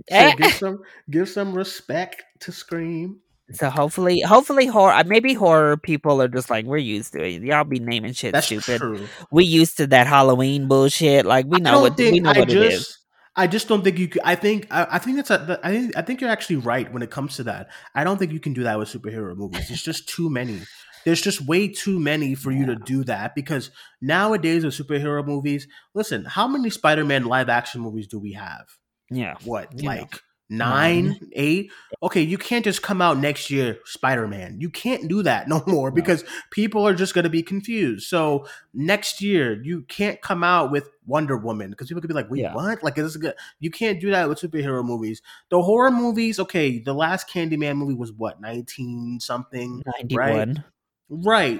So 0.09 0.15
Eh. 0.15 0.35
give 0.35 0.53
some 0.59 0.79
give 1.09 1.29
some 1.29 1.53
respect 1.53 2.23
to 2.41 2.51
Scream. 2.51 3.19
So 3.53 3.69
hopefully, 3.69 4.19
hopefully 4.19 4.65
horror, 4.65 4.91
uh, 4.91 5.03
maybe 5.05 5.33
horror 5.33 5.77
people 5.77 6.21
are 6.21 6.27
just 6.27 6.49
like, 6.49 6.65
we're 6.65 6.77
used 6.77 7.13
to 7.13 7.23
it. 7.23 7.41
Y'all 7.43 7.63
be 7.63 7.79
naming 7.79 8.11
shit 8.11 8.33
That's 8.33 8.47
stupid. 8.47 8.79
true. 8.79 9.07
We 9.31 9.45
used 9.45 9.77
to 9.77 9.87
that 9.87 10.05
Halloween 10.05 10.67
bullshit. 10.67 11.25
Like 11.25 11.45
we 11.47 11.59
know 11.59 11.79
what 11.81 11.97
we 11.97 12.19
know 12.19 12.31
I 12.31 12.39
what 12.39 12.49
it 12.49 12.57
is. 12.61 12.79
just 12.79 12.97
I 13.37 13.45
just 13.45 13.67
don't 13.67 13.83
think 13.83 13.99
you 13.99 14.07
could. 14.07 14.23
I 14.25 14.35
think 14.35 14.67
I, 14.71 14.87
I 14.91 14.99
think 14.99 15.15
that's 15.15 15.29
a. 15.29 15.59
I 15.63 15.71
think 15.71 15.95
I 15.95 16.01
think 16.01 16.19
you're 16.19 16.29
actually 16.29 16.55
right 16.57 16.91
when 16.91 17.03
it 17.03 17.11
comes 17.11 17.35
to 17.37 17.43
that. 17.43 17.69
I 17.93 18.03
don't 18.03 18.17
think 18.17 18.33
you 18.33 18.39
can 18.39 18.53
do 18.53 18.63
that 18.63 18.79
with 18.79 18.89
superhero 18.89 19.35
movies. 19.35 19.69
It's 19.69 19.83
just 19.83 20.09
too 20.09 20.29
many. 20.29 20.61
There's 21.07 21.21
just 21.21 21.39
way 21.47 21.69
too 21.69 22.01
many 22.01 22.35
for 22.35 22.51
you 22.51 22.65
to 22.65 22.75
do 22.75 23.05
that 23.05 23.33
because 23.33 23.71
nowadays 24.01 24.65
with 24.65 24.73
superhero 24.73 25.25
movies, 25.25 25.65
listen, 25.93 26.25
how 26.25 26.49
many 26.49 26.69
Spider-Man 26.69 27.23
live 27.23 27.47
action 27.47 27.79
movies 27.79 28.07
do 28.07 28.19
we 28.19 28.33
have? 28.33 28.67
Yeah. 29.09 29.35
What 29.45 29.79
You 29.79 29.87
like 29.87 30.19
nine, 30.49 31.17
eight? 31.31 31.71
Okay, 32.03 32.21
you 32.21 32.37
can't 32.37 32.65
just 32.65 32.81
come 32.81 33.01
out 33.01 33.19
next 33.19 33.49
year 33.49 33.77
Spider-Man. 33.85 34.59
You 34.59 34.69
can't 34.69 35.07
do 35.07 35.23
that 35.23 35.47
no 35.47 35.63
more 35.67 35.91
No. 35.91 35.95
because 35.95 36.25
people 36.51 36.85
are 36.85 36.93
just 36.93 37.13
going 37.13 37.23
to 37.23 37.29
be 37.29 37.41
confused. 37.41 38.07
So 38.09 38.45
next 38.73 39.21
year 39.21 39.61
you 39.63 39.83
can't 39.83 40.21
come 40.21 40.43
out 40.43 40.71
with 40.71 40.89
Wonder 41.05 41.37
Woman 41.37 41.69
because 41.69 41.87
people 41.87 42.01
could 42.01 42.09
be 42.09 42.13
like, 42.15 42.29
"Wait, 42.29 42.41
Yeah. 42.41 42.53
what? 42.53 42.83
Like, 42.83 42.97
is 42.97 43.05
this 43.13 43.15
good?" 43.15 43.33
You 43.61 43.71
can't 43.71 44.01
do 44.01 44.11
that 44.11 44.27
with 44.27 44.41
superhero 44.41 44.83
movies. 44.83 45.21
The 45.51 45.61
horror 45.61 45.89
movies, 45.91 46.37
okay. 46.37 46.79
The 46.79 46.93
last 46.93 47.29
Candyman 47.29 47.77
movie 47.77 47.93
was 47.93 48.11
what 48.11 48.41
nineteen 48.41 49.19
something, 49.21 49.81
91. 49.99 50.19
right? 50.49 50.57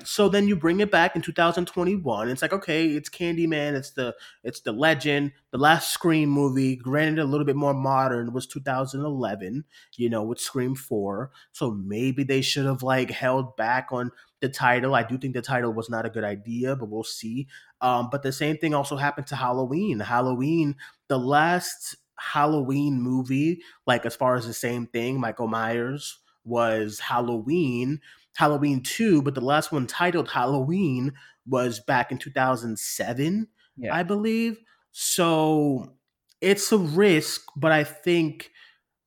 So 0.06 0.28
then 0.28 0.46
you 0.50 0.58
bring 0.58 0.82
it 0.82 0.92
back 0.92 1.16
in 1.16 1.22
2021. 1.22 2.28
It's 2.28 2.42
like, 2.42 2.52
okay, 2.52 2.88
it's 2.88 3.10
Candyman. 3.10 3.76
It's 3.76 3.92
the 3.92 4.14
it's 4.44 4.60
the 4.60 4.74
legend. 4.74 5.32
The 5.52 5.58
last 5.58 5.94
Scream 5.94 6.30
movie, 6.30 6.76
granted 6.76 7.20
a 7.20 7.26
little 7.26 7.46
bit 7.46 7.56
more 7.56 7.74
modern, 7.74 8.34
was 8.34 8.46
2011. 8.46 9.64
You 9.96 10.10
know, 10.10 10.24
with 10.24 10.42
Scream 10.42 10.76
Four. 10.76 11.32
So 11.54 11.72
maybe 11.72 12.24
they 12.24 12.42
should 12.42 12.66
have 12.66 12.84
like 12.84 13.10
held 13.10 13.56
back 13.56 13.88
on 13.92 14.12
the 14.42 14.50
title. 14.50 14.94
I 14.96 15.04
do 15.04 15.18
think 15.18 15.34
the 15.34 15.42
title 15.42 15.72
was 15.72 15.90
not 15.90 16.06
a 16.06 16.10
good 16.10 16.26
idea, 16.26 16.76
but 16.76 16.90
we'll 16.90 17.04
see. 17.04 17.48
Um, 17.80 18.10
but 18.12 18.24
the 18.24 18.34
same 18.34 18.58
thing 18.58 18.74
also 18.74 18.98
happened 18.98 19.28
to 19.28 19.38
Halloween. 19.38 20.00
Halloween, 20.00 20.76
the 21.08 21.20
last 21.20 21.96
Halloween 22.20 23.02
movie, 23.02 23.62
like 23.86 24.06
as 24.06 24.16
far 24.16 24.36
as 24.36 24.46
the 24.46 24.54
same 24.54 24.88
thing, 24.88 25.20
Michael 25.20 25.48
Myers 25.48 26.20
was 26.44 27.00
Halloween, 27.00 28.00
Halloween 28.38 28.84
2, 28.84 29.24
but 29.24 29.34
the 29.34 29.42
last 29.42 29.72
one 29.72 29.88
titled 29.88 30.30
Halloween 30.30 31.12
was 31.48 31.80
back 31.80 32.12
in 32.12 32.20
2007, 32.20 33.48
Yeah. 33.78 33.96
I 33.96 34.04
believe. 34.04 34.60
So 34.92 35.98
it's 36.40 36.72
a 36.72 36.78
risk, 36.78 37.46
but 37.56 37.72
I 37.72 37.84
think 37.84 38.52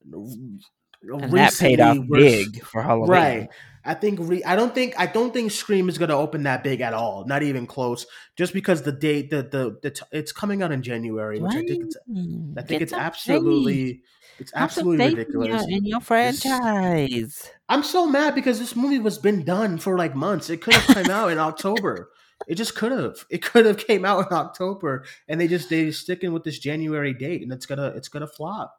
And 0.02 0.60
that 1.02 1.56
paid 1.58 1.80
off 1.80 1.98
big 2.10 2.60
for 2.64 2.82
Halloween. 2.82 3.10
Right. 3.10 3.48
I 3.84 3.94
think 3.94 4.18
re- 4.22 4.44
I 4.44 4.56
don't 4.56 4.74
think 4.74 4.94
I 4.98 5.06
don't 5.06 5.32
think 5.32 5.50
Scream 5.50 5.88
is 5.88 5.96
going 5.96 6.10
to 6.10 6.16
open 6.16 6.42
that 6.42 6.62
big 6.62 6.80
at 6.80 6.92
all. 6.92 7.24
Not 7.26 7.42
even 7.42 7.66
close. 7.66 8.06
Just 8.36 8.52
because 8.52 8.82
the 8.82 8.92
date 8.92 9.30
the 9.30 9.42
the, 9.42 9.78
the 9.82 9.90
t- 9.90 10.02
it's 10.12 10.32
coming 10.32 10.62
out 10.62 10.72
in 10.72 10.82
January, 10.82 11.40
which 11.40 11.54
I 11.54 11.64
think 11.64 11.84
it's 11.84 11.96
Mm, 12.08 12.58
I 12.58 12.62
think 12.62 12.82
it's 12.82 12.92
absolutely 12.92 14.02
it's 14.38 14.52
absolutely 14.54 15.14
ridiculous. 15.14 15.64
in 15.68 15.84
your 15.86 16.00
franchise. 16.00 17.50
I'm 17.68 17.82
so 17.82 18.06
mad 18.06 18.34
because 18.34 18.58
this 18.58 18.76
movie 18.76 18.98
was 18.98 19.18
been 19.18 19.44
done 19.44 19.78
for 19.78 19.96
like 19.96 20.14
months. 20.14 20.50
It 20.50 20.60
could 20.60 20.74
have 20.74 20.96
come 20.96 21.10
out 21.10 21.30
in 21.30 21.38
October. 21.38 22.10
It 22.48 22.54
just 22.54 22.74
could 22.74 22.92
have. 22.92 23.24
It 23.30 23.42
could 23.42 23.66
have 23.66 23.86
came 23.86 24.04
out 24.04 24.26
in 24.30 24.36
October, 24.36 25.04
and 25.28 25.40
they 25.40 25.48
just 25.48 25.68
they 25.70 25.90
sticking 25.90 26.32
with 26.32 26.44
this 26.44 26.58
January 26.58 27.14
date, 27.14 27.42
and 27.42 27.52
it's 27.52 27.66
gonna 27.66 27.88
it's 27.88 28.08
gonna 28.08 28.26
flop. 28.26 28.74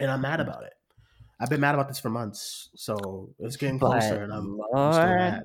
And 0.00 0.10
I'm 0.10 0.20
mad 0.20 0.40
about 0.40 0.64
it. 0.64 0.74
I've 1.40 1.50
been 1.50 1.60
mad 1.60 1.74
about 1.74 1.88
this 1.88 2.00
for 2.00 2.10
months, 2.10 2.70
so 2.74 3.30
it's 3.38 3.56
getting 3.56 3.78
But 3.78 4.00
closer, 4.00 4.22
and 4.22 4.32
I'm, 4.32 4.60
I'm 4.74 4.92
still 4.92 5.04
mad. 5.04 5.44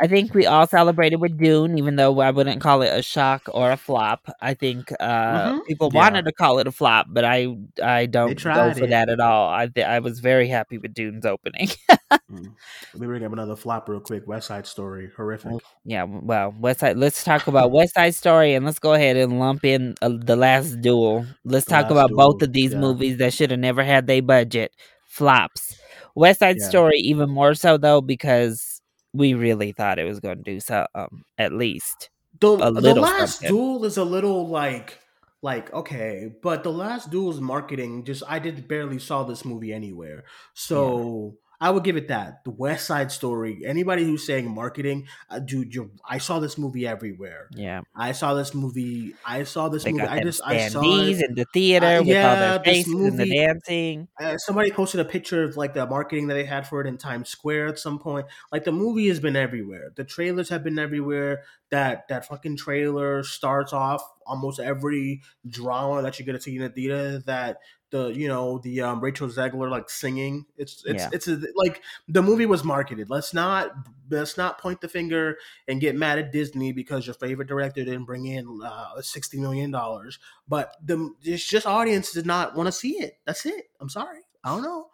I 0.00 0.06
think 0.08 0.34
we 0.34 0.46
all 0.46 0.66
celebrated 0.66 1.16
with 1.16 1.38
Dune, 1.38 1.78
even 1.78 1.96
though 1.96 2.20
I 2.20 2.30
wouldn't 2.30 2.60
call 2.60 2.82
it 2.82 2.88
a 2.92 3.02
shock 3.02 3.42
or 3.52 3.70
a 3.70 3.76
flop. 3.76 4.28
I 4.40 4.54
think 4.54 4.92
uh, 5.00 5.52
Mhm. 5.52 5.66
people 5.66 5.90
Yeah. 5.92 5.98
wanted 6.00 6.24
to 6.24 6.32
call 6.32 6.58
it 6.58 6.66
a 6.66 6.72
flop, 6.72 7.06
but 7.10 7.24
I 7.24 7.54
I 7.82 8.06
don't 8.06 8.42
go 8.42 8.72
for 8.74 8.84
it. 8.84 8.90
that 8.90 9.08
at 9.08 9.20
all. 9.20 9.48
I 9.48 9.66
th- 9.68 9.86
I 9.86 9.98
was 10.00 10.20
very 10.20 10.48
happy 10.48 10.78
with 10.78 10.94
Dune's 10.94 11.24
opening. 11.26 11.68
Mm. 12.30 12.52
Let 12.94 13.00
me 13.00 13.06
bring 13.06 13.24
up 13.24 13.32
another 13.32 13.56
flop 13.56 13.88
real 13.88 14.00
quick. 14.00 14.26
West 14.26 14.46
Side 14.48 14.66
Story, 14.66 15.10
horrific. 15.16 15.52
yeah, 15.84 16.04
well, 16.04 16.54
West 16.58 16.80
Side. 16.80 16.96
Let's 16.98 17.24
talk 17.24 17.46
about 17.46 17.70
West 17.72 17.94
Side 17.94 18.14
Story, 18.14 18.54
and 18.54 18.64
let's 18.66 18.78
go 18.78 18.92
ahead 18.94 19.16
and 19.16 19.38
lump 19.38 19.64
in 19.64 19.94
uh, 20.02 20.10
the 20.12 20.36
Last 20.36 20.80
Duel. 20.80 21.26
Let's 21.44 21.66
The 21.66 21.70
talk 21.70 21.90
about 21.90 22.10
both 22.12 22.42
of 22.42 22.52
these 22.52 22.72
yeah. 22.72 22.78
movies 22.80 23.16
that 23.18 23.32
should 23.34 23.50
have 23.50 23.60
never 23.60 23.82
had 23.82 24.06
their 24.06 24.22
budget 24.22 24.72
flops. 25.06 25.78
West 26.14 26.40
Side 26.40 26.56
Yeah. 26.58 26.68
Story 26.68 26.98
even 26.98 27.30
more 27.30 27.54
so 27.54 27.76
though 27.78 28.00
because 28.02 28.71
we 29.12 29.34
really 29.34 29.72
thought 29.72 29.98
it 29.98 30.04
was 30.04 30.20
going 30.20 30.38
to 30.38 30.42
do 30.42 30.60
so. 30.60 30.86
Um, 30.94 31.24
at 31.38 31.52
least 31.52 32.10
The, 32.40 32.56
the 32.80 32.94
last 32.94 33.40
something. 33.40 33.48
duel 33.56 33.84
is 33.84 33.96
a 33.96 34.04
little 34.04 34.48
like 34.48 34.98
like 35.42 35.72
okay, 35.72 36.30
but 36.42 36.62
the 36.62 36.72
last 36.72 37.10
duel's 37.10 37.40
marketing 37.40 38.04
just 38.04 38.22
I 38.28 38.38
did 38.38 38.68
barely 38.68 38.98
saw 38.98 39.24
this 39.24 39.44
movie 39.44 39.72
anywhere. 39.72 40.24
So 40.54 41.36
I 41.62 41.70
would 41.70 41.84
give 41.84 41.96
it 41.96 42.08
that. 42.08 42.42
The 42.44 42.50
West 42.50 42.86
Side 42.86 43.12
Story. 43.12 43.62
Anybody 43.64 44.02
who's 44.04 44.26
saying 44.26 44.50
marketing, 44.52 45.06
uh, 45.30 45.38
dude, 45.38 45.72
you 45.72 45.92
I 46.04 46.18
saw 46.18 46.40
this 46.40 46.58
movie 46.58 46.88
everywhere. 46.88 47.46
yeah, 47.52 47.82
I 47.94 48.10
saw 48.12 48.34
this 48.34 48.52
movie. 48.52 49.14
I 49.24 49.44
saw 49.44 49.68
this 49.68 49.84
they 49.84 49.92
movie. 49.92 50.04
I 50.04 50.20
just 50.24 50.40
I 50.44 50.66
saw 50.68 50.82
it. 50.82 51.20
in 51.22 51.34
the 51.36 51.46
theater 51.54 51.86
Uh, 51.86 52.02
with 52.02 52.16
all 52.16 52.36
their 52.36 52.60
faces 52.64 52.92
and 52.92 53.18
the 53.18 53.30
dancing. 53.30 54.08
uh, 54.20 54.36
somebody 54.38 54.72
posted 54.72 54.98
a 55.00 55.04
picture 55.04 55.44
of 55.44 55.56
like 55.56 55.72
the 55.74 55.86
marketing 55.86 56.26
that 56.28 56.34
they 56.34 56.44
had 56.44 56.66
for 56.66 56.80
it 56.80 56.88
in 56.88 56.98
Times 56.98 57.28
Square 57.28 57.68
at 57.68 57.78
some 57.78 58.00
point. 58.00 58.26
Like 58.50 58.64
the 58.64 58.72
movie 58.72 59.06
has 59.06 59.20
been 59.20 59.36
everywhere. 59.36 59.92
The 59.94 60.04
trailers 60.04 60.48
have 60.48 60.64
been 60.64 60.80
everywhere. 60.80 61.44
That 61.70 62.08
that 62.08 62.26
fucking 62.26 62.56
trailer 62.56 63.22
starts 63.22 63.72
off 63.72 64.02
almost 64.26 64.58
every 64.60 65.22
drama 65.48 66.02
that 66.02 66.18
you're 66.18 66.26
gonna 66.26 66.40
see 66.40 66.56
in 66.56 66.62
the 66.62 66.68
theater. 66.70 67.20
That 67.20 67.58
the 67.92 68.08
you 68.08 68.26
know 68.26 68.58
the 68.58 68.80
um, 68.80 69.00
Rachel 69.00 69.28
Zegler 69.28 69.70
like 69.70 69.88
singing. 69.88 70.46
It's 70.56 70.82
it's 70.84 71.04
Yeah. 71.04 71.10
it's 71.12 71.28
a, 71.28 71.40
like 71.54 71.82
the 72.08 72.22
movie 72.22 72.46
was 72.46 72.64
marketed. 72.64 73.08
Let's 73.10 73.32
not 73.32 73.70
let's 74.10 74.36
not 74.36 74.58
point 74.58 74.80
the 74.80 74.88
finger 74.88 75.36
and 75.68 75.80
get 75.80 75.94
mad 75.94 76.18
at 76.18 76.32
Disney 76.32 76.72
because 76.72 77.06
your 77.06 77.14
favorite 77.14 77.46
director 77.48 77.84
didn't 77.84 78.06
bring 78.06 78.26
in 78.26 78.60
uh, 78.64 79.00
sixty 79.02 79.38
million 79.38 79.70
dollars. 79.70 80.18
But 80.48 80.74
the 80.84 81.14
it's 81.22 81.46
just 81.46 81.66
audience 81.66 82.12
did 82.12 82.26
not 82.26 82.56
want 82.56 82.66
to 82.66 82.72
see 82.72 82.94
it. 82.98 83.18
That's 83.24 83.46
it. 83.46 83.66
I'm 83.80 83.88
sorry. 83.88 84.22
I 84.42 84.48
don't 84.50 84.62
know. 84.62 84.88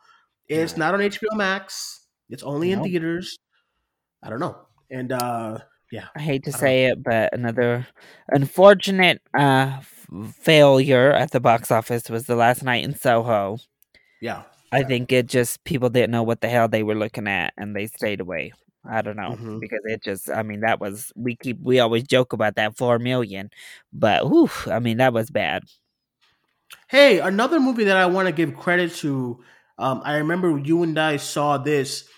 It's 0.47 0.73
Yeah. 0.73 0.79
not 0.79 0.95
on 0.95 1.01
HBO 1.01 1.35
Max. 1.37 2.07
It's 2.29 2.43
only 2.43 2.73
in 2.73 2.83
theaters. 2.83 3.39
I 4.23 4.29
don't 4.31 4.41
know. 4.41 4.67
And 4.91 5.13
uh 5.13 5.59
yeah. 5.91 6.09
I 6.15 6.21
hate 6.21 6.45
to 6.45 6.51
I 6.55 6.59
say 6.59 6.85
it, 6.87 7.03
but 7.03 7.33
another 7.33 7.87
unfortunate 8.29 9.23
uh, 9.39 9.81
failure 10.33 11.13
at 11.13 11.31
the 11.33 11.41
box 11.41 11.71
office 11.71 12.09
was 12.11 12.27
the 12.27 12.37
last 12.37 12.63
night 12.63 12.85
in 12.85 12.95
Soho. 12.95 13.59
Yeah. 14.21 14.43
I 14.73 14.83
think 14.83 15.13
it 15.13 15.27
just 15.27 15.65
people 15.65 15.89
didn't 15.91 16.11
know 16.11 16.23
what 16.23 16.41
the 16.43 16.49
hell 16.49 16.69
they 16.69 16.83
were 16.83 16.95
looking 16.95 17.27
at, 17.29 17.55
and 17.57 17.75
they 17.75 17.87
stayed 17.87 18.21
away. 18.21 18.53
I 18.89 19.03
don't 19.03 19.17
know 19.17 19.37
Mhm. 19.37 19.61
because 19.61 19.81
it 19.85 20.03
just. 20.03 20.31
I 20.31 20.43
mean, 20.43 20.61
that 20.61 20.81
was 20.81 21.13
we 21.17 21.37
keep 21.37 21.59
we 21.61 21.81
always 21.81 22.05
joke 22.05 22.33
about 22.33 22.55
that 22.57 22.77
four 22.77 22.99
million, 22.99 23.51
but 23.93 24.29
whew, 24.29 24.51
I 24.67 24.79
mean 24.79 24.99
that 24.99 25.13
was 25.15 25.31
bad. 25.31 25.63
Hey, 26.89 27.19
another 27.21 27.61
movie 27.61 27.85
that 27.85 27.97
I 27.97 28.07
want 28.07 28.27
to 28.29 28.33
give 28.33 28.57
credit 28.57 28.95
to. 28.97 29.41
Um, 29.79 30.03
I 30.05 30.17
remember 30.17 30.59
you 30.59 30.83
and 30.83 30.99
I 30.99 31.17
saw 31.17 31.57
this 31.59 32.09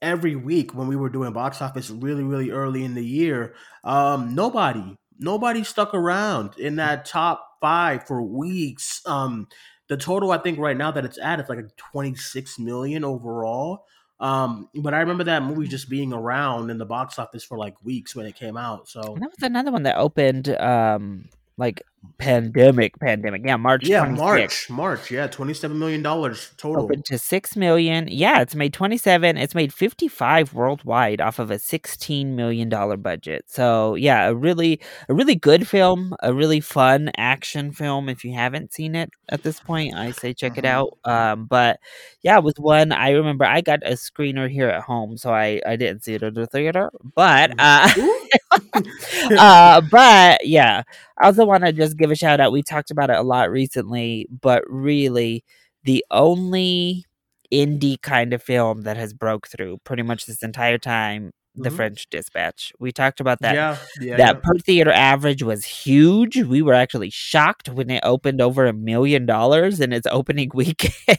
every 0.00 0.36
week 0.36 0.74
when 0.74 0.88
we 0.88 0.96
were 0.96 1.08
doing 1.10 1.32
box 1.32 1.60
office 1.60 1.90
really, 1.90 2.22
really 2.24 2.50
early 2.50 2.84
in 2.84 2.94
the 2.94 3.04
year. 3.04 3.54
Um, 3.84 4.34
nobody, 4.34 4.96
nobody 5.20 5.62
stuck 5.62 5.94
around 5.94 6.58
in 6.58 6.76
that 6.76 7.04
top 7.04 7.58
five 7.60 8.06
for 8.06 8.22
weeks. 8.22 9.02
Um, 9.06 9.46
the 9.88 9.96
total 9.96 10.32
I 10.32 10.38
think 10.38 10.58
right 10.58 10.76
now 10.76 10.90
that 10.90 11.04
it's 11.04 11.18
at 11.18 11.40
is 11.40 11.48
like 11.48 11.76
26 11.76 12.58
million 12.58 13.04
overall. 13.04 13.84
Um, 14.18 14.68
but 14.74 14.92
I 14.92 15.00
remember 15.00 15.24
that 15.24 15.42
movie 15.42 15.68
just 15.68 15.88
being 15.88 16.12
around 16.12 16.70
in 16.70 16.78
the 16.78 16.84
box 16.84 17.18
office 17.18 17.44
for 17.44 17.56
like 17.56 17.74
weeks 17.82 18.14
when 18.14 18.26
it 18.26 18.34
came 18.34 18.56
out. 18.56 18.88
So 18.88 19.14
And 19.14 19.22
that 19.22 19.30
was 19.30 19.42
another 19.42 19.70
one 19.70 19.84
that 19.84 19.96
opened 19.96 20.48
um 20.60 21.28
like 21.56 21.82
pandemic, 22.18 22.98
pandemic. 22.98 23.42
Yeah, 23.44 23.56
March. 23.56 23.86
Yeah, 23.86 24.04
26th. 24.06 24.16
March, 24.18 24.70
March. 24.70 25.10
Yeah, 25.10 25.26
twenty-seven 25.26 25.78
million 25.78 26.02
dollars 26.02 26.50
total. 26.56 26.84
Opened 26.84 27.04
to 27.06 27.18
six 27.18 27.56
million. 27.56 28.08
Yeah, 28.08 28.40
it's 28.40 28.54
made 28.54 28.72
twenty 28.72 28.96
seven. 28.96 29.36
It's 29.36 29.54
made 29.54 29.72
fifty 29.72 30.08
five 30.08 30.54
worldwide 30.54 31.20
off 31.20 31.38
of 31.38 31.50
a 31.50 31.58
sixteen 31.58 32.36
million 32.36 32.68
dollar 32.68 32.96
budget. 32.96 33.44
So 33.48 33.94
yeah, 33.94 34.28
a 34.28 34.34
really 34.34 34.80
a 35.08 35.14
really 35.14 35.34
good 35.34 35.66
film, 35.68 36.14
a 36.22 36.32
really 36.32 36.60
fun 36.60 37.10
action 37.16 37.72
film. 37.72 38.08
If 38.08 38.24
you 38.24 38.32
haven't 38.34 38.72
seen 38.72 38.94
it 38.94 39.10
at 39.28 39.42
this 39.42 39.60
point, 39.60 39.94
I 39.94 40.10
say 40.12 40.32
check 40.34 40.58
it 40.58 40.64
Mhm. 40.64 40.68
out. 40.68 40.98
Um, 41.04 41.46
but 41.46 41.80
yeah, 42.22 42.36
it 42.38 42.44
was 42.44 42.54
one 42.58 42.92
I 42.92 43.10
remember. 43.10 43.44
I 43.44 43.60
got 43.60 43.80
a 43.84 43.92
screener 43.92 44.50
here 44.50 44.68
at 44.68 44.82
home, 44.82 45.16
so 45.16 45.32
I 45.32 45.60
I 45.66 45.76
didn't 45.76 46.04
see 46.04 46.14
it 46.14 46.22
at 46.22 46.34
the 46.34 46.46
theater, 46.46 46.90
but 47.14 47.52
uh. 47.58 47.88
Uh, 49.38 49.80
but 49.90 50.46
yeah, 50.46 50.82
I 51.18 51.26
also 51.26 51.44
want 51.44 51.64
to 51.64 51.72
just 51.72 51.96
give 51.96 52.10
a 52.10 52.16
shout 52.16 52.40
out. 52.40 52.52
We 52.52 52.62
talked 52.62 52.90
about 52.90 53.10
it 53.10 53.16
a 53.16 53.22
lot 53.22 53.50
recently, 53.50 54.26
but 54.30 54.62
really, 54.68 55.44
the 55.84 56.04
only 56.10 57.04
indie 57.52 58.00
kind 58.00 58.32
of 58.32 58.42
film 58.42 58.82
that 58.82 58.96
has 58.96 59.12
broke 59.14 59.48
through 59.48 59.78
pretty 59.84 60.02
much 60.02 60.26
this 60.26 60.42
entire 60.42 60.78
time, 60.78 61.32
The 61.56 61.70
Mhm. 61.70 61.76
French 61.76 62.06
Dispatch. 62.10 62.72
We 62.78 62.92
talked 62.92 63.18
about 63.20 63.40
that. 63.42 63.54
yeah, 63.54 63.76
yeah, 64.00 64.16
that 64.18 64.36
yeah. 64.36 64.40
per 64.42 64.58
theater 64.58 64.92
average 64.92 65.42
was 65.42 65.64
huge. 65.64 66.36
We 66.42 66.62
were 66.62 66.74
actually 66.74 67.10
shocked 67.10 67.68
when 67.68 67.90
it 67.90 68.00
opened 68.04 68.40
over 68.40 68.66
a 68.66 68.72
million 68.72 69.26
dollars 69.26 69.80
in 69.80 69.92
its 69.92 70.06
opening 70.10 70.50
weekend. 70.54 71.18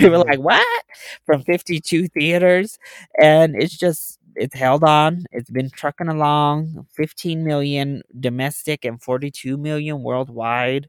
we 0.00 0.08
were 0.08 0.18
Mhm. 0.18 0.26
like, 0.26 0.38
"What?" 0.40 0.84
From 1.26 1.42
52 1.44 2.08
theaters, 2.08 2.78
and 3.20 3.54
it's 3.56 3.76
just 3.76 4.17
it's 4.38 4.54
held 4.54 4.84
on. 4.84 5.24
It's 5.32 5.50
been 5.50 5.70
trucking 5.70 6.08
along. 6.08 6.86
15 6.94 7.44
million 7.44 8.02
domestic 8.18 8.84
and 8.84 9.02
42 9.02 9.56
million 9.56 10.02
worldwide 10.02 10.88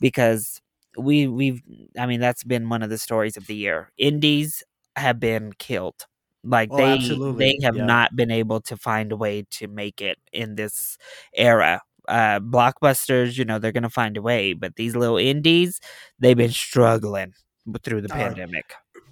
because 0.00 0.60
we 0.98 1.26
we've 1.28 1.62
I 1.98 2.06
mean 2.06 2.20
that's 2.20 2.44
been 2.44 2.68
one 2.68 2.82
of 2.82 2.90
the 2.90 2.98
stories 2.98 3.36
of 3.36 3.46
the 3.46 3.54
year. 3.54 3.92
Indies 3.98 4.62
have 4.96 5.20
been 5.20 5.52
killed. 5.58 6.06
Like 6.44 6.70
Oh, 6.72 6.76
they 6.76 6.94
absolutely, 6.94 7.46
they 7.58 7.66
have 7.66 7.76
yeah. 7.76 7.84
not 7.86 8.16
been 8.16 8.30
able 8.30 8.60
to 8.62 8.76
find 8.76 9.12
a 9.12 9.16
way 9.16 9.44
to 9.52 9.68
make 9.68 10.00
it 10.00 10.18
in 10.32 10.56
this 10.56 10.98
era. 11.34 11.82
Uh 12.08 12.40
blockbusters, 12.40 13.36
you 13.38 13.44
know, 13.44 13.58
they're 13.58 13.72
gonna 13.72 13.90
find 13.90 14.16
a 14.16 14.22
way, 14.22 14.54
but 14.54 14.76
these 14.76 14.96
little 14.96 15.18
indies, 15.18 15.80
they've 16.18 16.36
been 16.36 16.50
struggling 16.52 17.34
through 17.82 18.00
the 18.00 18.08
right. 18.08 18.28
pandemic. 18.28 18.64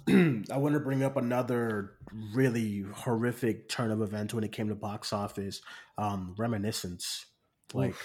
I 0.51 0.57
want 0.57 0.73
to 0.73 0.79
bring 0.79 1.03
up 1.03 1.17
another 1.17 1.93
really 2.33 2.85
horrific 2.93 3.67
turn 3.69 3.91
of 3.91 4.01
events 4.01 4.33
when 4.33 4.43
it 4.43 4.51
came 4.51 4.69
to 4.69 4.75
box 4.75 5.11
office. 5.13 5.61
Um, 5.97 6.35
Reminiscence. 6.37 7.25
Like, 7.73 7.95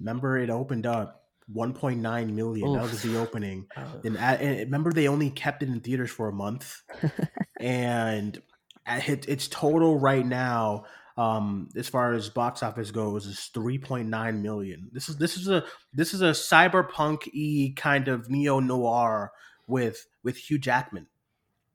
remember 0.00 0.36
it 0.38 0.50
opened 0.50 0.86
up 0.86 1.22
1.9 1.54 2.32
million. 2.32 2.72
That 2.72 2.82
was 2.90 3.02
the 3.02 3.18
opening. 3.18 3.66
And, 4.04 4.16
a- 4.16 4.20
and 4.20 4.58
remember 4.60 4.92
they 4.92 5.06
only 5.08 5.30
kept 5.30 5.62
it 5.62 5.68
in 5.68 5.80
theaters 5.80 6.10
for 6.10 6.28
a 6.28 6.32
month, 6.32 6.82
and 7.60 8.40
at 8.84 9.08
it, 9.08 9.28
its 9.28 9.46
total 9.48 9.98
right 9.98 10.26
now, 10.26 10.84
um, 11.16 11.68
as 11.76 11.88
far 11.88 12.12
as 12.14 12.28
box 12.28 12.62
office 12.62 12.90
goes, 12.90 13.26
is 13.26 13.50
3.9 13.54 14.40
million. 14.42 14.90
This 14.92 15.08
is 15.08 15.16
this 15.18 15.36
is 15.36 15.48
a 15.48 15.64
this 15.94 16.12
is 16.14 16.20
a 16.22 16.30
cyberpunk 16.32 17.28
y 17.34 17.72
kind 17.76 18.08
of 18.08 18.28
neo 18.28 18.58
noir 18.60 19.32
with 19.68 20.06
with 20.24 20.36
Hugh 20.36 20.58
Jackman. 20.58 21.06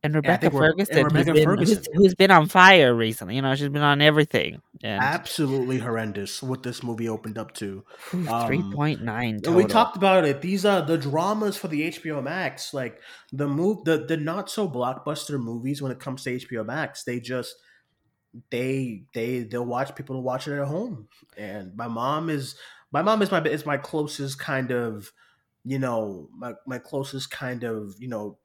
And 0.04 0.16
Rebecca 0.16 0.50
we're- 0.50 0.68
Ferguson, 0.68 0.98
and 0.98 1.04
who's 1.04 1.14
Rebecca 1.14 1.34
been, 1.34 1.44
Ferguson. 1.44 1.78
Who's, 1.78 1.88
who's 1.94 2.16
been 2.16 2.32
on 2.32 2.48
fire 2.48 2.94
recently. 2.96 3.36
You 3.36 3.44
know, 3.44 3.54
she's 3.54 3.70
been 3.70 3.84
on 3.84 4.02
everything. 4.02 4.62
And 4.84 5.00
Absolutely 5.02 5.78
horrendous 5.78 6.42
what 6.42 6.64
this 6.64 6.82
movie 6.82 7.08
opened 7.08 7.38
up 7.38 7.54
to. 7.56 7.84
Um, 8.14 8.26
3.9 8.26 9.48
we 9.54 9.66
talked 9.66 9.96
about 9.98 10.26
it. 10.26 10.42
These 10.42 10.66
are 10.66 10.82
the 10.82 10.98
dramas 10.98 11.56
for 11.56 11.68
the 11.68 11.90
HBO 11.90 12.24
Max. 12.24 12.74
Like 12.74 13.00
the 13.32 13.48
move, 13.48 13.86
the 13.86 14.00
the 14.06 14.18
not 14.18 14.50
so 14.50 14.68
blockbuster 14.68 15.40
movies 15.40 15.82
when 15.84 15.92
it 15.92 16.00
comes 16.00 16.24
to 16.24 16.36
HBO 16.36 16.66
Max. 16.66 17.04
They 17.04 17.20
just 17.20 17.56
they 18.50 19.04
they 19.14 19.40
they'll 19.42 19.66
watch 19.66 19.94
people 19.96 20.16
to 20.16 20.22
watch 20.22 20.48
it 20.48 20.60
at 20.60 20.68
home. 20.68 21.08
And 21.38 21.76
my 21.76 21.88
mom 21.88 22.30
is 22.30 22.56
my 22.92 23.02
mom 23.04 23.22
is 23.22 23.32
my 23.32 23.42
is 23.44 23.66
my 23.66 23.78
closest 23.78 24.40
kind 24.40 24.72
of 24.72 25.12
you 25.64 25.78
know 25.78 26.28
my 26.36 26.54
my 26.66 26.80
closest 26.80 27.30
kind 27.30 27.64
of 27.64 27.94
you 28.00 28.08
know 28.08 28.40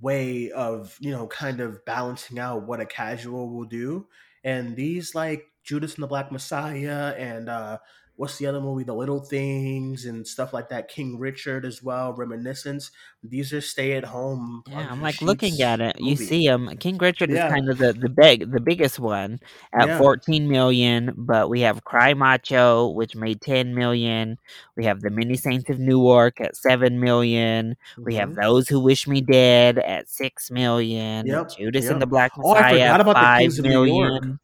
way 0.00 0.50
of 0.50 0.96
you 1.00 1.10
know 1.10 1.26
kind 1.26 1.60
of 1.60 1.84
balancing 1.84 2.38
out 2.38 2.66
what 2.66 2.80
a 2.80 2.86
casual 2.86 3.50
will 3.50 3.64
do. 3.64 4.06
And 4.44 4.76
these 4.76 5.14
like 5.14 5.44
judas 5.62 5.94
and 5.94 6.02
the 6.02 6.06
black 6.06 6.32
messiah 6.32 7.14
and 7.18 7.48
uh 7.48 7.78
what's 8.18 8.36
the 8.38 8.46
other 8.46 8.60
movie 8.60 8.84
the 8.84 8.92
little 8.94 9.20
things 9.20 10.04
and 10.04 10.26
stuff 10.26 10.52
like 10.52 10.68
that 10.68 10.88
king 10.88 11.18
richard 11.18 11.64
as 11.64 11.82
well 11.82 12.12
reminiscence 12.12 12.90
these 13.24 13.52
are 13.52 13.60
stay 13.60 13.94
at 13.94 14.04
home 14.04 14.62
Yeah, 14.68 14.86
I'm 14.90 15.02
like 15.02 15.20
looking 15.22 15.60
at 15.60 15.80
it. 15.80 15.96
You 15.98 16.14
see 16.14 16.46
him. 16.46 16.68
King 16.78 16.98
Richard 16.98 17.30
Yeah. 17.30 17.46
is 17.46 17.52
kind 17.52 17.68
of 17.68 17.78
the 17.78 17.92
the 17.92 18.08
big 18.08 18.52
the 18.52 18.60
biggest 18.60 19.00
one 19.00 19.40
at 19.72 19.88
Yeah. 19.88 19.98
14 19.98 20.48
million, 20.48 21.14
but 21.16 21.50
we 21.50 21.62
have 21.62 21.82
Cry 21.82 22.14
Macho, 22.14 22.90
which 22.90 23.16
made 23.16 23.40
10 23.40 23.74
million. 23.74 24.38
We 24.76 24.84
have 24.84 25.00
the 25.00 25.10
Many 25.10 25.34
Saints 25.36 25.68
of 25.68 25.80
Newark 25.80 26.40
at 26.40 26.56
7 26.56 27.00
million. 27.00 27.74
We 27.98 28.14
have 28.14 28.36
Those 28.36 28.68
Who 28.68 28.78
Wish 28.78 29.08
Me 29.08 29.20
Dead 29.20 29.78
at 29.80 30.08
6 30.08 30.52
million. 30.52 31.26
Mm-hmm. 31.26 31.34
Yep, 31.34 31.50
Judas 31.58 31.84
yep. 31.84 31.92
and 31.94 32.02
the 32.02 32.06
Black 32.06 32.30
Oh, 32.38 32.54
I 32.54 32.60
Messiah 32.62 32.72
forgot 32.78 32.94
at 32.94 33.00
about 33.00 33.14
the 33.16 33.20
5 33.20 33.40
Kings 33.40 33.58
of 33.58 33.64
New 33.64 33.84
York. 33.84 34.22
million. 34.22 34.40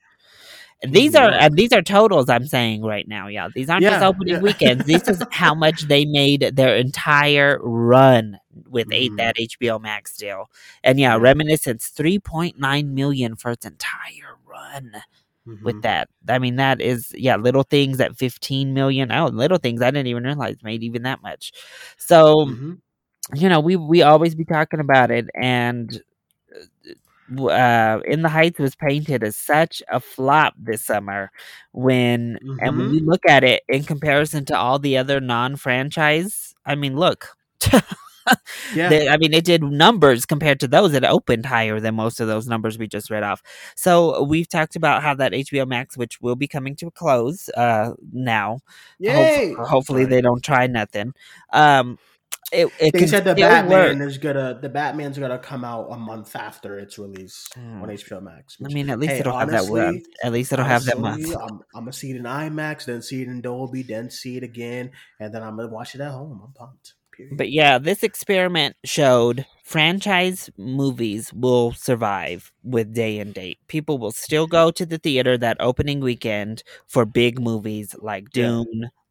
These 0.93 1.15
are 1.15 1.31
York. 1.31 1.37
and 1.43 1.55
these 1.57 1.73
are 1.73 1.83
totals 1.83 2.29
I'm 2.29 2.47
saying 2.47 2.83
right 2.83 3.07
now. 3.09 3.29
Yeah, 3.29 3.49
these 3.55 3.69
aren't 3.71 3.83
just 3.83 4.03
opening 4.03 4.35
yeah. 4.35 4.41
weekends. 4.41 4.85
This 4.87 5.09
is 5.09 5.23
how 5.31 5.55
much 5.55 5.83
they 5.83 6.05
made 6.05 6.53
their 6.55 6.77
entire 6.77 7.59
run 7.63 8.39
with 8.69 8.89
eight 8.93 9.13
Mhm. 9.13 9.17
that 9.19 9.37
HBO 9.39 9.79
Max 9.81 10.17
deal. 10.17 10.51
And 10.83 10.99
yeah, 11.01 11.15
Yeah. 11.17 11.21
Reminiscence 11.23 11.89
3.9 11.97 12.95
million 12.95 13.37
for 13.37 13.51
its 13.53 13.67
entire 13.67 14.37
run 14.47 14.93
with 15.63 15.77
Mhm. 15.77 15.83
that. 15.83 16.09
I 16.29 16.39
mean 16.39 16.57
that 16.57 16.81
is 16.81 17.13
yeah, 17.17 17.37
Little 17.37 17.65
Things 17.65 18.01
at 18.01 18.17
15 18.17 18.73
million. 18.75 19.13
Oh, 19.13 19.27
Little 19.27 19.59
Things 19.59 19.83
I 19.83 19.91
didn't 19.91 20.07
even 20.09 20.25
realize 20.25 20.57
made 20.63 20.83
even 20.83 21.03
that 21.03 21.23
much. 21.23 21.53
So, 21.99 22.47
Mhm. 22.47 22.79
you 23.35 23.49
know, 23.49 23.61
we 23.61 23.77
we 23.77 24.03
always 24.03 24.35
be 24.35 24.45
talking 24.45 24.81
about 24.81 25.11
it 25.11 25.27
and 25.41 26.01
uh 27.39 28.01
in 28.07 28.23
the 28.23 28.29
heights 28.29 28.59
was 28.59 28.75
painted 28.77 29.23
as 29.25 29.37
such 29.37 29.83
a 29.91 29.99
flop 30.01 30.55
this 30.59 30.85
summer 30.85 31.31
when 31.73 32.39
and 32.61 32.77
when 32.77 32.89
Mhm. 32.89 32.95
you 32.95 33.01
look 33.07 33.23
at 33.29 33.45
it 33.45 33.63
in 33.69 33.83
comparison 33.85 34.45
to 34.47 34.57
all 34.59 34.79
the 34.79 34.97
other 34.99 35.21
non-franchise 35.21 36.55
i 36.67 36.75
mean 36.75 36.97
look 36.97 37.37
yeah 38.75 38.89
they- 38.89 39.09
I 39.09 39.17
mean, 39.19 39.35
it 39.35 39.45
did 39.45 39.63
numbers 39.63 40.25
compared 40.27 40.59
to 40.61 40.69
those. 40.69 40.95
It 40.95 41.05
opened 41.05 41.45
higher 41.47 41.79
than 41.81 41.95
most 41.95 42.21
of 42.21 42.27
those 42.27 42.47
numbers 42.49 42.79
we 42.79 42.87
just 42.89 43.11
read 43.11 43.23
off. 43.23 43.43
So 43.77 44.23
we've 44.23 44.49
talked 44.49 44.77
about 44.77 45.03
how 45.03 45.15
that 45.15 45.33
HBO 45.33 45.67
Max, 45.67 45.97
which 45.97 46.21
will 46.23 46.35
be 46.37 46.49
coming 46.49 46.75
to 46.77 46.87
a 46.87 46.91
close 46.91 47.51
uh, 47.51 47.93
now. 48.13 48.61
yay 48.99 49.53
Hope- 49.55 49.69
hopefully, 49.69 50.05
Sorry. 50.05 50.15
they 50.15 50.21
don't 50.23 50.43
try 50.43 50.67
nothing. 50.67 51.13
Um, 51.53 51.99
it, 52.55 52.73
it 52.81 52.93
they 52.93 53.07
said 53.07 53.25
the 53.25 53.35
batman 53.35 53.99
work. 53.99 54.09
is 54.09 54.19
gonna 54.19 54.59
the 54.61 54.69
batman's 54.69 55.19
gonna 55.19 55.39
come 55.39 55.65
out 55.65 55.89
a 55.91 55.97
month 55.97 56.35
after 56.37 56.79
its 56.79 56.99
release 56.99 57.47
Mm. 57.59 57.83
on 57.83 57.89
hbo 57.89 58.23
max 58.23 58.57
I 58.65 58.69
mean, 58.73 58.89
at 58.91 58.99
least 58.99 59.13
hey, 59.15 59.19
it'll 59.21 59.37
have 59.39 59.51
that 59.51 59.61
honestly, 59.61 59.81
month. 59.83 60.05
At 60.23 60.33
least 60.33 60.53
it'll 60.53 60.65
have 60.65 60.85
that 60.85 60.99
month. 60.99 61.27
I'm, 61.37 61.61
I'm 61.75 61.83
gonna 61.83 61.93
see 61.93 62.11
it 62.11 62.17
in 62.17 62.23
IMAX, 62.25 62.85
then 62.87 63.03
see 63.03 63.23
it 63.23 63.29
in 63.29 63.41
Dolby, 63.41 63.83
then 63.83 64.11
see 64.11 64.37
it 64.37 64.43
again, 64.43 64.91
and 65.21 65.35
then 65.35 65.43
I'm 65.43 65.57
gonna 65.57 65.69
watch 65.69 65.95
it 65.95 66.01
at 66.01 66.11
home. 66.11 66.41
I'm 66.45 66.53
pumped. 66.53 66.95
Period. 67.17 67.37
But 67.37 67.51
yeah, 67.53 67.79
this 67.79 68.03
experiment 68.03 68.75
showed 68.85 69.47
franchise 69.63 70.51
movies 70.57 71.33
will 71.33 71.73
survive 71.73 72.53
with 72.65 72.93
day 72.93 73.21
and 73.21 73.33
date. 73.33 73.59
People 73.69 73.99
will 73.99 74.11
still 74.11 74.49
go 74.49 74.73
to 74.73 74.85
the 74.85 74.99
theater 74.99 75.39
that 75.39 75.57
opening 75.61 76.01
weekend 76.01 76.65
for 76.89 77.05
big 77.05 77.41
movies 77.41 77.95
like 78.01 78.25
Yeah. 78.35 78.63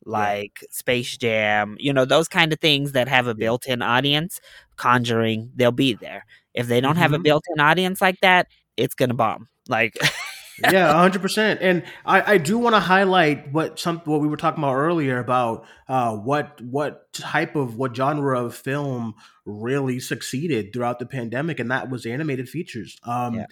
Like 0.05 0.65
Space 0.69 1.17
Jam, 1.17 1.75
you 1.79 1.93
know, 1.93 2.05
those 2.05 2.27
kind 2.27 2.51
of 2.53 2.59
things 2.59 2.91
that 2.93 3.07
have 3.07 3.27
a 3.27 3.35
built 3.35 3.67
in 3.67 3.81
audience. 3.81 4.39
Conjuring, 4.75 5.51
they'll 5.55 5.71
be 5.71 5.93
there. 5.93 6.25
If 6.53 6.67
they 6.67 6.81
don't 6.81 6.97
have 6.97 7.13
a 7.13 7.19
Mhm. 7.19 7.23
built 7.23 7.43
in 7.55 7.59
audience 7.61 8.01
like 8.01 8.19
that, 8.21 8.47
it's 8.77 8.95
going 8.95 9.09
to 9.09 9.15
bomb. 9.15 9.47
Like, 9.69 9.93
yeah, 10.71 10.93
hundred 10.93 11.21
percent. 11.21 11.61
And 11.61 11.83
I, 12.05 12.33
I 12.33 12.37
do 12.37 12.57
want 12.57 12.75
to 12.75 12.79
highlight 12.79 13.51
what 13.51 13.79
some 13.79 13.99
what 14.05 14.21
we 14.21 14.27
were 14.27 14.37
talking 14.37 14.63
about 14.63 14.75
earlier 14.75 15.19
about 15.19 15.65
uh, 15.87 16.15
what 16.15 16.59
what 16.61 17.11
type 17.13 17.55
of 17.55 17.75
what 17.77 17.95
genre 17.95 18.43
of 18.43 18.55
film 18.55 19.15
really 19.45 19.99
succeeded 19.99 20.73
throughout 20.73 20.99
the 20.99 21.05
pandemic, 21.05 21.59
and 21.59 21.71
that 21.71 21.89
was 21.89 22.05
animated 22.05 22.49
features. 22.49 22.97
Um, 23.03 23.35
Yeah. 23.35 23.45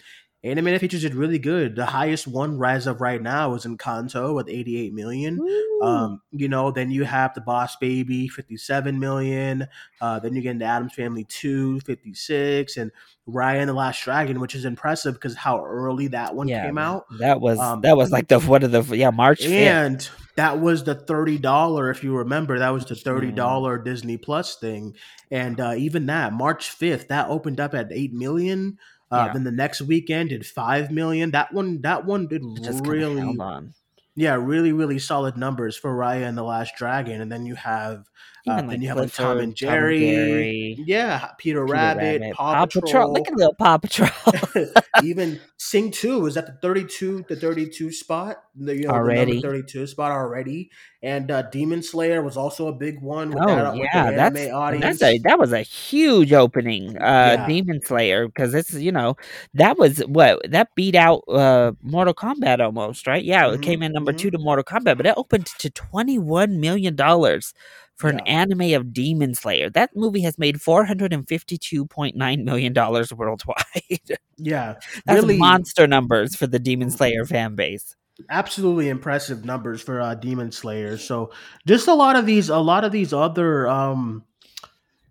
Animated 0.44 0.80
features 0.80 1.02
did 1.02 1.14
really 1.14 1.38
good. 1.38 1.76
The 1.76 1.86
highest 1.86 2.26
one 2.26 2.58
rise 2.58 2.88
of 2.88 3.00
right 3.00 3.22
now 3.22 3.54
is 3.54 3.64
Encanto 3.64 4.34
with 4.34 4.48
88 4.48 4.92
million. 4.92 5.38
Um, 5.80 6.20
you 6.32 6.48
know, 6.48 6.72
then 6.72 6.90
you 6.90 7.04
have 7.04 7.32
the 7.34 7.40
Boss 7.40 7.76
Baby, 7.76 8.26
57 8.26 8.98
million. 8.98 9.68
Uh, 10.00 10.18
then 10.18 10.34
you 10.34 10.42
get 10.42 10.50
into 10.50 10.64
Addams 10.64 10.94
Family 10.94 11.24
2, 11.28 11.80
56, 11.80 12.76
and 12.76 12.90
Raya 13.28 13.60
and 13.60 13.68
the 13.68 13.74
Last 13.74 14.02
Dragon, 14.02 14.40
which 14.40 14.56
is 14.56 14.64
impressive 14.64 15.14
because 15.14 15.36
how 15.36 15.64
early 15.64 16.08
that 16.08 16.34
one 16.34 16.48
yeah, 16.48 16.66
came 16.66 16.76
out. 16.76 17.04
That 17.20 17.40
was 17.40 17.60
Um, 17.60 17.82
that 17.82 17.96
was 17.96 18.10
like 18.10 18.26
the 18.26 18.40
one 18.40 18.64
of 18.64 18.72
the 18.72 18.82
yeah 18.96 19.10
March 19.10 19.42
5th. 19.42 19.50
And 19.50 20.10
that 20.34 20.60
was 20.60 20.82
the 20.82 20.94
thirty 20.94 21.38
dollar, 21.38 21.90
if 21.90 22.02
you 22.02 22.16
remember, 22.16 22.58
that 22.58 22.70
was 22.70 22.84
the 22.84 22.96
thirty 22.96 23.30
dollar 23.30 23.78
Disney 23.78 24.16
Plus 24.16 24.56
thing. 24.56 24.96
And 25.30 25.60
uh, 25.60 25.74
even 25.76 26.06
that, 26.06 26.32
March 26.32 26.70
fifth, 26.70 27.08
that 27.08 27.28
opened 27.28 27.60
up 27.60 27.74
at 27.74 27.92
eight 27.92 28.12
million. 28.12 28.78
Uh, 29.12 29.24
Yeah. 29.26 29.32
Then 29.34 29.44
the 29.44 29.50
next 29.52 29.82
weekend 29.82 30.30
did 30.30 30.46
five 30.46 30.90
million. 30.90 31.30
That 31.32 31.52
one, 31.52 31.82
that 31.82 32.04
one 32.06 32.26
did 32.28 32.42
just 32.62 32.86
really, 32.86 33.20
on. 33.20 33.74
yeah, 34.16 34.34
really, 34.34 34.72
really 34.72 34.98
solid 34.98 35.36
numbers 35.36 35.76
for 35.76 35.94
Raya 35.94 36.26
and 36.28 36.36
the 36.36 36.42
Last 36.42 36.74
Dragon. 36.76 37.20
And 37.20 37.30
then 37.30 37.44
you 37.46 37.54
have, 37.54 38.08
uh, 38.46 38.62
Even 38.62 38.68
then 38.68 38.80
you 38.82 38.88
have 38.88 38.98
like 38.98 39.12
Tom 39.12 39.40
and 39.40 39.54
Jerry, 39.54 39.98
Jerry, 39.98 40.82
yeah, 40.86 41.28
Peter, 41.38 41.64
Peter 41.64 41.64
Rabbit, 41.64 42.28
Paw, 42.30 42.56
Patrol. 42.56 43.12
Look 43.12 43.28
at 43.28 43.34
little 43.36 43.54
Paw 43.54 43.78
Patrol. 43.78 44.10
Even 44.98 45.40
Sing 45.56 45.90
Two 45.90 46.20
was 46.20 46.36
at 46.36 46.46
the 46.46 46.52
thirty-two, 46.62 47.24
the 47.28 47.36
thirty-two 47.36 47.92
spot, 47.92 48.44
the 48.54 48.76
you 48.76 48.88
know 48.88 48.92
Already. 48.92 49.32
the 49.34 49.46
thirty-two 49.46 49.86
spot 49.86 50.10
already, 50.12 50.70
and 51.02 51.30
uh, 51.30 51.42
Demon 51.42 51.82
Slayer 51.82 52.22
was 52.22 52.36
also 52.36 52.68
a 52.68 52.72
big 52.72 53.00
one. 53.00 53.32
With 53.32 53.46
oh 53.46 53.46
that, 53.46 53.78
with 53.78 53.92
the 53.92 53.98
yeah, 53.98 54.06
anime 54.06 54.34
that's 54.34 54.50
audience. 54.50 55.00
that's 55.00 55.02
a 55.02 55.18
that 55.24 55.38
was 55.38 55.52
a 55.52 55.62
huge 55.62 56.32
opening. 56.32 56.96
Uh, 56.98 57.36
Yeah. 57.36 57.42
Demon 57.42 57.80
Slayer 57.82 58.26
because 58.26 58.54
it's 58.54 58.74
you 58.74 58.92
know 58.92 59.16
that 59.54 59.78
was 59.78 59.98
what 60.00 60.40
that 60.50 60.74
beat 60.74 60.94
out 60.94 61.22
uh 61.28 61.72
Mortal 61.82 62.14
Kombat 62.14 62.60
almost 62.60 63.06
right. 63.06 63.24
Yeah, 63.24 63.52
it 63.52 63.60
Mhm, 63.60 63.62
came 63.62 63.82
in 63.82 63.92
number 63.92 64.12
mhm. 64.12 64.16
two 64.16 64.30
to 64.30 64.38
Mortal 64.38 64.64
Kombat, 64.64 64.96
but 64.96 65.06
it 65.06 65.14
opened 65.16 65.46
to 65.58 65.70
twenty 65.70 66.18
one 66.18 66.60
million 66.60 66.94
dollars. 66.96 67.54
For 67.96 68.08
an 68.08 68.20
anime 68.20 68.72
of 68.74 68.92
Demon 68.92 69.34
Slayer, 69.34 69.70
that 69.70 69.90
movie 69.94 70.22
has 70.22 70.36
made 70.38 70.60
four 70.60 70.84
hundred 70.84 71.12
and 71.12 71.28
fifty-two 71.28 71.86
point 71.86 72.16
nine 72.16 72.44
million 72.44 72.72
dollars 72.72 73.12
worldwide. 73.12 73.56
yeah, 74.38 74.74
That's 75.06 75.22
really, 75.22 75.36
monster 75.38 75.86
numbers 75.86 76.34
for 76.34 76.48
the 76.48 76.58
Demon 76.58 76.90
Slayer 76.90 77.24
fan 77.24 77.54
base. 77.54 77.94
absolutely 78.28 78.88
impressive 78.88 79.44
numbers 79.44 79.80
for 79.82 80.00
uh, 80.00 80.14
Demon 80.16 80.50
Slayer. 80.50 80.96
So 80.98 81.30
just 81.66 81.86
a 81.86 81.94
lot 81.94 82.16
of 82.16 82.26
these, 82.26 82.48
a 82.48 82.58
lot 82.58 82.82
of 82.84 82.90
these 82.92 83.12
other, 83.12 83.68
um, 83.68 84.24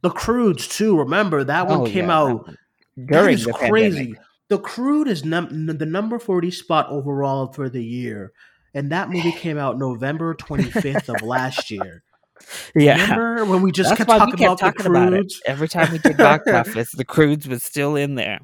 the 0.02 0.10
Croods 0.10 0.68
too. 0.68 0.98
Remember 0.98 1.44
that 1.46 1.68
one 1.68 1.82
Oh, 1.82 1.86
came 1.86 2.08
yeah, 2.08 2.18
out 2.18 2.46
one. 2.48 2.58
That 2.98 3.08
during 3.22 3.34
is 3.36 3.46
the 3.46 3.54
crazy. 3.54 3.98
pandemic. 3.98 4.20
The 4.50 4.60
Crude 4.60 5.08
is 5.08 5.24
num- 5.24 5.66
the 5.78 5.86
number 5.86 6.20
40 6.20 6.52
spot 6.52 6.90
overall 6.90 7.54
for 7.54 7.70
the 7.70 7.84
year. 7.84 8.34
And 8.74 8.92
that 8.92 9.10
movie 9.10 9.32
came 9.32 9.58
out 9.58 9.78
November 9.78 10.34
25th 10.36 11.08
of 11.08 11.22
last 11.26 11.72
year. 11.72 12.04
Yeah, 12.76 13.02
Remember 13.02 13.46
when 13.46 13.62
we 13.62 13.72
just 13.72 13.90
that's 13.90 13.98
kept 13.98 14.10
talking 14.10 14.36
kept 14.36 14.42
about 14.42 14.60
talking 14.60 14.86
about 14.86 15.14
it 15.14 15.34
every 15.46 15.68
time 15.68 15.92
we 15.92 15.98
did 16.00 16.18
box 16.18 16.48
office. 16.48 16.92
The 16.92 17.06
Croods 17.06 17.48
was 17.48 17.64
still 17.64 17.96
in 17.96 18.16
there. 18.16 18.40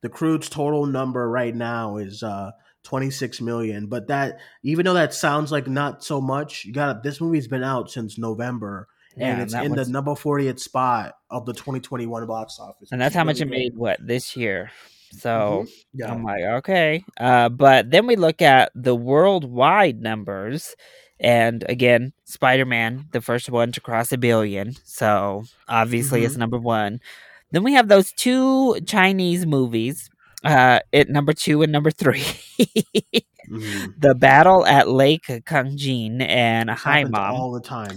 The 0.00 0.08
Croods' 0.08 0.48
total 0.48 0.86
number 0.86 1.28
right 1.30 1.54
now 1.54 1.96
is 1.98 2.22
uh 2.22 2.50
26 2.84 3.40
million. 3.40 3.86
But 3.86 4.08
that 4.08 4.38
even 4.62 4.84
though 4.84 4.94
that 4.94 5.14
sounds 5.14 5.52
like 5.52 5.66
not 5.68 6.02
so 6.04 6.20
much, 6.20 6.64
you 6.64 6.72
got 6.72 7.02
this 7.02 7.20
movie's 7.20 7.48
been 7.48 7.62
out 7.64 7.90
since 7.90 8.18
November. 8.18 8.88
Yeah, 9.16 9.24
and 9.24 9.32
and 9.34 9.42
it's 9.42 9.52
that 9.52 9.64
in 9.64 9.72
the 9.72 9.84
number 9.84 10.12
40th 10.12 10.58
spot 10.58 11.14
of 11.30 11.44
the 11.46 11.52
2021 11.52 12.26
box 12.26 12.58
office. 12.58 12.90
and 12.90 13.00
that's 13.00 13.14
how 13.14 13.24
much 13.24 13.40
it 13.40 13.48
made. 13.48 13.76
What 13.76 14.04
this 14.04 14.36
year? 14.36 14.70
So 15.12 15.66
Yeah. 15.92 16.10
I'm 16.10 16.24
like, 16.24 16.42
okay. 16.42 17.04
Uh, 17.20 17.50
but 17.50 17.90
then 17.90 18.06
we 18.06 18.16
look 18.16 18.40
at 18.40 18.72
the 18.74 18.96
worldwide 18.96 20.00
numbers, 20.00 20.74
and 21.20 21.62
again, 21.68 22.14
Spider-Man, 22.32 23.06
the 23.12 23.20
first 23.20 23.48
one 23.50 23.72
to 23.72 23.80
cross 23.80 24.12
a 24.12 24.18
billion. 24.18 24.74
So 24.84 25.44
obviously, 25.68 26.24
it's 26.24 26.36
number 26.36 26.58
one. 26.58 27.00
Then 27.52 27.62
we 27.62 27.74
have 27.74 27.88
those 27.88 28.12
two 28.12 28.80
Chinese 28.86 29.46
movies. 29.46 30.08
Uh, 30.44 30.80
at 30.92 31.08
number 31.08 31.32
two 31.32 31.62
and 31.62 31.70
number 31.70 31.92
three, 31.92 32.24
Mhm. 33.48 33.94
the 34.00 34.14
battle 34.14 34.64
at 34.66 34.88
Lake 34.88 35.26
Changjin 35.28 36.20
and 36.20 36.68
happens 36.70 36.82
Hi 36.82 37.04
Mom. 37.04 37.34
all 37.36 37.52
the 37.52 37.60
time. 37.60 37.96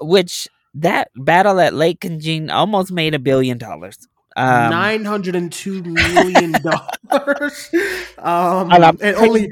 which 0.00 0.48
that 0.74 1.08
battle 1.16 1.60
at 1.60 1.72
Lake 1.74 2.00
Changjin 2.00 2.50
almost 2.52 2.92
made 2.92 3.14
a 3.14 3.18
billion 3.18 3.56
dollars. 3.58 3.96
Um, 4.36 4.70
Nine 4.70 5.04
hundred 5.04 5.34
and 5.34 5.50
two 5.52 5.82
million 5.82 6.52
dollars, 6.52 7.70
um, 8.18 8.70
And 8.70 9.00
and 9.02 9.16
only 9.16 9.50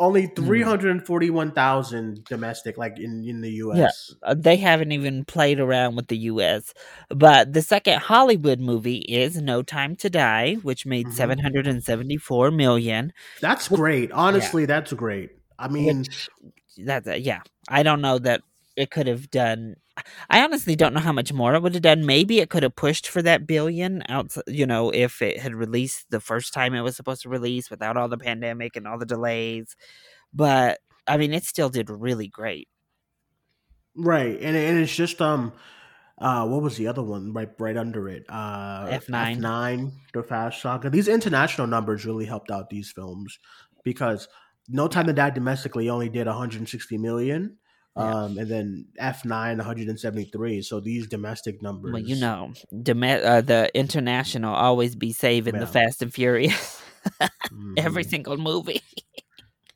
only 0.00 0.26
Hmm. 0.26 0.34
three 0.34 0.62
hundred 0.62 0.90
and 0.90 1.06
forty 1.06 1.30
one 1.30 1.52
thousand 1.52 2.24
domestic, 2.24 2.76
like 2.76 2.98
in 2.98 3.22
in 3.24 3.40
the 3.42 3.50
U.S. 3.64 4.12
uh, 4.24 4.34
they 4.36 4.56
haven't 4.56 4.90
even 4.92 5.24
played 5.24 5.60
around 5.60 5.94
with 5.94 6.08
the 6.08 6.18
U.S. 6.32 6.74
But 7.08 7.52
the 7.52 7.62
second 7.62 8.00
Hollywood 8.00 8.58
movie 8.58 8.98
is 8.98 9.40
No 9.40 9.62
Time 9.62 9.94
to 9.96 10.10
Die, 10.10 10.54
which 10.62 10.86
made 10.86 11.08
Mhm. 11.08 11.12
seven 11.12 11.38
hundred 11.38 11.66
and 11.68 11.84
seventy-four 11.84 12.50
million. 12.50 13.12
That's 13.40 13.68
great. 13.68 14.10
Honestly, 14.12 14.66
that's 14.66 14.92
great. 14.92 15.30
I 15.58 15.68
mean, 15.68 16.04
That's 16.78 17.06
uh, 17.06 17.14
yeah. 17.14 17.40
I 17.68 17.82
don't 17.82 18.00
know 18.00 18.18
that 18.18 18.42
it 18.76 18.90
could 18.90 19.06
have 19.06 19.30
done. 19.30 19.76
I 20.28 20.42
honestly 20.42 20.76
don't 20.76 20.94
know 20.94 21.00
how 21.00 21.12
much 21.12 21.32
more 21.32 21.54
it 21.54 21.62
would 21.62 21.74
have 21.74 21.82
done. 21.82 22.06
Maybe 22.06 22.40
it 22.40 22.50
could 22.50 22.62
have 22.62 22.76
pushed 22.76 23.08
for 23.08 23.22
that 23.22 23.46
billion 23.46 24.02
out. 24.08 24.34
You 24.46 24.66
know, 24.66 24.90
if 24.90 25.22
it 25.22 25.38
had 25.40 25.54
released 25.54 26.06
the 26.10 26.20
first 26.20 26.52
time 26.54 26.74
it 26.74 26.82
was 26.82 26.96
supposed 26.96 27.22
to 27.22 27.28
release 27.28 27.70
without 27.70 27.96
all 27.96 28.08
the 28.08 28.18
pandemic 28.18 28.76
and 28.76 28.86
all 28.86 28.98
the 28.98 29.06
delays. 29.06 29.76
But 30.32 30.80
I 31.06 31.16
mean, 31.16 31.32
it 31.34 31.44
still 31.44 31.68
did 31.70 31.90
really 31.90 32.28
great. 32.28 32.68
right, 33.96 34.38
and 34.40 34.56
and 34.56 34.78
it's 34.78 34.94
just 34.94 35.20
um, 35.20 35.52
uh, 36.18 36.46
what 36.46 36.62
was 36.62 36.76
the 36.76 36.86
other 36.86 37.02
one 37.02 37.32
right 37.32 37.50
right 37.58 37.76
under 37.76 38.08
it? 38.08 38.24
Uh, 38.28 38.86
F9. 38.88 39.38
F9, 39.38 39.92
the 40.12 40.22
Fast 40.22 40.62
Saga. 40.62 40.90
These 40.90 41.08
international 41.08 41.66
numbers 41.66 42.06
really 42.06 42.26
helped 42.26 42.50
out 42.50 42.70
these 42.70 42.92
films 42.92 43.38
because 43.84 44.28
No 44.68 44.88
Time 44.88 45.06
to 45.06 45.12
Die 45.12 45.30
domestically 45.30 45.88
only 45.90 46.08
did 46.08 46.26
one 46.26 46.36
hundred 46.36 46.68
million. 47.96 48.12
Yeah. 48.12 48.24
Um, 48.24 48.38
and 48.38 48.48
then 48.48 48.86
F 48.98 49.24
nine 49.24 49.56
173. 49.58 50.62
So 50.62 50.80
these 50.80 51.06
domestic 51.08 51.62
numbers. 51.62 51.92
Well, 51.92 52.02
you 52.02 52.16
know, 52.16 52.52
dome- 52.82 53.02
uh, 53.04 53.40
the 53.40 53.70
international 53.74 54.54
always 54.54 54.94
be 54.96 55.12
saving 55.12 55.58
the 55.58 55.66
Fast 55.66 56.02
and 56.02 56.12
Furious 56.12 56.80
every 57.76 58.04
Mhm. 58.04 58.10
single 58.10 58.36
movie. 58.36 58.82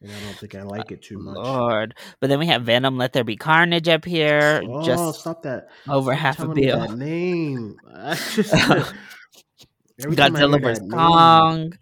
And 0.02 0.12
I 0.12 0.20
don't 0.26 0.36
think 0.38 0.54
I 0.54 0.62
like 0.64 0.90
it 0.92 1.00
too 1.02 1.18
much. 1.18 1.34
Lord, 1.36 1.94
but 2.20 2.28
then 2.28 2.38
we 2.38 2.46
have 2.48 2.62
Venom. 2.64 2.98
Let 2.98 3.14
there 3.14 3.24
be 3.24 3.36
carnage 3.36 3.88
up 3.88 4.04
here. 4.04 4.62
Oh, 4.62 4.84
just 4.84 5.20
stop 5.20 5.42
that! 5.44 5.68
over 5.88 6.12
Stop 6.12 6.20
half 6.20 6.40
a 6.40 6.48
bill. 6.48 6.94
Name. 6.94 7.76
I 7.90 8.14
just, 8.34 8.52
every 10.02 10.16
time 10.16 10.36
I 10.36 10.40
hear 10.40 10.48
Godzilla 10.48 10.60
vs. 10.60 10.90
Kong, 10.90 11.72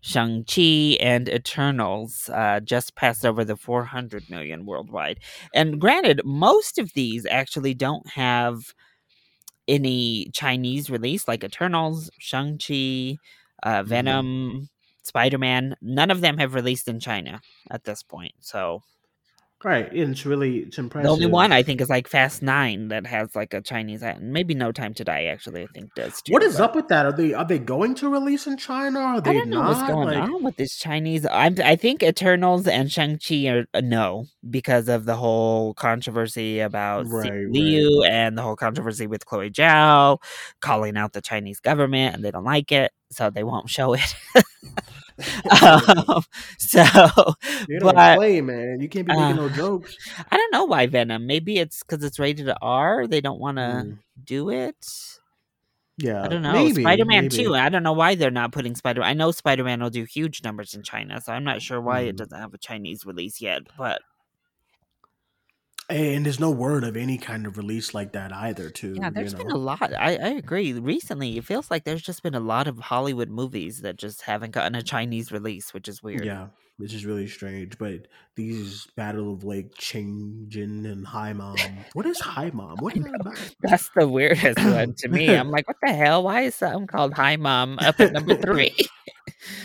Shang-Chi, 0.00 0.96
and 1.00 1.28
Eternals 1.28 2.30
uh, 2.32 2.60
just 2.60 2.94
passed 2.94 3.24
over 3.24 3.44
the 3.44 3.56
400 3.56 4.30
million 4.30 4.66
worldwide. 4.66 5.20
And 5.54 5.80
granted, 5.80 6.20
most 6.24 6.78
of 6.78 6.92
these 6.94 7.26
actually 7.26 7.74
don't 7.74 8.08
have 8.08 8.74
any 9.68 10.30
Chinese 10.32 10.90
release, 10.90 11.28
like 11.28 11.44
Eternals, 11.44 12.10
Shang-Chi, 12.18 13.18
uh, 13.62 13.82
Venom, 13.82 14.68
Spider-Man. 15.02 15.76
None 15.80 16.10
of 16.10 16.20
them 16.20 16.38
have 16.38 16.54
released 16.54 16.88
in 16.88 16.98
China 16.98 17.40
at 17.70 17.84
this 17.84 18.02
point. 18.02 18.32
So 18.40 18.82
Right, 19.62 19.92
and 19.92 20.12
it's 20.12 20.24
really 20.24 20.60
it's 20.60 20.78
impressive. 20.78 21.04
the 21.06 21.12
only 21.12 21.26
one 21.26 21.52
I 21.52 21.62
think 21.62 21.82
is 21.82 21.90
like 21.90 22.08
Fast 22.08 22.40
Nine 22.42 22.88
that 22.88 23.06
has 23.06 23.36
like 23.36 23.52
a 23.52 23.60
Chinese, 23.60 24.02
maybe 24.18 24.54
No 24.54 24.72
Time 24.72 24.94
to 24.94 25.04
Die 25.04 25.24
actually 25.24 25.64
I 25.64 25.66
think 25.74 25.94
does 25.94 26.22
too. 26.22 26.32
What 26.32 26.42
is 26.42 26.56
but- 26.56 26.62
up 26.64 26.74
with 26.74 26.88
that? 26.88 27.04
Are 27.04 27.12
they 27.12 27.34
are 27.34 27.44
they 27.44 27.58
going 27.58 27.94
to 27.96 28.08
release 28.08 28.46
in 28.46 28.56
China? 28.56 29.00
Are 29.00 29.20
they 29.20 29.32
I 29.32 29.34
don't 29.34 29.50
know 29.50 29.60
not? 29.62 29.68
what's 29.76 29.92
going 29.92 30.08
Like, 30.18 30.30
on 30.30 30.42
with 30.42 30.56
this 30.56 30.78
Chinese. 30.78 31.26
I'm, 31.30 31.56
I 31.62 31.76
think 31.76 32.02
Eternals 32.02 32.66
and 32.66 32.90
Shang 32.90 33.18
Chi 33.18 33.48
are 33.48 33.66
a 33.74 33.82
no 33.82 34.24
because 34.48 34.88
of 34.88 35.04
the 35.04 35.14
whole 35.16 35.74
controversy 35.74 36.60
about 36.60 37.06
Right, 37.08 37.30
Simu 37.30 37.44
right. 37.44 37.52
Liu 37.52 38.02
and 38.04 38.38
the 38.38 38.42
whole 38.42 38.56
controversy 38.56 39.06
with 39.06 39.26
Chloe 39.26 39.50
Zhao 39.50 40.18
calling 40.60 40.96
out 40.96 41.12
the 41.12 41.20
Chinese 41.20 41.60
government 41.60 42.14
and 42.14 42.24
they 42.24 42.30
don't 42.30 42.44
like 42.44 42.72
it, 42.72 42.92
so 43.10 43.28
they 43.28 43.44
won't 43.44 43.68
show 43.68 43.92
it. 43.92 44.14
um, 45.62 46.22
so, 46.58 46.84
They 47.66 47.78
don't 47.78 47.94
but 47.94 47.96
play, 48.02 48.40
man. 48.40 48.80
You 48.80 48.88
can't 48.88 49.06
be 49.06 49.14
making 49.14 49.36
uh, 49.36 49.36
no 49.36 49.48
jokes. 49.48 49.98
I 50.30 50.36
don't 50.36 50.52
know 50.52 50.64
why 50.64 50.86
Venom. 50.86 51.26
Maybe 51.26 51.58
it's 51.58 51.82
because 51.82 52.04
it's 52.04 52.18
rated 52.18 52.50
R. 52.60 53.06
They 53.06 53.20
don't 53.20 53.40
want 53.40 53.58
to 53.58 53.86
Mm, 53.86 53.98
do 54.24 54.50
it. 54.50 54.76
yeah, 55.98 56.24
I 56.24 56.28
don't 56.28 56.42
know. 56.42 56.68
Spider 56.68 57.04
Man 57.06 57.28
too. 57.28 57.54
I 57.54 57.68
don't 57.68 57.82
know 57.82 57.92
why 57.92 58.14
they're 58.14 58.30
not 58.30 58.52
putting 58.52 58.74
Spider. 58.74 59.02
I 59.02 59.14
know 59.14 59.30
Spider 59.32 59.64
Man 59.64 59.80
will 59.82 59.90
do 59.90 60.04
huge 60.04 60.42
numbers 60.44 60.74
in 60.74 60.82
China, 60.82 61.20
so 61.20 61.32
I'm 61.32 61.44
not 61.44 61.62
sure 61.62 61.80
why 61.80 62.00
it 62.02 62.16
Mm. 62.16 62.16
doesn't 62.16 62.38
have 62.38 62.54
a 62.54 62.58
Chinese 62.58 63.06
release 63.06 63.40
yet. 63.40 63.62
But 63.76 64.02
and 65.90 66.24
there's 66.24 66.40
no 66.40 66.50
word 66.50 66.84
of 66.84 66.96
any 66.96 67.18
kind 67.18 67.46
of 67.46 67.56
release 67.56 67.94
like 67.94 68.12
that 68.12 68.32
either. 68.32 68.70
Too. 68.70 68.94
Yeah, 68.96 69.10
there's 69.10 69.32
you 69.32 69.38
been 69.38 69.50
a 69.50 69.56
lot. 69.56 69.92
I, 69.92 70.16
I 70.16 70.28
agree. 70.30 70.72
Recently, 70.72 71.36
it 71.36 71.44
feels 71.44 71.70
like 71.70 71.84
there's 71.84 72.02
just 72.02 72.22
been 72.22 72.34
a 72.34 72.40
lot 72.40 72.66
of 72.66 72.78
Hollywood 72.78 73.28
movies 73.28 73.80
that 73.80 73.96
just 73.96 74.22
haven't 74.22 74.52
gotten 74.52 74.74
a 74.74 74.82
Chinese 74.82 75.32
release, 75.32 75.74
which 75.74 75.88
is 75.88 76.02
weird. 76.02 76.24
Yeah, 76.24 76.48
which 76.80 76.94
is 76.94 77.04
really 77.04 77.28
strange. 77.28 77.78
But 77.78 78.06
these 78.34 78.86
Battle 78.96 79.32
of 79.32 79.44
Lake 79.44 79.74
Changjin 79.76 80.90
and 80.90 81.06
Hi 81.06 81.32
Mom. 81.32 81.56
What 81.92 82.06
is 82.06 82.18
Hi 82.20 82.50
Mom? 82.52 82.78
What 82.78 82.96
is 82.96 83.04
that 83.04 83.20
about? 83.20 83.54
That's 83.60 83.90
the 83.94 84.08
weirdest 84.08 84.58
one 84.58 84.94
to 84.98 85.08
me. 85.08 85.34
I'm 85.34 85.50
like, 85.50 85.68
what 85.68 85.76
the 85.82 85.92
hell? 85.92 86.22
Why 86.22 86.42
is 86.42 86.54
something 86.54 86.86
called 86.86 87.14
Hi 87.14 87.36
Mom 87.36 87.78
up 87.80 88.00
at 88.00 88.12
number 88.12 88.34
three? 88.42 88.74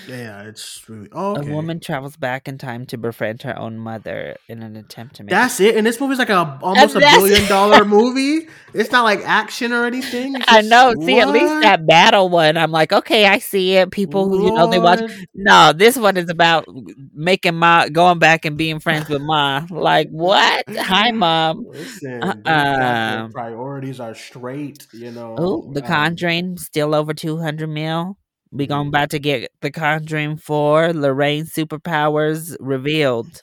Yeah, 0.07 0.43
it's 0.43 0.87
really 0.87 1.09
oh, 1.11 1.35
okay. 1.35 1.49
A 1.49 1.53
woman 1.53 1.79
travels 1.79 2.15
back 2.15 2.47
in 2.47 2.57
time 2.57 2.85
to 2.87 2.97
befriend 2.97 3.41
her 3.41 3.57
own 3.57 3.77
mother 3.77 4.37
in 4.47 4.61
an 4.61 4.75
attempt 4.75 5.15
to 5.15 5.23
make 5.23 5.31
That's 5.31 5.59
it. 5.59 5.75
And 5.75 5.85
this 5.85 5.99
movie's 5.99 6.19
like 6.19 6.29
a 6.29 6.59
almost 6.61 6.95
a 6.95 6.99
billion 6.99 7.45
dollar 7.49 7.83
movie. 7.83 8.47
It's 8.73 8.91
not 8.91 9.03
like 9.03 9.19
action 9.25 9.73
or 9.73 9.85
anything. 9.85 10.35
It's 10.35 10.45
I 10.47 10.61
just- 10.61 10.69
know. 10.69 10.93
See, 11.01 11.19
at 11.19 11.29
least 11.29 11.61
that 11.61 11.85
battle 11.85 12.29
one, 12.29 12.55
I'm 12.55 12.71
like, 12.71 12.93
okay, 12.93 13.25
I 13.25 13.39
see 13.39 13.73
it. 13.73 13.91
People 13.91 14.29
who 14.29 14.45
you 14.45 14.53
know 14.53 14.69
they 14.69 14.79
watch. 14.79 15.01
No, 15.33 15.73
this 15.73 15.97
one 15.97 16.17
is 16.17 16.29
about 16.29 16.65
making 17.13 17.55
ma 17.55 17.87
going 17.89 18.19
back 18.19 18.45
and 18.45 18.57
being 18.57 18.79
friends 18.79 19.09
with 19.09 19.21
ma. 19.21 19.65
Like 19.69 20.09
what? 20.09 20.65
Hi, 20.77 21.11
mom. 21.11 21.67
Listen, 21.67 22.43
got 22.75 23.03
their 23.07 23.23
priorities 23.31 23.99
are 23.99 24.15
straight. 24.15 24.87
You 24.93 25.11
know. 25.11 25.35
Oh, 25.37 25.73
The 25.73 25.81
Um, 25.81 25.83
Conjuring 25.83 26.57
still 26.57 26.93
over 26.95 27.13
two 27.13 27.37
hundred 27.37 27.69
mil. 27.69 28.17
We 28.51 28.67
going 28.67 28.87
about 28.87 29.09
to 29.11 29.19
get 29.19 29.51
The 29.61 29.71
Conjuring 29.71 30.37
four. 30.37 30.93
Lorraine 30.93 31.45
superpowers 31.45 32.55
revealed. 32.59 33.41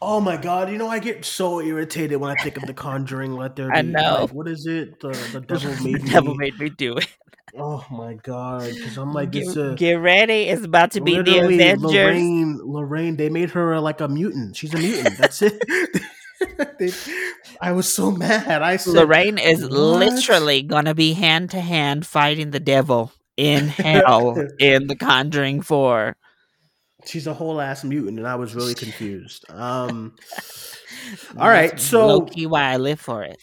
Oh 0.00 0.20
my 0.20 0.36
god! 0.36 0.70
You 0.70 0.78
know 0.78 0.88
I 0.88 0.98
get 0.98 1.24
so 1.24 1.60
irritated 1.60 2.20
when 2.20 2.30
I 2.30 2.34
think 2.36 2.56
of 2.56 2.66
The 2.66 2.74
Conjuring. 2.74 3.32
Let 3.32 3.56
there 3.56 3.72
be. 3.72 3.78
I 3.78 3.82
know. 3.82 4.26
Like, 4.26 4.32
what 4.32 4.48
is 4.48 4.66
it? 4.66 5.00
The 5.00 5.28
the 5.32 5.40
devil 5.40 5.76
made 5.76 6.00
the 6.00 6.04
me. 6.04 6.10
devil 6.10 6.34
made 6.34 6.58
me 6.58 6.68
do 6.70 6.96
it. 6.96 7.08
Oh 7.56 7.84
my 7.90 8.14
god! 8.14 8.68
Because 8.74 8.96
I'm 8.98 9.12
like, 9.12 9.30
get, 9.30 9.56
a 9.56 9.74
get 9.76 9.94
ready. 9.94 10.44
It's 10.44 10.64
about 10.64 10.92
to 10.92 11.00
be 11.00 11.20
the 11.22 11.38
Avengers. 11.38 11.80
Lorraine. 11.82 12.60
Lorraine. 12.62 13.16
They 13.16 13.28
made 13.28 13.50
her 13.50 13.78
like 13.80 14.00
a 14.00 14.08
mutant. 14.08 14.56
She's 14.56 14.74
a 14.74 14.78
mutant. 14.78 15.16
That's 15.18 15.42
it. 15.42 15.62
They- 16.78 16.92
I 17.60 17.72
was 17.72 17.90
so 17.90 18.10
mad. 18.10 18.60
I 18.60 18.76
said, 18.76 18.94
Lorraine 18.94 19.38
is 19.38 19.62
"What?" 19.62 19.70
literally 19.70 20.62
gonna 20.62 20.94
be 20.94 21.14
hand 21.14 21.50
to 21.50 21.60
hand 21.60 22.06
fighting 22.06 22.50
the 22.50 22.60
devil 22.60 23.12
in 23.36 23.68
hell 23.68 24.36
in 24.58 24.86
The 24.88 24.96
Conjuring 24.96 25.62
Four. 25.62 26.16
She's 27.06 27.26
a 27.26 27.34
whole 27.34 27.60
ass 27.60 27.84
mutant, 27.84 28.18
and 28.18 28.26
I 28.26 28.34
was 28.34 28.54
really 28.54 28.74
confused. 28.74 29.44
Um, 29.50 30.16
all 31.38 31.48
right, 31.48 31.78
so 31.78 32.26
why 32.48 32.64
I 32.72 32.76
live 32.78 33.00
for 33.00 33.22
it. 33.22 33.38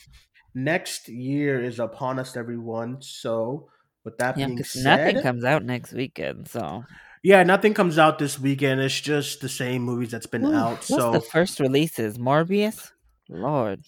next 0.53 1.07
year 1.07 1.63
is 1.63 1.79
upon 1.79 2.19
us, 2.19 2.35
everyone. 2.35 2.97
So, 3.01 3.69
with 4.03 4.17
that 4.17 4.37
Yeah, 4.37 4.47
being 4.47 4.63
said, 4.63 4.83
nothing 5.13 5.21
comes 5.21 5.43
out 5.43 5.63
next 5.63 5.93
weekend. 5.93 6.47
So 6.47 6.83
yeah, 7.23 7.43
nothing 7.43 7.73
comes 7.73 7.97
out 7.97 8.17
this 8.19 8.39
weekend. 8.39 8.81
It's 8.81 8.99
just 8.99 9.41
the 9.41 9.49
same 9.49 9.83
movies 9.83 10.11
that's 10.11 10.25
been 10.27 10.45
Ooh, 10.45 10.53
out. 10.55 10.71
what's 10.77 10.87
So, 10.87 11.11
the 11.11 11.21
first 11.21 11.59
releases? 11.59 12.17
Morbius. 12.17 12.91
Lord, 13.29 13.83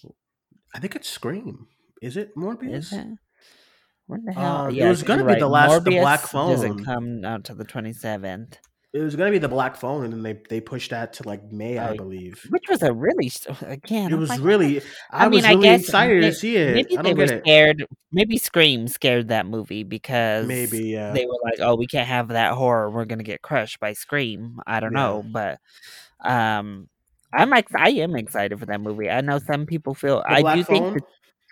I 0.74 0.80
think 0.80 0.95
it's 0.95 1.09
Scream. 1.09 1.68
Is 2.01 2.18
it 2.18 2.36
Morbius? 2.36 2.74
is 2.76 2.93
it? 2.93 3.07
When 4.07 4.26
the 4.26 4.34
hell? 4.34 4.66
Uh, 4.66 4.70
it 4.70 4.88
was 4.88 5.01
gonna 5.03 5.24
you're 5.24 5.34
be 5.34 5.39
the 5.39 5.47
last- 5.47 5.84
the 5.86 5.91
Morbius 5.91 6.01
Black 6.01 6.32
Doesn't 6.32 6.84
come 6.86 7.24
out 7.26 7.45
till 7.45 7.55
the 7.55 7.64
twenty 7.64 7.93
seventh, 7.93 8.57
It 8.93 9.01
was 9.01 9.15
gonna 9.15 9.31
be 9.31 9.39
the 9.39 9.47
Black 9.49 9.75
Phone, 9.75 10.03
and 10.03 10.13
then 10.13 10.21
they 10.21 10.39
they 10.49 10.61
pushed 10.61 10.91
that 10.91 11.13
to 11.13 11.27
like 11.27 11.51
May, 11.51 11.79
I 11.79 11.95
believe. 11.97 12.45
which 12.51 12.65
was 12.69 12.83
a 12.83 12.93
really 12.93 13.31
again. 13.61 14.11
It 14.11 14.13
I'm 14.13 14.19
was 14.19 14.29
like, 14.29 14.39
really. 14.41 14.81
I, 15.09 15.25
I 15.25 15.29
mean, 15.29 15.37
was 15.37 15.45
I 15.45 15.49
really 15.49 15.61
guess 15.63 15.81
excited 15.81 16.21
may- 16.21 16.29
to 16.29 16.35
see 16.35 16.57
it. 16.57 16.75
Maybe 16.75 16.97
I 16.99 17.01
they 17.01 17.13
were 17.15 17.25
get 17.25 17.35
it. 17.37 17.41
scared. 17.43 17.85
Maybe 18.11 18.37
Scream 18.37 18.87
scared 18.87 19.29
that 19.29 19.47
movie 19.47 19.81
because 19.83 20.45
Maybe 20.45 20.89
yeah. 20.89 21.11
they 21.11 21.25
were 21.25 21.39
like, 21.43 21.59
"Oh, 21.59 21.75
we 21.75 21.87
can't 21.87 22.07
have 22.07 22.27
that 22.27 22.53
horror. 22.53 22.91
We're 22.91 23.05
gonna 23.05 23.23
get 23.23 23.41
crushed 23.41 23.79
by 23.79 23.93
Scream." 23.93 24.59
I 24.67 24.79
don't 24.79 24.91
Yeah. 24.93 24.99
know, 24.99 25.23
but 25.25 25.59
um, 26.23 26.87
I'm 27.33 27.51
ex- 27.51 27.73
I 27.75 27.89
am 27.89 28.15
excited 28.15 28.59
for 28.59 28.67
that 28.67 28.79
movie. 28.79 29.09
I 29.09 29.21
know 29.21 29.39
some 29.39 29.65
people 29.65 29.95
feel. 29.95 30.17
The 30.27 30.29
I 30.47 30.55
do 30.55 30.63
think, 30.63 30.85
Phone? 30.85 30.93
the, 30.93 31.01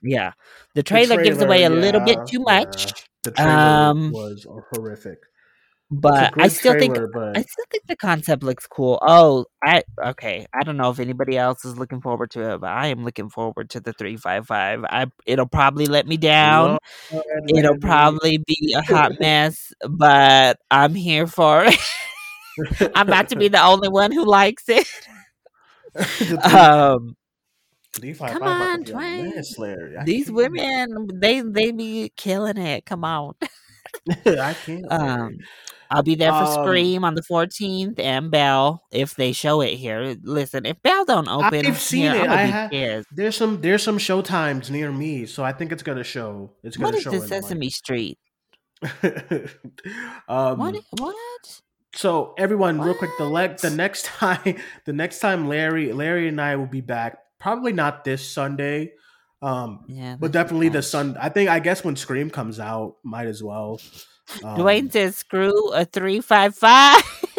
yeah, 0.03 0.31
the 0.75 0.81
The 0.81 0.83
trailer, 0.83 1.23
gives 1.23 1.41
away 1.41 1.63
a 1.63 1.71
little 1.71 2.01
bit 2.01 2.19
too 2.27 2.41
much, 2.41 3.07
The 3.23 3.31
trailer 3.31 3.51
Um, 3.51 4.11
was 4.11 4.45
horrific. 4.75 5.17
But 5.93 6.33
I 6.39 6.47
still 6.47 6.79
think 6.79 6.95
but 7.13 7.37
I 7.37 7.41
still 7.41 7.65
think 7.69 7.85
the 7.87 7.97
concept 7.97 8.43
looks 8.43 8.65
cool. 8.65 8.97
Oh, 9.01 9.45
I 9.61 9.83
okay. 10.01 10.47
I 10.53 10.63
don't 10.63 10.77
know 10.77 10.89
if 10.89 10.99
anybody 10.99 11.37
else 11.37 11.65
is 11.65 11.77
looking 11.77 11.99
forward 11.99 12.31
to 12.31 12.53
it, 12.53 12.61
but 12.61 12.69
I 12.69 12.87
am 12.87 13.03
looking 13.03 13.29
forward 13.29 13.69
to 13.71 13.81
the 13.81 13.91
three 13.91 14.15
five 14.15 14.47
five. 14.47 14.85
I 14.85 15.07
it'll 15.25 15.49
probably 15.49 15.87
let 15.87 16.07
me 16.07 16.15
down. 16.15 16.77
It'll 17.49 17.77
probably 17.77 18.37
be 18.37 18.73
a 18.73 18.81
hot 18.81 19.13
mess, 19.19 19.73
but 19.89 20.59
I'm 20.71 20.95
here 20.95 21.27
for 21.27 21.65
it. 21.65 21.77
I'm 22.95 23.09
about 23.09 23.27
to 23.29 23.35
be 23.35 23.47
the 23.49 23.61
only 23.61 23.89
one 23.89 24.13
who 24.13 24.23
likes 24.23 24.69
it. 24.69 24.87
Um, 26.45 27.17
come 28.17 28.43
on, 28.43 28.83
Duane. 28.83 29.33
these 30.05 30.31
women, 30.31 31.09
they 31.15 31.41
they 31.41 31.71
be 31.71 32.13
killing 32.15 32.57
it. 32.57 32.85
Come 32.85 33.03
on. 33.03 33.33
I 34.25 34.53
can't. 34.53 34.85
Um, 34.89 35.37
I'll 35.91 36.03
be 36.03 36.15
there 36.15 36.31
for 36.31 36.45
Um, 36.45 36.63
Scream 36.65 37.03
on 37.03 37.15
the 37.15 37.21
14th 37.21 37.99
and 37.99 38.31
Belle 38.31 38.81
if 38.91 39.13
they 39.15 39.33
show 39.33 39.59
it 39.61 39.75
here. 39.75 40.15
Listen, 40.23 40.65
if 40.65 40.81
Belle 40.81 41.03
don't 41.05 41.27
open, 41.27 41.65
I've 41.67 41.79
seen 41.79 42.11
here, 42.13 42.23
it. 42.23 42.29
I 42.29 43.03
There's 43.11 43.35
some 43.35 43.59
there's 43.61 43.83
some 43.83 43.97
show 43.97 44.21
times 44.21 44.71
near 44.71 44.91
me, 44.91 45.25
so 45.25 45.43
I 45.43 45.51
think 45.51 45.71
it's 45.71 45.83
gonna 45.83 46.03
show. 46.05 46.51
It's 46.63 46.77
gonna 46.77 46.87
What 46.87 46.95
is 46.95 47.03
show 47.03 47.11
this 47.11 47.23
in, 47.25 47.29
like- 47.29 47.43
Sesame 47.43 47.69
Street? 47.69 48.17
um, 50.27 50.57
What? 50.57 50.75
What? 50.97 51.61
So 51.93 52.33
everyone, 52.37 52.79
real 52.79 52.93
quick, 52.95 53.11
the 53.17 53.25
leg 53.25 53.57
the 53.57 53.69
next 53.69 54.05
time 54.17 54.55
the 54.85 54.93
next 54.93 55.19
time 55.19 55.47
Larry 55.47 55.91
Larry 55.91 56.27
and 56.29 56.39
I 56.39 56.55
will 56.55 56.67
be 56.67 56.81
back, 56.81 57.17
probably 57.39 57.73
not 57.73 58.03
this 58.05 58.27
Sunday. 58.27 58.93
Um 59.41 59.83
Yeah, 59.87 60.15
but 60.19 60.31
definitely 60.31 60.69
the 60.69 60.81
sun 60.83 61.17
I 61.19 61.29
think 61.29 61.49
I 61.49 61.59
guess 61.59 61.83
when 61.83 61.95
Scream 61.95 62.29
comes 62.29 62.59
out, 62.59 62.95
might 63.03 63.27
as 63.27 63.43
well. 63.43 63.81
Um, 64.43 64.57
Duane 64.57 64.89
says, 64.89 65.17
"Screw 65.17 65.71
a 65.73 65.85
three 65.85 66.21
five 66.21 66.55
five. 66.55 67.01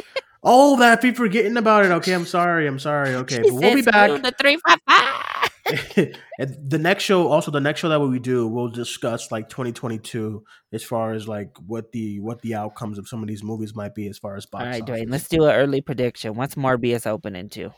Oh, 0.44 0.76
that 0.78 0.98
I 0.98 1.00
be 1.00 1.12
forgetting 1.12 1.56
about 1.56 1.84
it. 1.84 1.92
Okay, 1.92 2.12
I'm 2.12 2.26
sorry. 2.26 2.66
I'm 2.66 2.78
sorry. 2.78 3.14
Okay, 3.22 3.40
but 3.42 3.52
we'll 3.52 3.74
be 3.74 3.82
back. 3.82 4.22
The 4.22 4.34
three 4.36 4.58
five 4.66 4.80
five. 4.88 5.52
the 6.38 6.78
next 6.78 7.04
show, 7.04 7.28
also 7.28 7.52
the 7.52 7.60
next 7.60 7.80
show 7.80 7.88
that 7.88 8.00
we 8.00 8.18
do, 8.18 8.48
we'll 8.48 8.68
discuss 8.68 9.30
like 9.30 9.48
2022 9.48 10.42
as 10.72 10.82
far 10.82 11.12
as 11.12 11.28
like 11.28 11.56
what 11.66 11.92
the 11.92 12.18
what 12.18 12.42
the 12.42 12.54
outcomes 12.54 12.98
of 12.98 13.06
some 13.06 13.22
of 13.22 13.28
these 13.28 13.44
movies 13.44 13.74
might 13.76 13.94
be 13.94 14.08
as 14.08 14.18
far 14.18 14.36
as 14.36 14.44
box 14.44 14.64
All 14.64 14.70
right. 14.70 14.84
Duane. 14.84 15.08
Let's 15.08 15.28
do 15.28 15.44
an 15.44 15.54
early 15.54 15.80
prediction. 15.80 16.34
What's 16.34 16.56
Morbius 16.56 17.06
opening 17.06 17.48
to? 17.50 17.70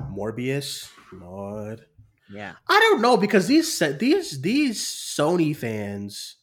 Morbius, 0.00 0.88
Lord. 1.12 1.84
Yeah. 2.30 2.54
I 2.68 2.80
don't 2.80 3.02
know 3.02 3.18
because 3.18 3.46
these 3.46 3.78
these 3.98 4.40
these 4.40 4.82
Sony 4.82 5.54
fans, 5.54 6.36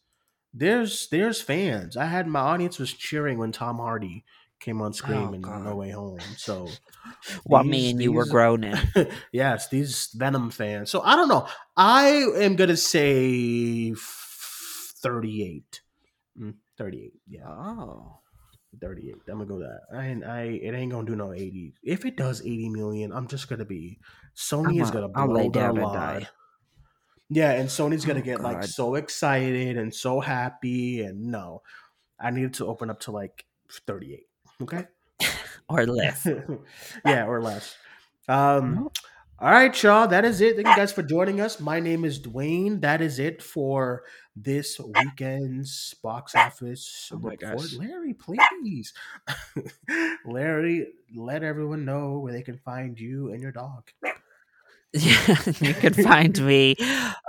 there's 0.54 1.08
there's 1.10 1.42
fans. 1.42 1.96
I 1.98 2.06
had 2.06 2.28
my 2.28 2.40
audience 2.42 2.78
was 2.80 2.92
cheering 2.94 3.38
when 3.38 3.52
Tom 3.52 3.78
Hardy 3.78 4.26
came 4.60 4.82
on 4.82 4.94
screen 4.94 5.30
Oh, 5.30 5.34
in 5.34 5.42
God. 5.42 5.64
No 5.64 5.76
Way 5.76 5.90
Home. 5.92 6.20
So 6.38 6.68
While 7.44 7.64
these- 7.64 7.72
me 7.72 7.90
and 7.92 8.02
you 8.02 8.12
were 8.12 8.26
groaning. 8.26 8.76
yes, 9.32 9.70
these 9.70 10.10
Venom 10.16 10.52
fans. 10.52 10.92
So 10.92 11.02
I 11.02 11.16
don't 11.16 11.30
know. 11.30 11.48
I 11.76 12.26
am 12.36 12.56
gonna 12.56 12.78
say 12.78 13.92
f- 13.92 14.94
38. 15.02 15.82
Mm, 16.40 16.54
38. 16.78 17.14
Yeah, 17.28 17.48
Oh. 17.50 18.18
38. 18.80 19.16
I'm 19.30 19.34
gonna 19.40 19.46
go 19.46 19.60
that. 19.60 19.82
I 19.94 20.06
ain't- 20.08 20.24
I 20.24 20.42
it 20.44 20.74
ain't 20.74 20.92
gonna 20.92 21.06
do 21.08 21.16
no 21.16 21.34
80. 21.34 21.74
If 21.84 22.06
it 22.06 22.16
does 22.16 22.42
80 22.42 22.70
million, 22.70 23.12
I'm 23.12 23.28
just 23.28 23.50
gonna 23.50 23.66
be 23.66 24.00
Sony 24.36 24.82
is 24.82 24.92
I'ma- 24.92 25.08
gonna 25.08 25.14
I'll 25.16 25.28
blow 25.28 25.36
lay 25.38 25.50
their 25.50 25.74
down 25.74 25.76
die. 25.76 26.28
Yeah, 27.34 27.52
and 27.54 27.70
Sony's 27.70 28.04
gonna 28.06 28.20
Oh, 28.20 28.24
get 28.24 28.42
like 28.42 28.64
so 28.66 28.96
excited 28.96 29.78
and 29.78 29.94
so 29.94 30.20
happy. 30.20 31.02
And 31.02 31.32
no, 31.32 31.62
I 32.20 32.30
needed 32.32 32.56
to 32.56 32.68
open 32.68 32.90
up 32.90 33.00
to 33.02 33.12
like 33.12 33.46
38. 33.88 34.28
Okay. 34.64 34.86
Or 35.70 35.86
less. 35.86 36.28
yeah, 37.06 37.26
or 37.26 37.42
less. 37.42 37.78
Um, 38.28 38.90
all 39.40 39.50
right, 39.52 39.82
y'all. 39.84 40.06
That 40.10 40.26
is 40.26 40.42
it. 40.42 40.56
Thank 40.56 40.68
you 40.68 40.76
guys 40.76 40.92
for 40.92 41.02
joining 41.02 41.40
us. 41.40 41.62
My 41.62 41.80
name 41.80 42.04
is 42.04 42.20
Duane. 42.20 42.82
That 42.82 43.02
is 43.02 43.20
it 43.20 43.42
for 43.42 44.04
this 44.36 44.78
weekend's 44.82 45.96
box 46.04 46.36
office 46.36 47.10
Oh 47.14 47.20
my 47.20 47.32
report. 47.32 47.58
gosh. 47.62 47.74
Larry, 47.76 48.14
please. 48.14 48.94
Larry, 50.26 50.88
let 51.16 51.44
everyone 51.44 51.86
know 51.86 52.20
where 52.20 52.34
they 52.34 52.42
can 52.44 52.58
find 52.58 53.00
you 53.00 53.32
and 53.32 53.42
your 53.42 53.52
dog. 53.54 53.92
You 55.62 55.74
can 55.74 55.94
find 55.94 56.46
me 56.46 56.76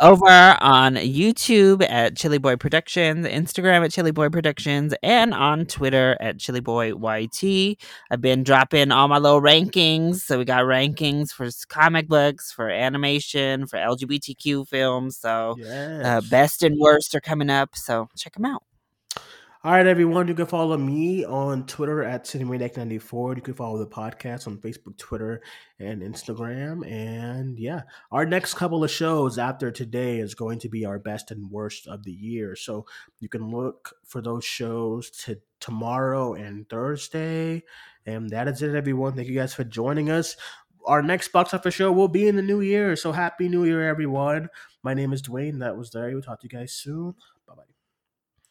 over 0.00 0.26
on 0.26 0.96
YouTube 0.96 1.88
at 1.88 2.16
Chilly 2.16 2.38
Boy 2.38 2.56
Productions, 2.56 3.24
Instagram 3.24 3.84
at 3.84 3.92
Chilly 3.92 4.10
Boy 4.10 4.30
Productions, 4.30 4.94
and 5.02 5.32
on 5.32 5.66
Twitter 5.66 6.16
at 6.20 6.38
Chilly 6.38 6.60
Boy 6.60 6.92
YT. 6.92 7.78
I've 8.10 8.20
been 8.20 8.42
dropping 8.42 8.90
all 8.90 9.06
my 9.06 9.18
little 9.18 9.40
rankings. 9.40 10.16
So 10.16 10.38
we 10.38 10.44
got 10.44 10.64
rankings 10.64 11.30
for 11.30 11.48
comic 11.68 12.08
books, 12.08 12.50
for 12.50 12.68
animation, 12.68 13.68
for 13.68 13.78
LGBTQ 13.78 14.66
films. 14.66 15.16
So 15.18 15.54
yes. 15.56 16.04
uh, 16.04 16.20
best 16.28 16.64
and 16.64 16.76
worst 16.80 17.14
are 17.14 17.20
coming 17.20 17.50
up. 17.50 17.76
So 17.76 18.08
check 18.16 18.34
them 18.34 18.44
out. 18.44 18.64
All 19.64 19.70
right, 19.70 19.86
everyone. 19.86 20.26
You 20.26 20.34
can 20.34 20.46
follow 20.46 20.76
me 20.76 21.24
on 21.24 21.66
Twitter 21.66 22.02
at 22.02 22.24
Cinemaniac94. 22.24 23.36
You 23.36 23.42
can 23.42 23.54
follow 23.54 23.78
the 23.78 23.86
podcast 23.86 24.48
on 24.48 24.58
Facebook, 24.58 24.98
Twitter, 24.98 25.40
and 25.78 26.02
Instagram. 26.02 26.84
And 26.84 27.56
yeah, 27.60 27.82
our 28.10 28.26
next 28.26 28.54
couple 28.54 28.82
of 28.82 28.90
shows 28.90 29.38
after 29.38 29.70
today 29.70 30.18
is 30.18 30.34
going 30.34 30.58
to 30.58 30.68
be 30.68 30.84
our 30.84 30.98
best 30.98 31.30
and 31.30 31.48
worst 31.48 31.86
of 31.86 32.02
the 32.02 32.10
year. 32.10 32.56
So 32.56 32.86
you 33.20 33.28
can 33.28 33.52
look 33.52 33.94
for 34.04 34.20
those 34.20 34.44
shows 34.44 35.10
to 35.26 35.38
tomorrow 35.60 36.34
and 36.34 36.68
Thursday. 36.68 37.62
And 38.04 38.30
that 38.30 38.48
is 38.48 38.62
it, 38.62 38.74
everyone. 38.74 39.14
Thank 39.14 39.28
you 39.28 39.38
guys 39.38 39.54
for 39.54 39.62
joining 39.62 40.10
us. 40.10 40.34
Our 40.86 41.02
next 41.02 41.28
box 41.28 41.54
office 41.54 41.74
show 41.74 41.92
will 41.92 42.08
be 42.08 42.26
in 42.26 42.34
the 42.34 42.42
new 42.42 42.62
year. 42.62 42.96
So 42.96 43.12
happy 43.12 43.48
new 43.48 43.64
year, 43.64 43.88
everyone. 43.88 44.48
My 44.82 44.94
name 44.94 45.12
is 45.12 45.22
Duane. 45.22 45.60
That 45.60 45.76
was 45.76 45.92
there. 45.92 46.10
We'll 46.10 46.22
talk 46.22 46.40
to 46.40 46.48
you 46.50 46.58
guys 46.58 46.72
soon. 46.72 47.14